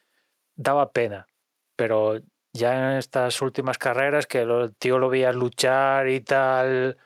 [0.55, 1.27] daba pena.
[1.77, 2.21] Pero
[2.53, 6.99] ya en estas últimas carreras, que el tío lo veías luchar y tal,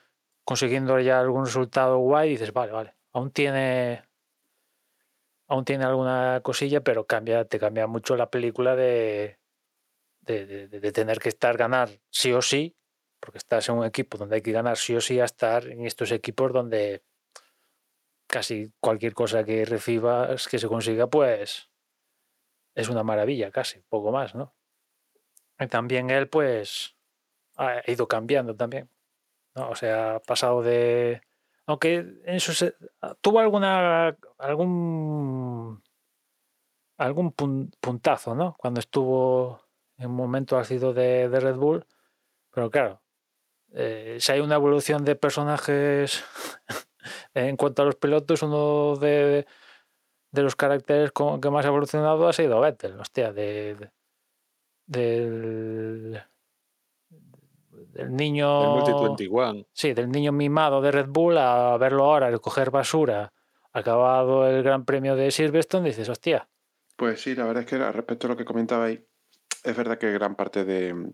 [0.49, 4.01] consiguiendo ya algún resultado guay, dices, vale, vale, aún tiene
[5.47, 9.37] aún tiene alguna cosilla, pero cambia, te cambia mucho la película de,
[10.21, 12.75] de, de- tener que estar ganar sí o sí,
[13.19, 15.85] porque estás en un equipo donde hay que ganar sí o sí a estar en
[15.85, 17.03] estos equipos donde
[18.25, 21.69] casi cualquier cosa que recibas, que se consiga, pues
[22.73, 24.55] es una maravilla, casi, poco más, ¿no?
[25.59, 26.95] Y también él, pues,
[27.55, 28.89] ha ido cambiando también,
[29.69, 31.21] O sea, ha pasado de...
[31.65, 31.95] Aunque
[32.25, 32.39] en
[33.21, 35.83] tuvo alguna algún
[36.97, 38.55] algún pun- puntazo, ¿no?
[38.57, 39.61] Cuando estuvo
[39.97, 41.85] en un momento ácido de, de Red Bull,
[42.51, 43.01] pero claro,
[43.73, 46.23] eh, si hay una evolución de personajes
[47.33, 49.45] en cuanto a los pilotos, uno de,
[50.31, 53.91] de los caracteres con- que más ha evolucionado ha sido Vettel, hostia, de, de-
[54.87, 56.23] del,
[57.93, 59.65] del El niño Multi 21.
[59.73, 63.33] sí, del niño mimado de Red Bull a verlo ahora recoger basura,
[63.73, 66.47] acabado el Gran Premio de Silverstone, dices, hostia,
[66.95, 69.01] Pues sí, la verdad es que al respecto a lo que comentabais,
[69.63, 71.11] es verdad que gran parte de,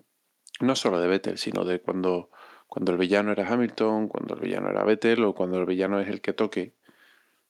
[0.60, 2.30] no solo de Vettel, sino de cuando,
[2.68, 6.08] cuando el villano era Hamilton, cuando el villano era Vettel o cuando el villano es
[6.08, 6.76] el que toque,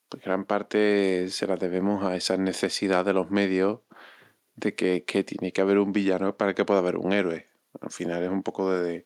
[0.10, 3.82] pues gran parte se la debemos a esa necesidad de los medios
[4.56, 7.48] de que, que tiene que haber un villano para que pueda haber un héroe.
[7.82, 9.06] Al final es un poco de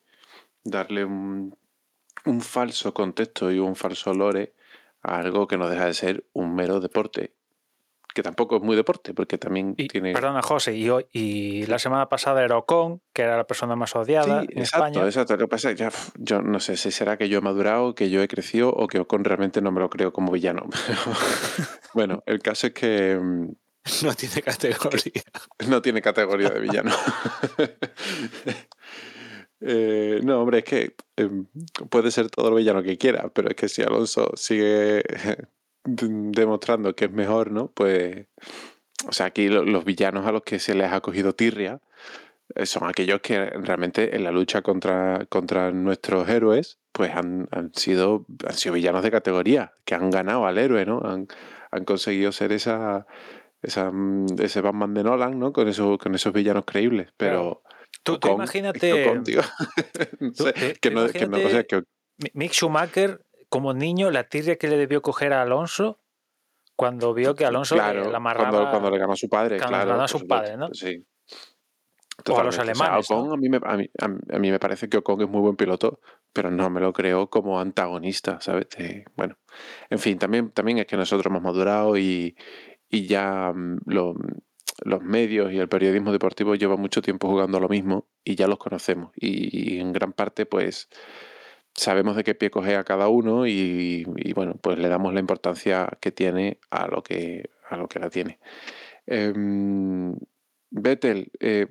[0.64, 1.56] darle un,
[2.24, 4.54] un falso contexto y un falso lore
[5.02, 7.34] a algo que no deja de ser un mero deporte.
[8.12, 10.12] Que tampoco es muy deporte, porque también y, tiene.
[10.12, 13.94] perdona José, y, hoy, y la semana pasada era Ocon, que era la persona más
[13.94, 15.06] odiada Sí, en exacto, España.
[15.06, 15.32] exacto.
[15.34, 17.94] Lo que pasa es que ya, yo no sé si será que yo he madurado,
[17.94, 20.68] que yo he crecido o que Ocon realmente no me lo creo como villano.
[21.94, 23.52] bueno, el caso es que mm,
[24.04, 25.22] No tiene categoría.
[25.68, 26.90] no tiene categoría de villano.
[29.60, 31.28] Eh, no, hombre, es que eh,
[31.90, 35.02] puede ser todo el villano que quiera, pero es que si Alonso sigue
[35.84, 37.68] demostrando que es mejor, ¿no?
[37.68, 38.26] Pues,
[39.08, 41.80] o sea, aquí lo- los villanos a los que se les ha cogido tirria
[42.54, 47.72] eh, son aquellos que realmente en la lucha contra, contra nuestros héroes, pues han, han
[47.74, 51.00] sido, han sido villanos de categoría, que han ganado al héroe, ¿no?
[51.04, 51.28] Han,
[51.70, 53.06] han conseguido ser esa,
[53.62, 55.52] esa, mm, ese Batman de Nolan, ¿no?
[55.52, 57.62] Con esos, con esos villanos creíbles, pero...
[58.02, 59.40] Tú, tú Ocon- imagínate, Ocon, tío,
[60.20, 61.82] no tú- sé, te- que tú no, que no, o sea, que
[62.18, 66.00] Mi- Mick Schumacher, como niño, la tirria que le debió coger a Alonso
[66.76, 68.50] cuando vio que Alonso le- claro, le amarraba...
[68.50, 69.90] cuando, cuando le ganó a su padre, cuando le claro.
[69.90, 70.68] ganó a su padre, ¿no?
[70.72, 71.04] Sí.
[72.28, 72.72] O a los Totalmente.
[72.72, 73.16] O sea, alemanes, ¿no?
[73.20, 73.90] Ocon, a, mí me, a, mí,
[74.32, 76.00] a mí- me parece que Ocon es muy buen piloto,
[76.32, 78.66] pero no me lo creo como antagonista, ¿sabes?
[79.16, 79.36] Bueno,
[79.88, 82.36] en fin, también, también es que nosotros hemos madurado y,
[82.88, 84.14] y ya mm, lo-
[84.84, 88.46] los medios y el periodismo deportivo llevan mucho tiempo jugando a lo mismo y ya
[88.46, 89.12] los conocemos.
[89.16, 90.88] Y, en gran parte, pues,
[91.74, 95.88] sabemos de qué pie coge a cada uno y, bueno, pues le damos la importancia
[96.00, 98.38] que tiene a lo que, a lo que la tiene.
[99.06, 100.16] Em,
[100.70, 101.68] Vettel, eh,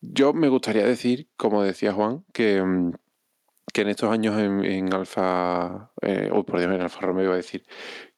[0.00, 2.92] yo me gustaría decir, como decía Juan, que, mm,
[3.72, 7.64] que en estos años en, en Alfa, eh, en Alfa Romeo iba a decir,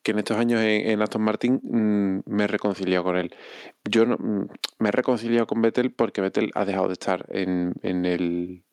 [0.02, 3.34] que en estos años en, Aston Martin mm, me he reconciliado con él.
[3.84, 4.48] Yo mm,
[4.78, 8.64] me he reconciliado con Vettel porque Vettel ha dejado de estar en, el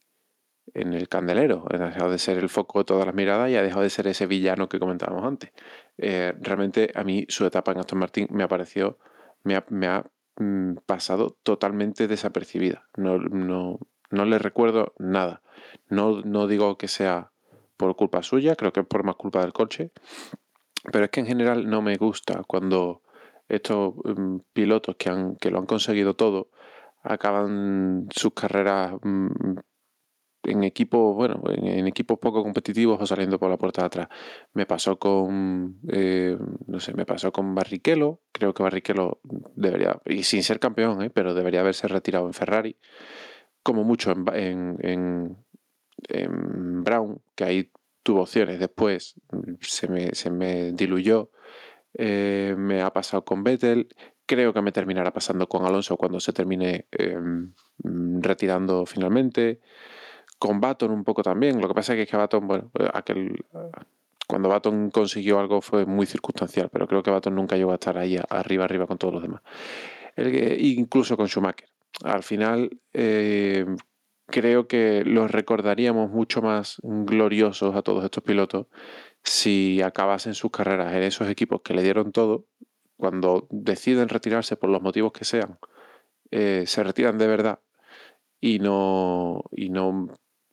[1.10, 3.90] candelero, ha dejado de ser el foco de todas las miradas y ha dejado de
[3.90, 5.52] ser ese villano que comentábamos antes.
[5.98, 8.98] Eh, realmente a mí su etapa en Aston Martin me ha parecido,
[9.44, 10.06] me ha, me ha,
[10.38, 12.88] mm, pasado totalmente desapercibida.
[12.98, 13.80] No, no,
[14.10, 15.42] no le recuerdo nada.
[15.90, 17.32] No, no digo que sea
[17.78, 19.92] por culpa suya, creo que es por más culpa del coche,
[20.92, 23.02] pero es que en general no me gusta cuando
[23.48, 26.50] estos mm, pilotos que, han, que lo han conseguido todo
[27.04, 29.58] acaban sus carreras mm,
[30.44, 34.08] en equipos, bueno, en, equipos poco competitivos o saliendo por la puerta de atrás.
[34.54, 36.38] Me pasó con, eh,
[36.68, 38.22] no sé, me pasó con Barrichello.
[38.32, 39.20] Creo que Barrichello
[39.56, 41.10] debería, y sin ser campeón, ¿eh?
[41.10, 42.78] pero debería haberse retirado en Ferrari.
[43.64, 45.38] Como mucho en, en-
[46.08, 47.72] en Brown, que ahí
[48.04, 48.60] tuvo opciones.
[48.60, 51.32] Después mm, se me, se me diluyó.
[51.94, 53.88] Eh, me ha pasado con Vettel.
[54.26, 59.60] Creo que me terminará pasando con Alonso cuando se termine eh, mm, retirando finalmente
[60.38, 61.60] con Baton un poco también.
[61.62, 63.46] Lo que pasa es que Baton, bueno, eh, aquel,
[64.28, 67.98] cuando Baton consiguió algo fue muy circunstancial, pero creo que Baton nunca llegó a estar
[67.98, 69.42] ahí arriba, arriba con todos los demás.
[70.16, 71.68] El incluso con Schumacher.
[72.04, 73.66] Al final, eh,
[74.30, 78.68] creo que los recordaríamos mucho más gloriosos a todos estos pilotos
[79.24, 82.46] si acabasen sus carreras en esos equipos que le dieron todo,
[82.98, 85.60] cuando deciden retirarse por los motivos que sean,
[86.32, 87.60] eh, se retiran de verdad
[88.42, 90.08] y no, y no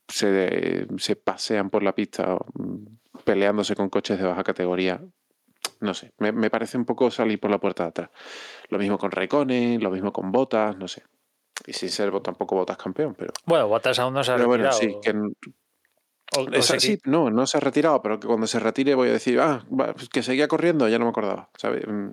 [0.07, 2.85] se, se pasean por la pista mm,
[3.23, 5.01] peleándose con coches de baja categoría.
[5.79, 8.09] No sé, me, me parece un poco salir por la puerta de atrás.
[8.69, 11.03] Lo mismo con Raikkonen, lo mismo con Botas, no sé.
[11.65, 14.65] Y sin ser tampoco Botas campeón, pero, Bueno, Bottas aún no se ha pero bueno,
[14.65, 14.79] retirado.
[14.79, 15.33] sí, que n-
[16.37, 18.59] O- o esa- sea, sí, que- no, no se ha retirado, pero que cuando se
[18.59, 21.85] retire voy a decir, ah, pues que seguía corriendo, ya no me acordaba, ¿sabes?
[21.87, 22.09] Mm,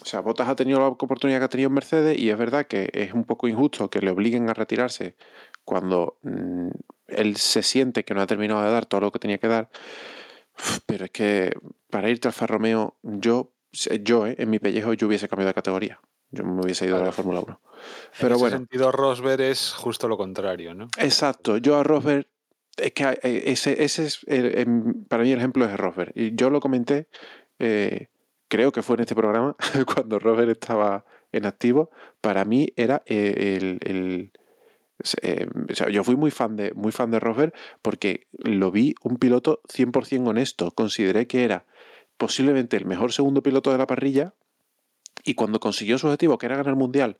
[0.00, 2.66] O sea, Bottas ha tenido la oportunidad que ha tenido en Mercedes y es verdad
[2.66, 5.16] que es un poco injusto que le obliguen a retirarse
[5.64, 6.68] cuando mm,
[7.08, 9.68] él se siente que no ha terminado de dar todo lo que tenía que dar.
[10.86, 11.52] Pero es que
[11.90, 15.54] para irte al Alfa Romeo, yo, yo eh, en mi pellejo, yo hubiese cambiado de
[15.54, 16.00] categoría.
[16.32, 17.12] Yo me hubiese ido a la Claro.
[17.16, 17.60] Fórmula 1.
[17.62, 17.78] en
[18.20, 20.88] Pero ese bueno, sentido, Rosberg es justo lo contrario, ¿no?
[20.98, 22.26] Exacto, yo a Rosberg,
[22.76, 26.12] es que eh, ese, ese es, el- em, para mí el ejemplo es Rosberg.
[26.14, 27.06] Y yo lo comenté,
[27.58, 28.08] eh,
[28.48, 29.56] creo que fue en este programa,
[29.94, 31.90] cuando Rosberg estaba en activo,
[32.20, 33.78] para mí era eh, el...
[33.88, 34.32] el-
[35.22, 37.52] eh, o sea, yo fui muy fan, de, muy fan de Rosberg
[37.82, 40.70] porque lo vi un piloto 100% honesto.
[40.70, 41.66] Consideré que era
[42.16, 44.32] posiblemente el mejor segundo piloto de la parrilla
[45.24, 47.16] y cuando consiguió su objetivo, que era ganar el mundial,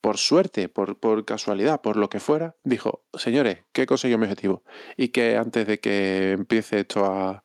[0.00, 4.24] por suerte, por, por casualidad, por lo que fuera, dijo, señores, que he conseguido mi
[4.24, 4.64] objetivo.
[4.96, 7.44] Y que antes de que empiece esto a,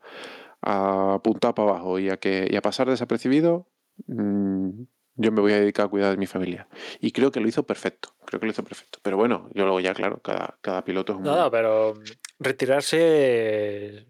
[0.61, 3.67] a apuntar para abajo y a, que, y a pasar desapercibido,
[4.07, 4.69] mm,
[5.17, 6.67] yo me voy a dedicar a cuidar de mi familia.
[6.99, 8.99] Y creo que lo hizo perfecto, creo que lo hizo perfecto.
[9.01, 11.25] Pero bueno, yo luego ya, claro, cada, cada piloto es un...
[11.25, 11.93] No, no, pero
[12.39, 14.07] retirarse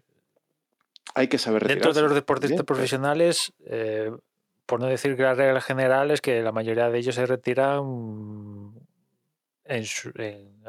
[1.14, 4.10] Hay que saber dentro de retirarse los deportistas profesionales, eh,
[4.68, 7.82] por no decir que la regla general es que la mayoría de ellos se retiran
[9.64, 10.62] en su- en,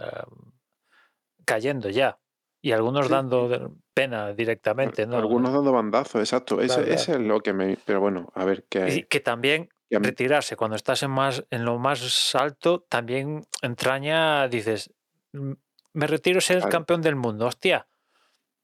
[1.45, 2.19] cayendo ya.
[2.61, 3.11] Y algunos Sí.
[3.13, 5.17] dando pena directamente, ¿no?
[5.17, 6.59] Algunos dando bandazos, exacto.
[6.61, 7.77] Ese, Claro, ese es lo que me...
[7.85, 9.07] Pero bueno, a ver, Y que...
[9.07, 14.93] que también retirarse cuando estás en más en lo más alto también entraña dices
[15.33, 15.53] "Mm,
[15.93, 16.71] me retiro ser Claro.
[16.71, 17.87] campeón del mundo hostia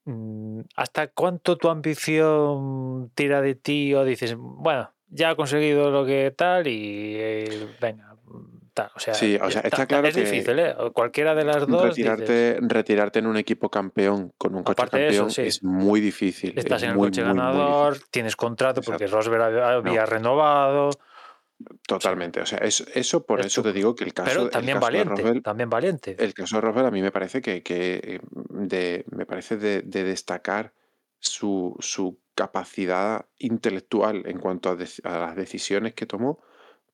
[0.04, 6.04] mm, hasta cuánto tu ambición tira de ti o dices bueno ya he conseguido lo
[6.04, 8.14] que tal y eh, venga
[8.74, 10.74] tal o sea, Sí, o sea, está claro es que difícil ¿eh?
[10.92, 14.90] Cualquiera de las dos dices, retirarte, retirarte en un equipo campeón con un coche eso,
[14.90, 15.42] campeón sí.
[15.42, 16.52] es muy difícil.
[16.58, 19.06] estás es en el coche muy, muy ganador tienes contrato porque.
[19.06, 20.90] Rosberg había, renovado.
[21.86, 22.40] Totalmente.
[22.40, 24.76] O sea, es- eso por Es eso te digo que el caso, pero el también
[24.76, 28.20] de valiente también valiente el caso de Rosberg a mí me parece que, que, eh,
[28.50, 30.74] de, me parece de, de destacar
[31.18, 34.76] su, su capacidad intelectual en cuanto a,
[35.18, 36.38] las decisiones que tomó,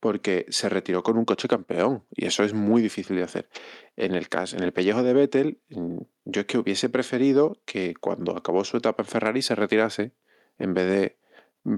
[0.01, 3.49] porque se retiró con un coche campeón y eso es muy difícil de hacer.
[3.97, 7.95] En el caso, en el pellejo de Vettel, mm, yo es que hubiese preferido que
[8.01, 10.13] cuando acabó su etapa en Ferrari se retirase
[10.59, 11.19] en vez de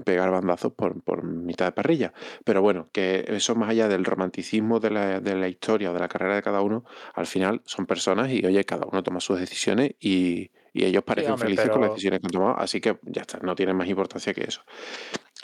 [0.03, 2.13] pegar bandazos por, por mitad de parrilla.
[2.43, 5.99] Pero bueno, que eso más allá del romanticismo de la, de la historia o de
[5.99, 9.39] la carrera de cada uno, al final son personas y oye, cada uno toma sus
[9.39, 12.99] decisiones y, y ellos parecen hombre, felices con las decisiones que han tomado, así que
[13.03, 14.61] ya está, no tiene más importancia que eso.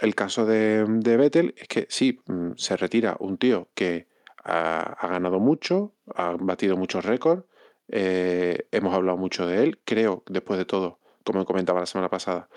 [0.02, 4.10] El caso de, de Vettel es que sí, mm, se retira un tío que
[4.44, 7.45] ha, ha ganado mucho, ha batido muchos récords,
[7.88, 9.80] eh, hemos hablado mucho de él.
[9.86, 12.49] Creo, después de todo, como comentaba la semana pasada,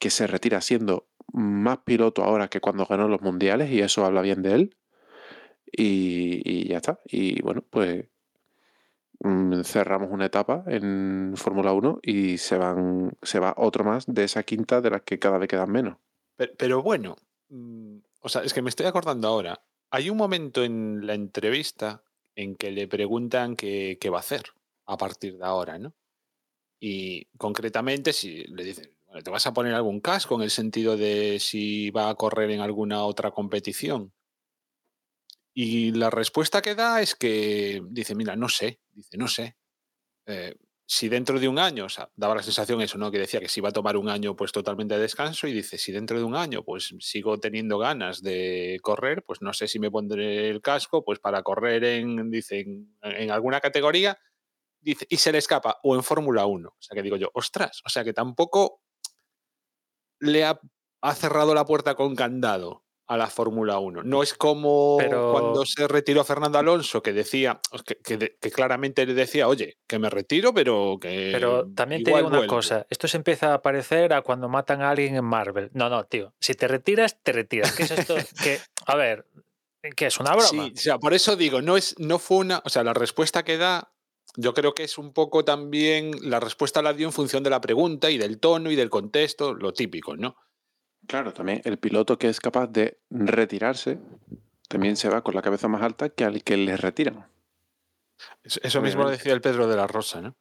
[0.00, 4.20] que se retira siendo más piloto ahora que cuando ganó los mundiales y eso habla
[4.20, 4.76] bien de él.
[5.70, 6.98] Y, y ya está.
[7.04, 8.06] Y bueno, pues
[9.64, 14.42] cerramos una etapa en Fórmula 1 y se, van, se va otro más de esa
[14.42, 15.96] quinta de las que cada vez quedan menos.
[16.36, 17.16] Pero, pero bueno,
[17.48, 19.62] mm, o sea, es que me estoy acordando ahora.
[19.90, 22.02] Hay un momento en la entrevista
[22.34, 24.42] en que le preguntan qué, qué va a hacer
[24.86, 25.94] a partir de ahora, ¿no?
[26.78, 30.96] Y concretamente, si le dicen, bueno, ¿te vas a poner algún casco en el sentido
[30.96, 34.12] de si va a correr en alguna otra competición?
[35.58, 39.56] Y la respuesta que da es que dice, mira, no sé, dice, no sé.
[40.26, 40.54] Eh,
[40.84, 43.10] si dentro de un año, o sea, daba la sensación eso, ¿no?
[43.10, 45.78] Que decía que si iba a tomar un año pues totalmente de descanso y dice,
[45.78, 49.78] si dentro de un año pues sigo teniendo ganas de correr, pues no sé si
[49.78, 52.60] me pondré el casco pues para correr en, dice,
[53.00, 54.18] en, alguna categoría,
[54.78, 56.68] dice, y se le escapa, o en Fórmula 1.
[56.68, 58.82] O sea que digo yo, ostras, o sea que tampoco
[60.20, 60.60] le ha,
[61.00, 64.02] ha cerrado la puerta con candado a la Fórmula 1.
[64.02, 69.06] No es como Pero- cuando se retiró Fernando Alonso, que decía, que, que que claramente
[69.06, 71.30] le decía, oye, que me retiro, pero que.
[71.32, 72.54] Pero también te digo una vuelvo".
[72.54, 75.70] cosa, esto se empieza a parecer a cuando matan a alguien en Marvel.
[75.72, 77.72] No, no, tío, si te retiras, te retiras.
[77.76, 78.16] ¿Qué es esto?
[78.42, 79.24] que, a ver,
[79.94, 80.48] ¿qué es una broma?
[80.48, 82.60] Sí, o sea, por eso digo, no, es, no fue una.
[82.64, 83.92] O sea, la respuesta que da,
[84.36, 86.10] yo creo que es un poco también.
[86.22, 89.54] La respuesta la dio en función de la pregunta y del tono y del contexto,
[89.54, 90.34] lo típico, ¿no?
[91.06, 93.98] Claro, también el piloto que es capaz de retirarse
[94.68, 97.30] también se va con la cabeza más alta que al que le retiran.
[98.42, 100.36] Eso, eso mismo lo decía el Pedro de la Rosa, ¿no?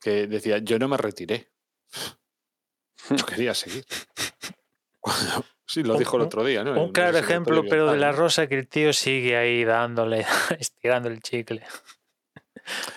[0.00, 1.52] Que decía, yo no me retiré.
[3.10, 3.84] Yo quería seguir.
[5.00, 6.80] Cuando- sí, lo Un- dijo el otro día, ¿no?
[6.82, 10.26] Un claro ejemplo, pero de la rosa que el tío sigue ahí dándole,
[10.58, 11.62] estirando el chicle.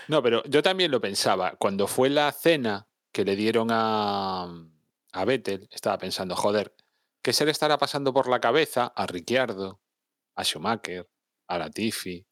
[0.08, 1.52] No, pero yo también lo pensaba.
[1.58, 4.48] Cuando fue la cena que le dieron a,
[5.14, 6.76] a Vettel, estaba pensando, joder,
[7.22, 9.82] ¿qué se le estará pasando por la cabeza a Ricciardo,
[10.36, 11.10] a Schumacher,
[11.48, 12.26] a Latifi?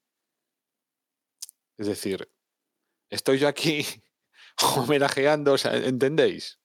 [1.78, 2.30] Es decir,
[3.10, 3.86] estoy yo aquí
[4.78, 6.60] homenajeando, o sea, ¿entendéis?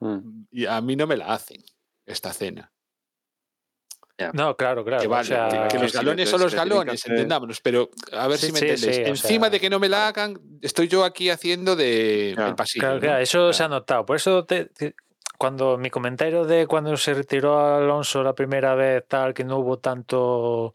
[0.00, 0.44] Mm.
[0.50, 1.62] Y a mí no me la hacen
[2.06, 2.72] esta cena.
[4.32, 5.00] No, claro, claro.
[5.00, 8.36] que o vale, sea, que, que los galones son los galones, entendámonos, pero a ver
[8.38, 8.96] Sí, si me sí, entendéis.
[8.96, 12.50] sí, Encima sea- de que no me la hagan, estoy yo aquí haciendo de Claro,
[12.50, 12.80] el pasillo.
[12.82, 13.00] Claro, ¿no?
[13.00, 14.04] claro, eso se ha notado.
[14.04, 14.96] Por eso te- te-
[15.38, 19.78] cuando mi comentario de cuando se retiró Alonso la primera vez, tal, que no hubo
[19.78, 20.74] tanto,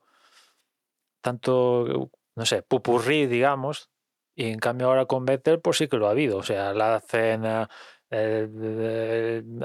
[1.22, 3.90] tanto, no sé, pupurrí, digamos,
[4.36, 6.38] y en cambio ahora con Vettel, pues sí que lo ha habido.
[6.38, 7.70] O sea, la cena,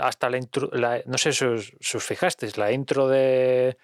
[0.01, 0.71] hasta la intro,
[1.07, 3.79] no sé si os, fijasteis, la intro de,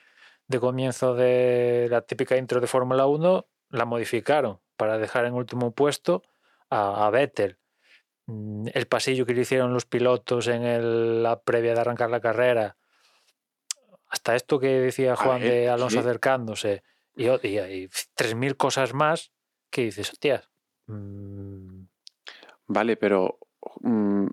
[0.49, 5.73] de comienzo de la típica intro de Fórmula 1 la modificaron para dejar en último
[5.73, 6.23] puesto
[6.70, 7.59] a Vettel.
[8.26, 12.20] Mm, El pasillo que le hicieron los pilotos en el- la previa de arrancar la
[12.20, 12.76] carrera,
[14.09, 15.98] hasta esto que decía Juan ver, de Alonso sí.
[15.98, 16.82] acercándose,
[17.16, 19.32] y, o- y, y 3.000 cosas más
[19.70, 20.44] que dices, hostia,
[20.86, 21.84] mm,
[22.66, 23.38] Vale, pero
[23.80, 24.26] mm,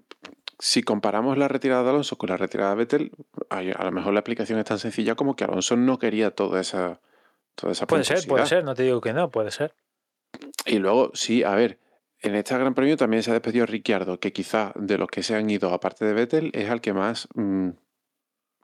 [0.58, 3.12] si comparamos la retirada de Alonso con la retirada de Vettel,
[3.50, 7.02] a lo mejor la explicación es tan sencilla como que Alonso no quería toda esa,
[7.56, 9.76] toda esa puede ser, puede ser, no te digo que no, puede ser.
[10.66, 11.78] Y luego, sí, a ver,
[12.22, 15.36] en este Gran Premio también se ha despedido Ricciardo, que quizá de los que se
[15.36, 17.70] han ido, aparte de Vettel, es al que más mm,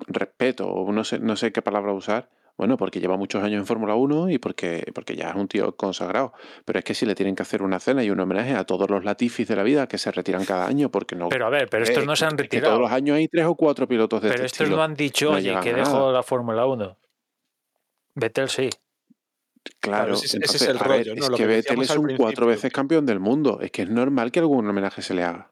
[0.07, 2.29] respeto, o no sé, no sé qué palabra usar.
[2.57, 5.75] Bueno, porque lleva muchos años en Fórmula 1 y porque, porque ya es un tío
[5.75, 6.33] consagrado.
[6.65, 8.89] Pero es que si le tienen que hacer una cena y un homenaje a todos
[8.89, 11.29] los latifis de la vida que se retiran cada año, porque no.
[11.29, 12.79] Pero a ver, pero estos Eh, no se han es que todos retirado.
[12.79, 14.77] los años hay tres o cuatro pilotos de Pero este estos estilo.
[14.77, 16.97] no han dicho, no oye, que dejo la Fórmula 1.
[18.15, 18.69] Vettel sí.
[19.79, 21.23] Claro, Claro, ese es- ese entonces, es el ver, rollo, ¿no?
[21.23, 23.59] es que que Vettel es un cuatro veces campeón del mundo.
[23.61, 25.51] Es que es normal que algún homenaje se le haga.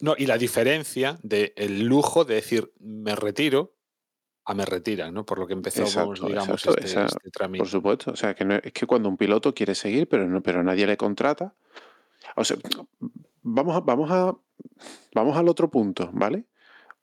[0.00, 3.74] No, y la diferencia del lujo de decir me retiro
[4.46, 5.24] a me retiran, ¿no?
[5.24, 7.58] Por lo que empezamos, Exacto, digamos, exacto, este, esa- este trámite.
[7.62, 8.10] Por supuesto.
[8.10, 10.86] O sea, que no, es que cuando un piloto quiere seguir, pero no, pero nadie
[10.86, 11.54] le contrata.
[12.36, 12.58] O sea,
[13.42, 14.36] vamos a, vamos a
[15.14, 16.44] vamos al otro punto, ¿vale?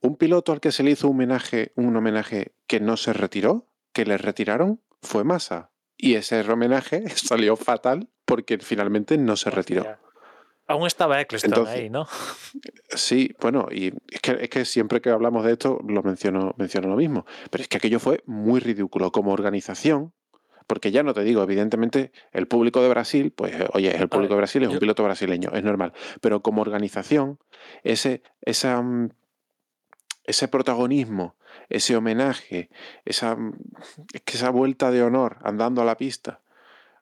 [0.01, 3.67] Un piloto al que se le hizo un homenaje, un homenaje que no se retiró,
[3.93, 5.70] que le retiraron, fue Massa.
[6.03, 9.85] Y ese homenaje salió fatal porque finalmente no se retiró.
[10.67, 12.07] Aún estaba Eccleston Entonces- ahí, ¿no?
[12.89, 16.87] Sí, bueno, y es que, es que siempre que hablamos de esto lo menciono, menciono
[16.87, 17.25] lo mismo.
[17.51, 20.13] Pero es que aquello fue muy ridículo como organización,
[20.65, 24.37] porque ya no te digo, evidentemente el público de Brasil, pues oye, el público de
[24.37, 25.93] Brasil es un piloto brasileño, es normal.
[26.19, 27.37] Pero como organización,
[27.83, 28.83] ese, esa,
[30.23, 31.35] ese protagonismo,
[31.71, 32.69] ese homenaje,
[33.05, 33.53] esa, mm,
[34.25, 36.41] esa vuelta de honor andando a la pista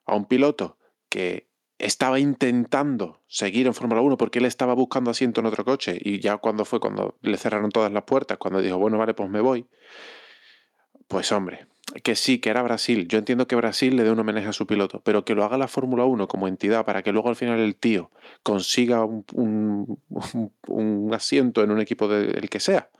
[0.06, 0.76] a un piloto
[1.08, 1.48] que
[1.78, 6.20] estaba intentando seguir en Fórmula 1 porque él estaba buscando asiento en otro coche y
[6.20, 9.40] ya cuando fue, cuando le cerraron todas las puertas, cuando dijo, bueno, vale, pues me
[9.40, 9.66] voy,
[11.08, 11.66] pues hombre,
[12.02, 13.08] que sí, que era Brasil.
[13.08, 15.58] Yo entiendo que Brasil le dé un homenaje a su piloto, pero que lo haga
[15.58, 18.10] la Fórmula 1 como entidad para que luego al final el tío
[18.42, 19.98] consiga un-
[20.68, 22.90] un asiento en un equipo del que sea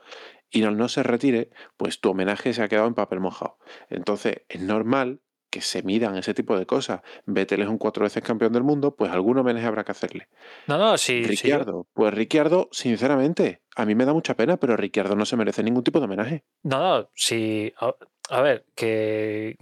[0.51, 3.59] y no, no se retire, pues tu homenaje se ha quedado en papel mojado.
[3.89, 5.21] Entonces es normal
[5.51, 7.01] que se midan ese tipo de cosas.
[7.27, 10.29] Vettel es un cuatro veces campeón del mundo, pues algún homenaje habrá que hacerle.
[10.69, 11.25] No, no, sí.
[11.25, 15.63] Ricciardo, pues Ricciardo, sinceramente, a mí me da mucha pena, pero Ricciardo no se merece
[15.63, 16.45] ningún tipo de homenaje.
[16.63, 17.73] No, no, sí.
[17.81, 17.95] A,
[18.31, 19.57] a ver, que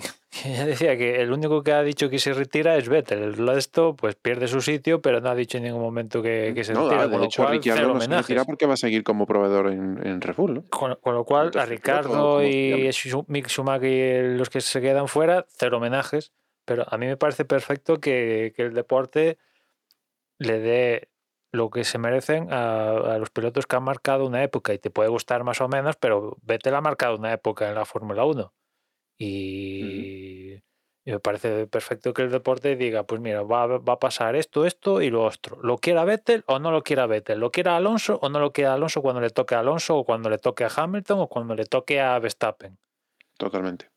[0.56, 3.22] ya decía que el único que ha dicho que se retira es Vettel.
[3.22, 6.64] El resto, pues pierde su sitio, pero no ha dicho en ningún momento que, que
[6.64, 7.04] se No, retira.
[7.04, 9.68] de con lo hecho, cual, Ricciardo no se retira porque va a seguir como proveedor
[9.68, 10.62] en, en Red Bull, ¿no?
[10.70, 12.90] Con, con lo cual, a Ricardo como y
[13.28, 16.32] Mick Schumacher y los que se quedan fuera, cero homenajes.
[16.64, 19.38] Pero a mí me parece perfecto que, que el deporte
[20.38, 21.08] le dé
[21.50, 24.74] lo que se merecen a, a los pilotos que han marcado una época.
[24.74, 27.86] Y te puede gustar más o menos, pero Vettel ha marcado una época en la
[27.86, 28.52] Fórmula 1.
[29.18, 30.54] Y,
[31.04, 34.36] y me parece perfecto que el deporte diga, pues mira, va, a- va a pasar
[34.36, 35.58] esto, esto y lo otro.
[35.62, 37.40] ¿Lo quiera Vettel o no lo quiera Vettel?
[37.40, 40.30] ¿Lo quiera Alonso o no lo quiera Alonso cuando le toque a Alonso o cuando
[40.30, 42.78] le toque a Hamilton o cuando le toque a Verstappen?
[43.36, 43.90] Totalmente.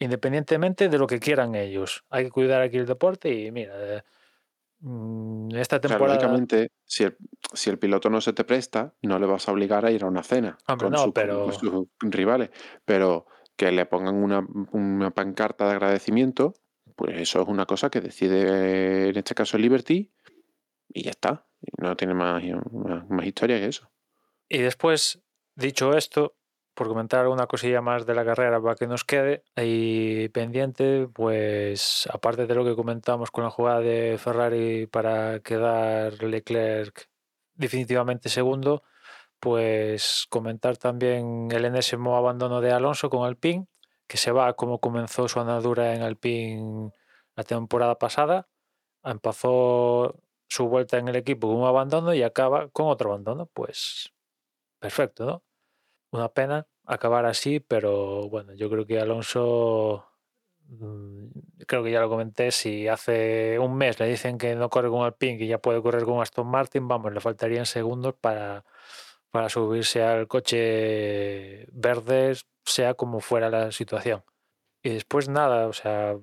[0.00, 2.04] Independientemente de lo que quieran ellos.
[2.10, 4.02] Hay que cuidar aquí el deporte y mira, eh,
[4.80, 6.14] mm, esta temporada...
[6.14, 7.16] lógicamente, si el,
[7.52, 10.06] si el piloto no se te presta, no le vas a obligar a ir a
[10.06, 12.50] una cena Hombre, con, no, pero- con sus rivales.
[12.84, 13.26] Pero
[13.58, 16.54] que le pongan una, una pancarta de agradecimiento,
[16.94, 20.12] pues eso es una cosa que decide, en este caso, Liberty,
[20.88, 21.44] y ya está.
[21.76, 23.90] No tiene más, más, más historia que eso.
[24.48, 25.20] Y después,
[25.56, 26.36] dicho esto,
[26.72, 32.08] por comentar alguna cosilla más de la carrera para que nos quede ahí pendiente, pues
[32.12, 37.08] aparte de lo que comentamos con la jugada de Ferrari para quedar Leclerc
[37.54, 38.84] definitivamente segundo,
[39.40, 43.66] pues comentar también el enésimo abandono de Alonso con Alpine,
[44.06, 46.92] que se va como comenzó su andadura en Alpine
[47.36, 48.48] la temporada pasada.
[49.04, 50.16] Empezó
[50.48, 53.46] su vuelta en el equipo con un abandono y acaba con otro abandono.
[53.46, 54.12] Pues
[54.80, 55.44] perfecto, ¿no?
[56.10, 60.06] Una pena acabar así, pero bueno, yo creo que Alonso,
[60.68, 61.28] mm,
[61.66, 65.04] creo que ya lo comenté, si hace un mes le dicen que no corre con
[65.04, 68.64] Alpine, que ya puede correr con Aston Martin, vamos, le faltarían segundos para,
[69.30, 74.24] para subirse al coche verde, sea como fuera la situación.
[74.82, 76.16] Y después nada, o sea,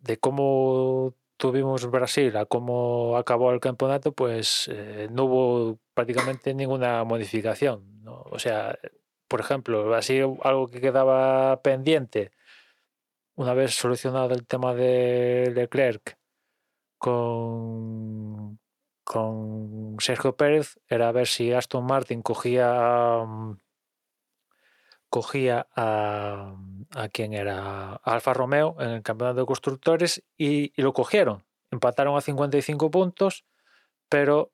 [0.00, 7.04] de cómo tuvimos Brasil a cómo acabó el campeonato, pues eh, no hubo prácticamente ninguna
[7.04, 8.02] modificación.
[8.02, 8.22] ¿no?
[8.30, 8.78] O sea,
[9.28, 12.32] por ejemplo, así algo que quedaba pendiente,
[13.34, 16.16] una vez solucionado el tema de Leclerc
[16.98, 18.60] con,
[19.12, 23.58] con Sergio Pérez, era ver si Aston Martin cogía mm,
[25.10, 26.56] cogía a,
[26.94, 31.44] a quién era Alfa Romeo en el campeonato de constructores y, lo cogieron.
[31.70, 33.44] Empataron a 55 puntos,
[34.08, 34.50] pero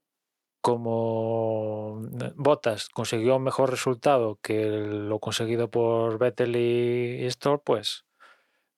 [0.61, 2.01] como
[2.35, 8.05] Bottas consiguió un mejor resultado que lo conseguido por Vettel y, Stroll, pues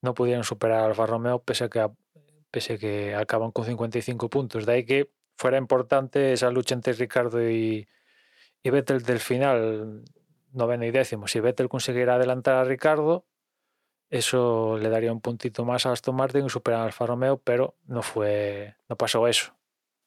[0.01, 1.89] no pudieron superar a Alfa Romeo pese a que,
[2.51, 4.67] pese a que acaban con 55 puntos.
[4.67, 5.09] De ahí que
[5.41, 7.87] fuera importante esa lucha entre Ricardo y,
[8.61, 10.03] y Vettel del final,
[10.51, 11.27] noveno y décimo.
[11.27, 13.25] Si Vettel consiguiera adelantar a Ricardo,
[14.11, 17.75] eso le daría un puntito más a Aston Martin y superar a Alfa Romeo, pero
[17.87, 19.55] no fue, no pasó eso.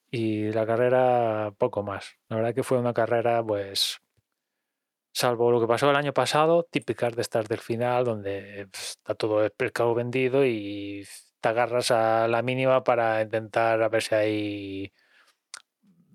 [0.08, 2.16] Y la carrera, poco más.
[2.28, 4.00] La verdad que fue una carrera, pues,
[5.12, 9.44] salvo lo que pasó el año pasado, típicas de estas del final, donde está todo
[9.44, 11.04] el pescado vendido y
[11.40, 14.92] te agarras a la mínima para intentar a ver si hay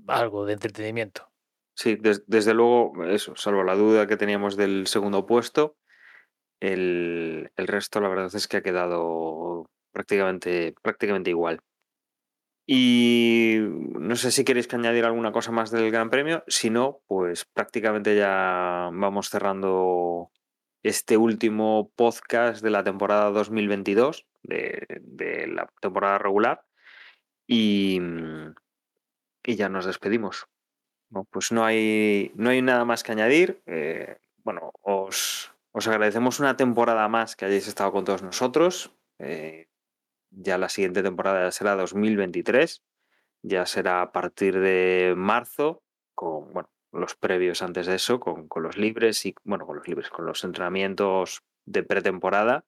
[0.10, 1.28] algo de entretenimiento.
[1.76, 5.76] Sí, des- desde luego, eso, salvo la duda que teníamos del segundo puesto,
[6.62, 11.62] el, el resto la verdad es que ha quedado prácticamente, prácticamente igual.
[12.72, 16.44] Y no sé si queréis que añadir alguna cosa más del Gran Premio.
[16.48, 20.30] Si no, pues prácticamente ya vamos cerrando
[20.84, 26.62] este último podcast de la temporada 2022, de, de la temporada regular.
[27.48, 28.00] Y,
[29.44, 30.48] y ya nos despedimos.
[31.10, 33.62] No, pues no hay, no hay nada más que añadir.
[33.66, 38.94] Eh, bueno, os, os agradecemos una temporada más que hayáis estado con todos nosotros.
[39.18, 39.68] Eh,
[40.30, 42.84] ya la siguiente temporada ya será 2023.
[43.42, 45.82] Ya será a partir de marzo,
[46.14, 49.88] con bueno, los previos antes de eso, con, con los libres y bueno, con los
[49.88, 52.66] libres, con los entrenamientos de pretemporada.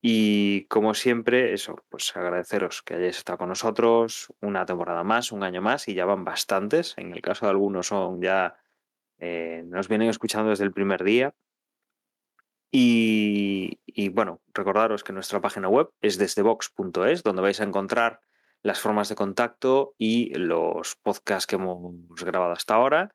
[0.00, 5.42] Y como siempre, eso, pues agradeceros que hayáis estado con nosotros una temporada más, un
[5.42, 6.94] año más, y ya van bastantes.
[6.96, 8.56] En el caso de algunos son ya,
[9.18, 11.34] eh, nos vienen escuchando desde el primer día.
[12.70, 18.20] Y, y, bueno, recordaros que nuestra página web es desdebox.es, donde vais a encontrar
[18.62, 21.94] las formas de contacto y los podcasts que hemos
[22.24, 23.14] grabado hasta ahora.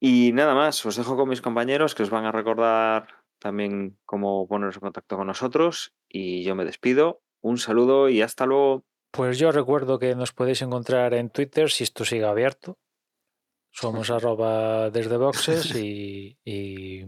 [0.00, 4.48] Y nada más, os dejo con mis compañeros que os van a recordar también cómo
[4.48, 5.92] poneros en contacto con nosotros.
[6.08, 7.20] Y yo me despido.
[7.42, 8.86] Un saludo y hasta luego.
[9.10, 12.78] Pues yo recuerdo que nos podéis encontrar en Twitter si esto sigue abierto.
[13.70, 17.00] Somos arroba desde boxes y, y,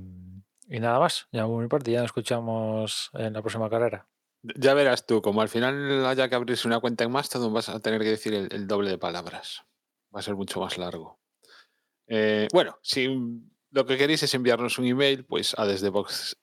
[0.68, 1.26] y, nada más.
[1.32, 4.06] Ya por mi parte, ya nos escuchamos en la próxima carrera.
[4.42, 7.80] Ya verás tú, como al final haya que abrirse una cuenta en Mastodon, vas a
[7.80, 9.64] tener que decir el, el doble de palabras.
[10.14, 11.18] Va a ser mucho más largo.
[12.08, 13.08] Eh, bueno, si
[13.70, 16.36] lo que queréis es enviarnos un email, pues a desde box,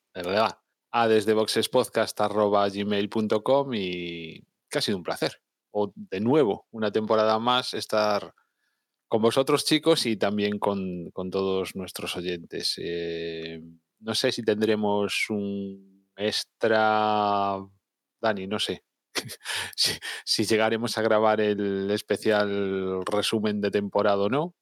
[0.91, 5.41] a desde boxespodcast.gmail.com y que ha sido un placer.
[5.71, 8.33] O de nuevo, una temporada más estar
[9.07, 12.75] con vosotros chicos y también con, con todos nuestros oyentes.
[12.77, 13.61] Eh,
[13.99, 17.59] no sé si tendremos un extra,
[18.21, 18.83] Dani, no sé.
[20.25, 24.55] si, llegaremos a grabar el especial resumen de temporada o no.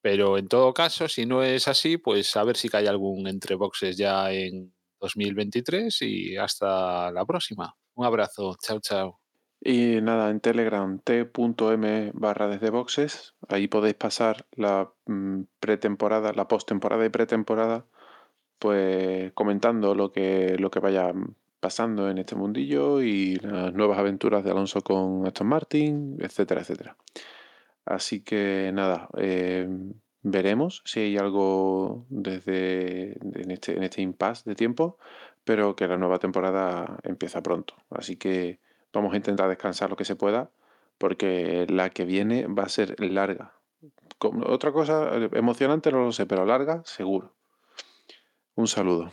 [0.00, 3.56] Pero en todo caso, si no es así, pues a ver si cae algún entre
[3.56, 7.74] boxes ya en 2023 y hasta la próxima.
[7.94, 8.56] Un abrazo.
[8.60, 9.20] Chao, chao.
[9.60, 16.46] Y nada, en Telegram t.m barra desde boxes, ahí podéis pasar la mm, pretemporada, la
[16.46, 17.86] postemporada y pretemporada,
[18.58, 21.12] pues comentando lo que, lo que vaya
[21.60, 26.96] pasando en este mundillo y las nuevas aventuras de Alonso con Aston Martin, etcétera, etcétera.
[27.88, 29.66] Así que nada, eh,
[30.22, 33.18] veremos si hay algo desde
[33.50, 34.98] este, en este impasse de tiempo,
[35.44, 37.74] pero que la nueva temporada empieza pronto.
[37.88, 38.60] Así que
[38.92, 40.50] vamos a intentar descansar lo que se pueda,
[40.98, 43.54] porque la que viene va a ser larga.
[44.18, 47.32] Otra cosa emocionante no lo sé, pero larga seguro.
[48.54, 49.12] Un saludo.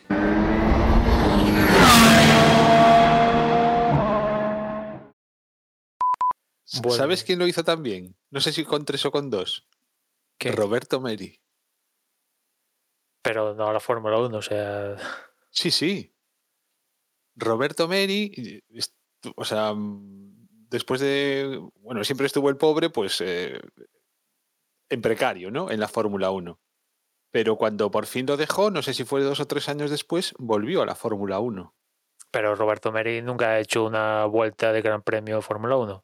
[6.81, 6.97] Bueno.
[6.97, 8.15] ¿Sabes quién lo hizo también?
[8.31, 9.67] No sé si con tres o con dos.
[10.37, 10.51] ¿Qué?
[10.51, 11.39] Roberto Meri.
[13.21, 14.95] Pero no la Fórmula 1, o sea.
[15.49, 16.13] Sí, sí.
[17.35, 18.61] Roberto Meri,
[19.35, 21.59] o sea, después de.
[21.81, 23.21] Bueno, siempre estuvo el pobre, pues.
[23.21, 23.59] Eh,
[24.89, 25.71] en precario, ¿no?
[25.71, 26.59] En la Fórmula 1.
[27.31, 30.33] Pero cuando por fin lo dejó, no sé si fue dos o tres años después,
[30.37, 31.73] volvió a la Fórmula 1.
[32.31, 36.03] Pero Roberto Meri nunca ha hecho una vuelta de Gran Premio de Fórmula 1.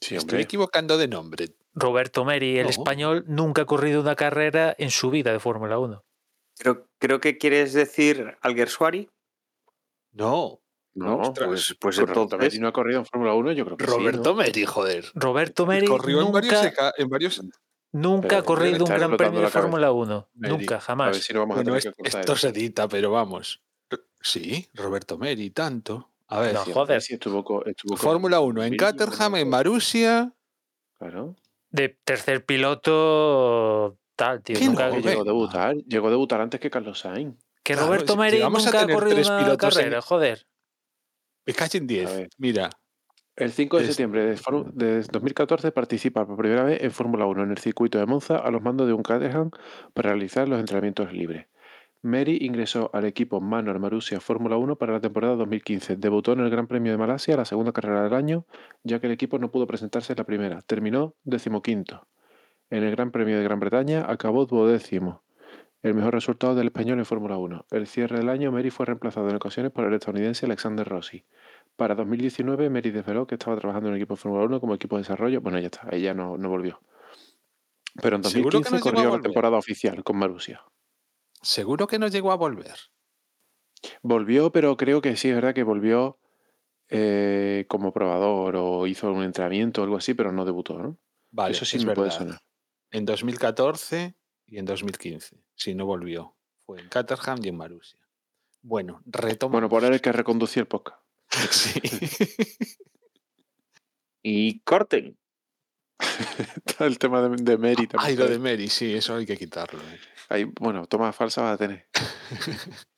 [0.00, 1.54] Sí, Estoy equivocando de nombre.
[1.74, 2.70] Roberto Meri, el no.
[2.70, 6.04] español, nunca ha corrido una carrera en su vida de Fórmula 1.
[6.58, 9.08] Creo, creo que quieres decir Alguersuari.
[10.12, 10.60] No.
[10.96, 13.76] No, Ostras, pues, pues Roberto entonces- Meri no ha corrido en Fórmula 1, yo creo
[13.76, 14.34] que Roberto sí, ¿no?
[14.36, 15.04] Meri, joder.
[15.14, 17.42] Roberto Meri Corrió en varios, nunca, en varios.
[17.90, 19.48] nunca Pero ha corrido un Gran Premio de.
[19.48, 20.28] Fórmula 1.
[20.34, 20.56] Meri.
[20.56, 21.10] Nunca, A jamás.
[21.12, 23.60] ver si no vamos a Bueno, tener es- que cortar esto se edita, pero vamos.
[24.20, 26.12] Sí, Roberto Meri, tanto.
[26.28, 27.02] A ver, No, Sí, joder.
[27.02, 29.48] sí, estuvo co- estuvo con- Fórmula 1 en Caterham, en.
[29.48, 30.32] Marusia.
[30.98, 31.36] Claro.
[31.70, 34.58] De tercer piloto, tal, tío.
[34.58, 34.98] ¿Qué Nunca, no?
[35.00, 37.36] llegó a debutar, llegó a debutar antes que Carlos Sainz.
[37.62, 40.02] que Claro, Roberto si Meri a nunca ha tener corrido tres una pilotos en- carrera,
[40.02, 40.46] joder.
[41.46, 42.16] Me cacho en A 10.
[42.16, 42.28] ver.
[42.38, 42.70] Mira,
[43.36, 44.40] El 5 de Es- septiembre de,
[44.74, 48.48] de 2014 participa por primera vez en Fórmula 1 en el circuito de Monza a
[48.52, 49.50] los mandos de un Caterham
[49.92, 51.46] para realizar los entrenamientos libres.
[52.04, 55.96] Mary ingresó al equipo Manor Marussia Fórmula 1 para la temporada 2015.
[55.96, 58.44] Debutó en el Gran Premio de Malasia, la segunda carrera del año,
[58.82, 60.60] ya que el equipo no pudo presentarse en la primera.
[60.60, 62.06] Terminó decimoquinto.
[62.68, 65.22] En el Gran Premio de Gran Bretaña acabó duodécimo,
[65.82, 67.64] el mejor resultado del español en Fórmula 1.
[67.70, 71.24] El cierre del año, Mary fue reemplazado en ocasiones por el estadounidense Alexander Rossi.
[71.74, 74.96] Para 2019, Mary desveló que estaba trabajando en el equipo de Fórmula 1 como equipo
[74.96, 75.40] de desarrollo.
[75.40, 76.80] Bueno, ya está, ella no, no volvió.
[78.02, 80.60] Pero en Seguro que 2015 no llegó a corrió la temporada oficial con Marussia.
[81.44, 82.74] Seguro que no llegó a volver.
[84.02, 86.18] Volvió, pero creo que sí, es verdad que volvió
[86.88, 90.98] eh, como probador o hizo un entrenamiento o algo así, pero no debutó, ¿no?
[91.30, 92.18] Vale, Eso sí es me puede verdad.
[92.18, 92.40] sonar.
[92.90, 94.14] En 2014
[94.46, 95.36] y en 2015.
[95.54, 96.36] Si no volvió.
[96.64, 97.98] Fue en Caterham y en Marusia.
[98.62, 99.52] Bueno, retomamos.
[99.52, 101.00] Bueno, por él el que reconducía el podcast.
[101.50, 101.80] Sí.
[104.22, 105.18] Y corten.
[106.64, 107.98] Está el tema de, de Mary también.
[107.98, 109.80] Ay, lo de Mary, sí, eso hay que quitarlo.
[109.82, 109.98] eh.
[110.28, 111.86] Ahí, bueno, toma falsa va a tener.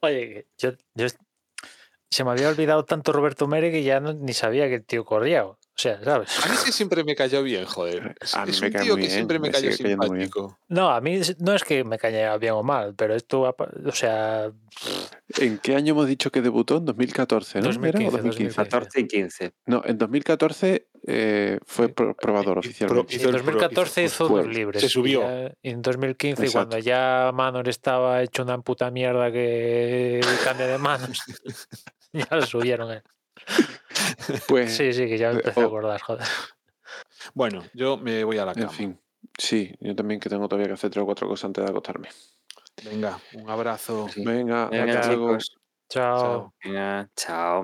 [0.00, 1.06] Oye, yo, yo-
[2.10, 5.46] se me había olvidado tanto Roberto Mere que ya ni sabía que el tío corría.
[5.76, 6.30] O sea, ¿sabes?
[6.46, 8.14] A mí sí siempre me cayó bien, joder.
[8.20, 10.56] Es, A mí es me un tío que bien, siempre me me cayó simpático.
[10.68, 14.52] No, a mí no es que me caiga bien o mal, pero esto, o sea,
[15.38, 16.76] ¿En qué año hemos dicho que debutó?
[16.76, 17.70] En 2014, ¿no?
[17.70, 17.70] ¿Era?
[17.70, 18.56] ¿O 2015, 2015?
[18.56, 19.52] 14 y 15.
[19.66, 23.16] No, en 2014 eh, fue pro- probador y oficialmente.
[23.16, 24.80] Hizo en el pro- 2014 hizo- dos libres.
[24.80, 25.22] se subió.
[25.60, 26.68] y en 2015, Exacto.
[26.68, 31.18] cuando ya Manor estaba hecho una puta mierda que cambia de manos,
[32.12, 32.92] ya lo subieron.
[32.92, 33.02] eh.
[34.48, 36.26] Pues, Sí, sí, que ya me eh, empecé a acordar, joder.
[37.34, 38.66] Bueno, yo me voy a la cama.
[38.66, 39.00] en fin.
[39.38, 42.08] Sí, yo también que tengo todavía que hacer tres o cuatro cosas antes de acostarme.
[42.84, 44.08] Venga, un abrazo.
[44.08, 44.22] Sí.
[44.24, 45.38] Venga, Venga, hasta luego.
[45.38, 45.56] chicos.
[45.88, 46.22] Chao.
[46.22, 46.54] Chao.
[46.62, 47.62] Venga, chao.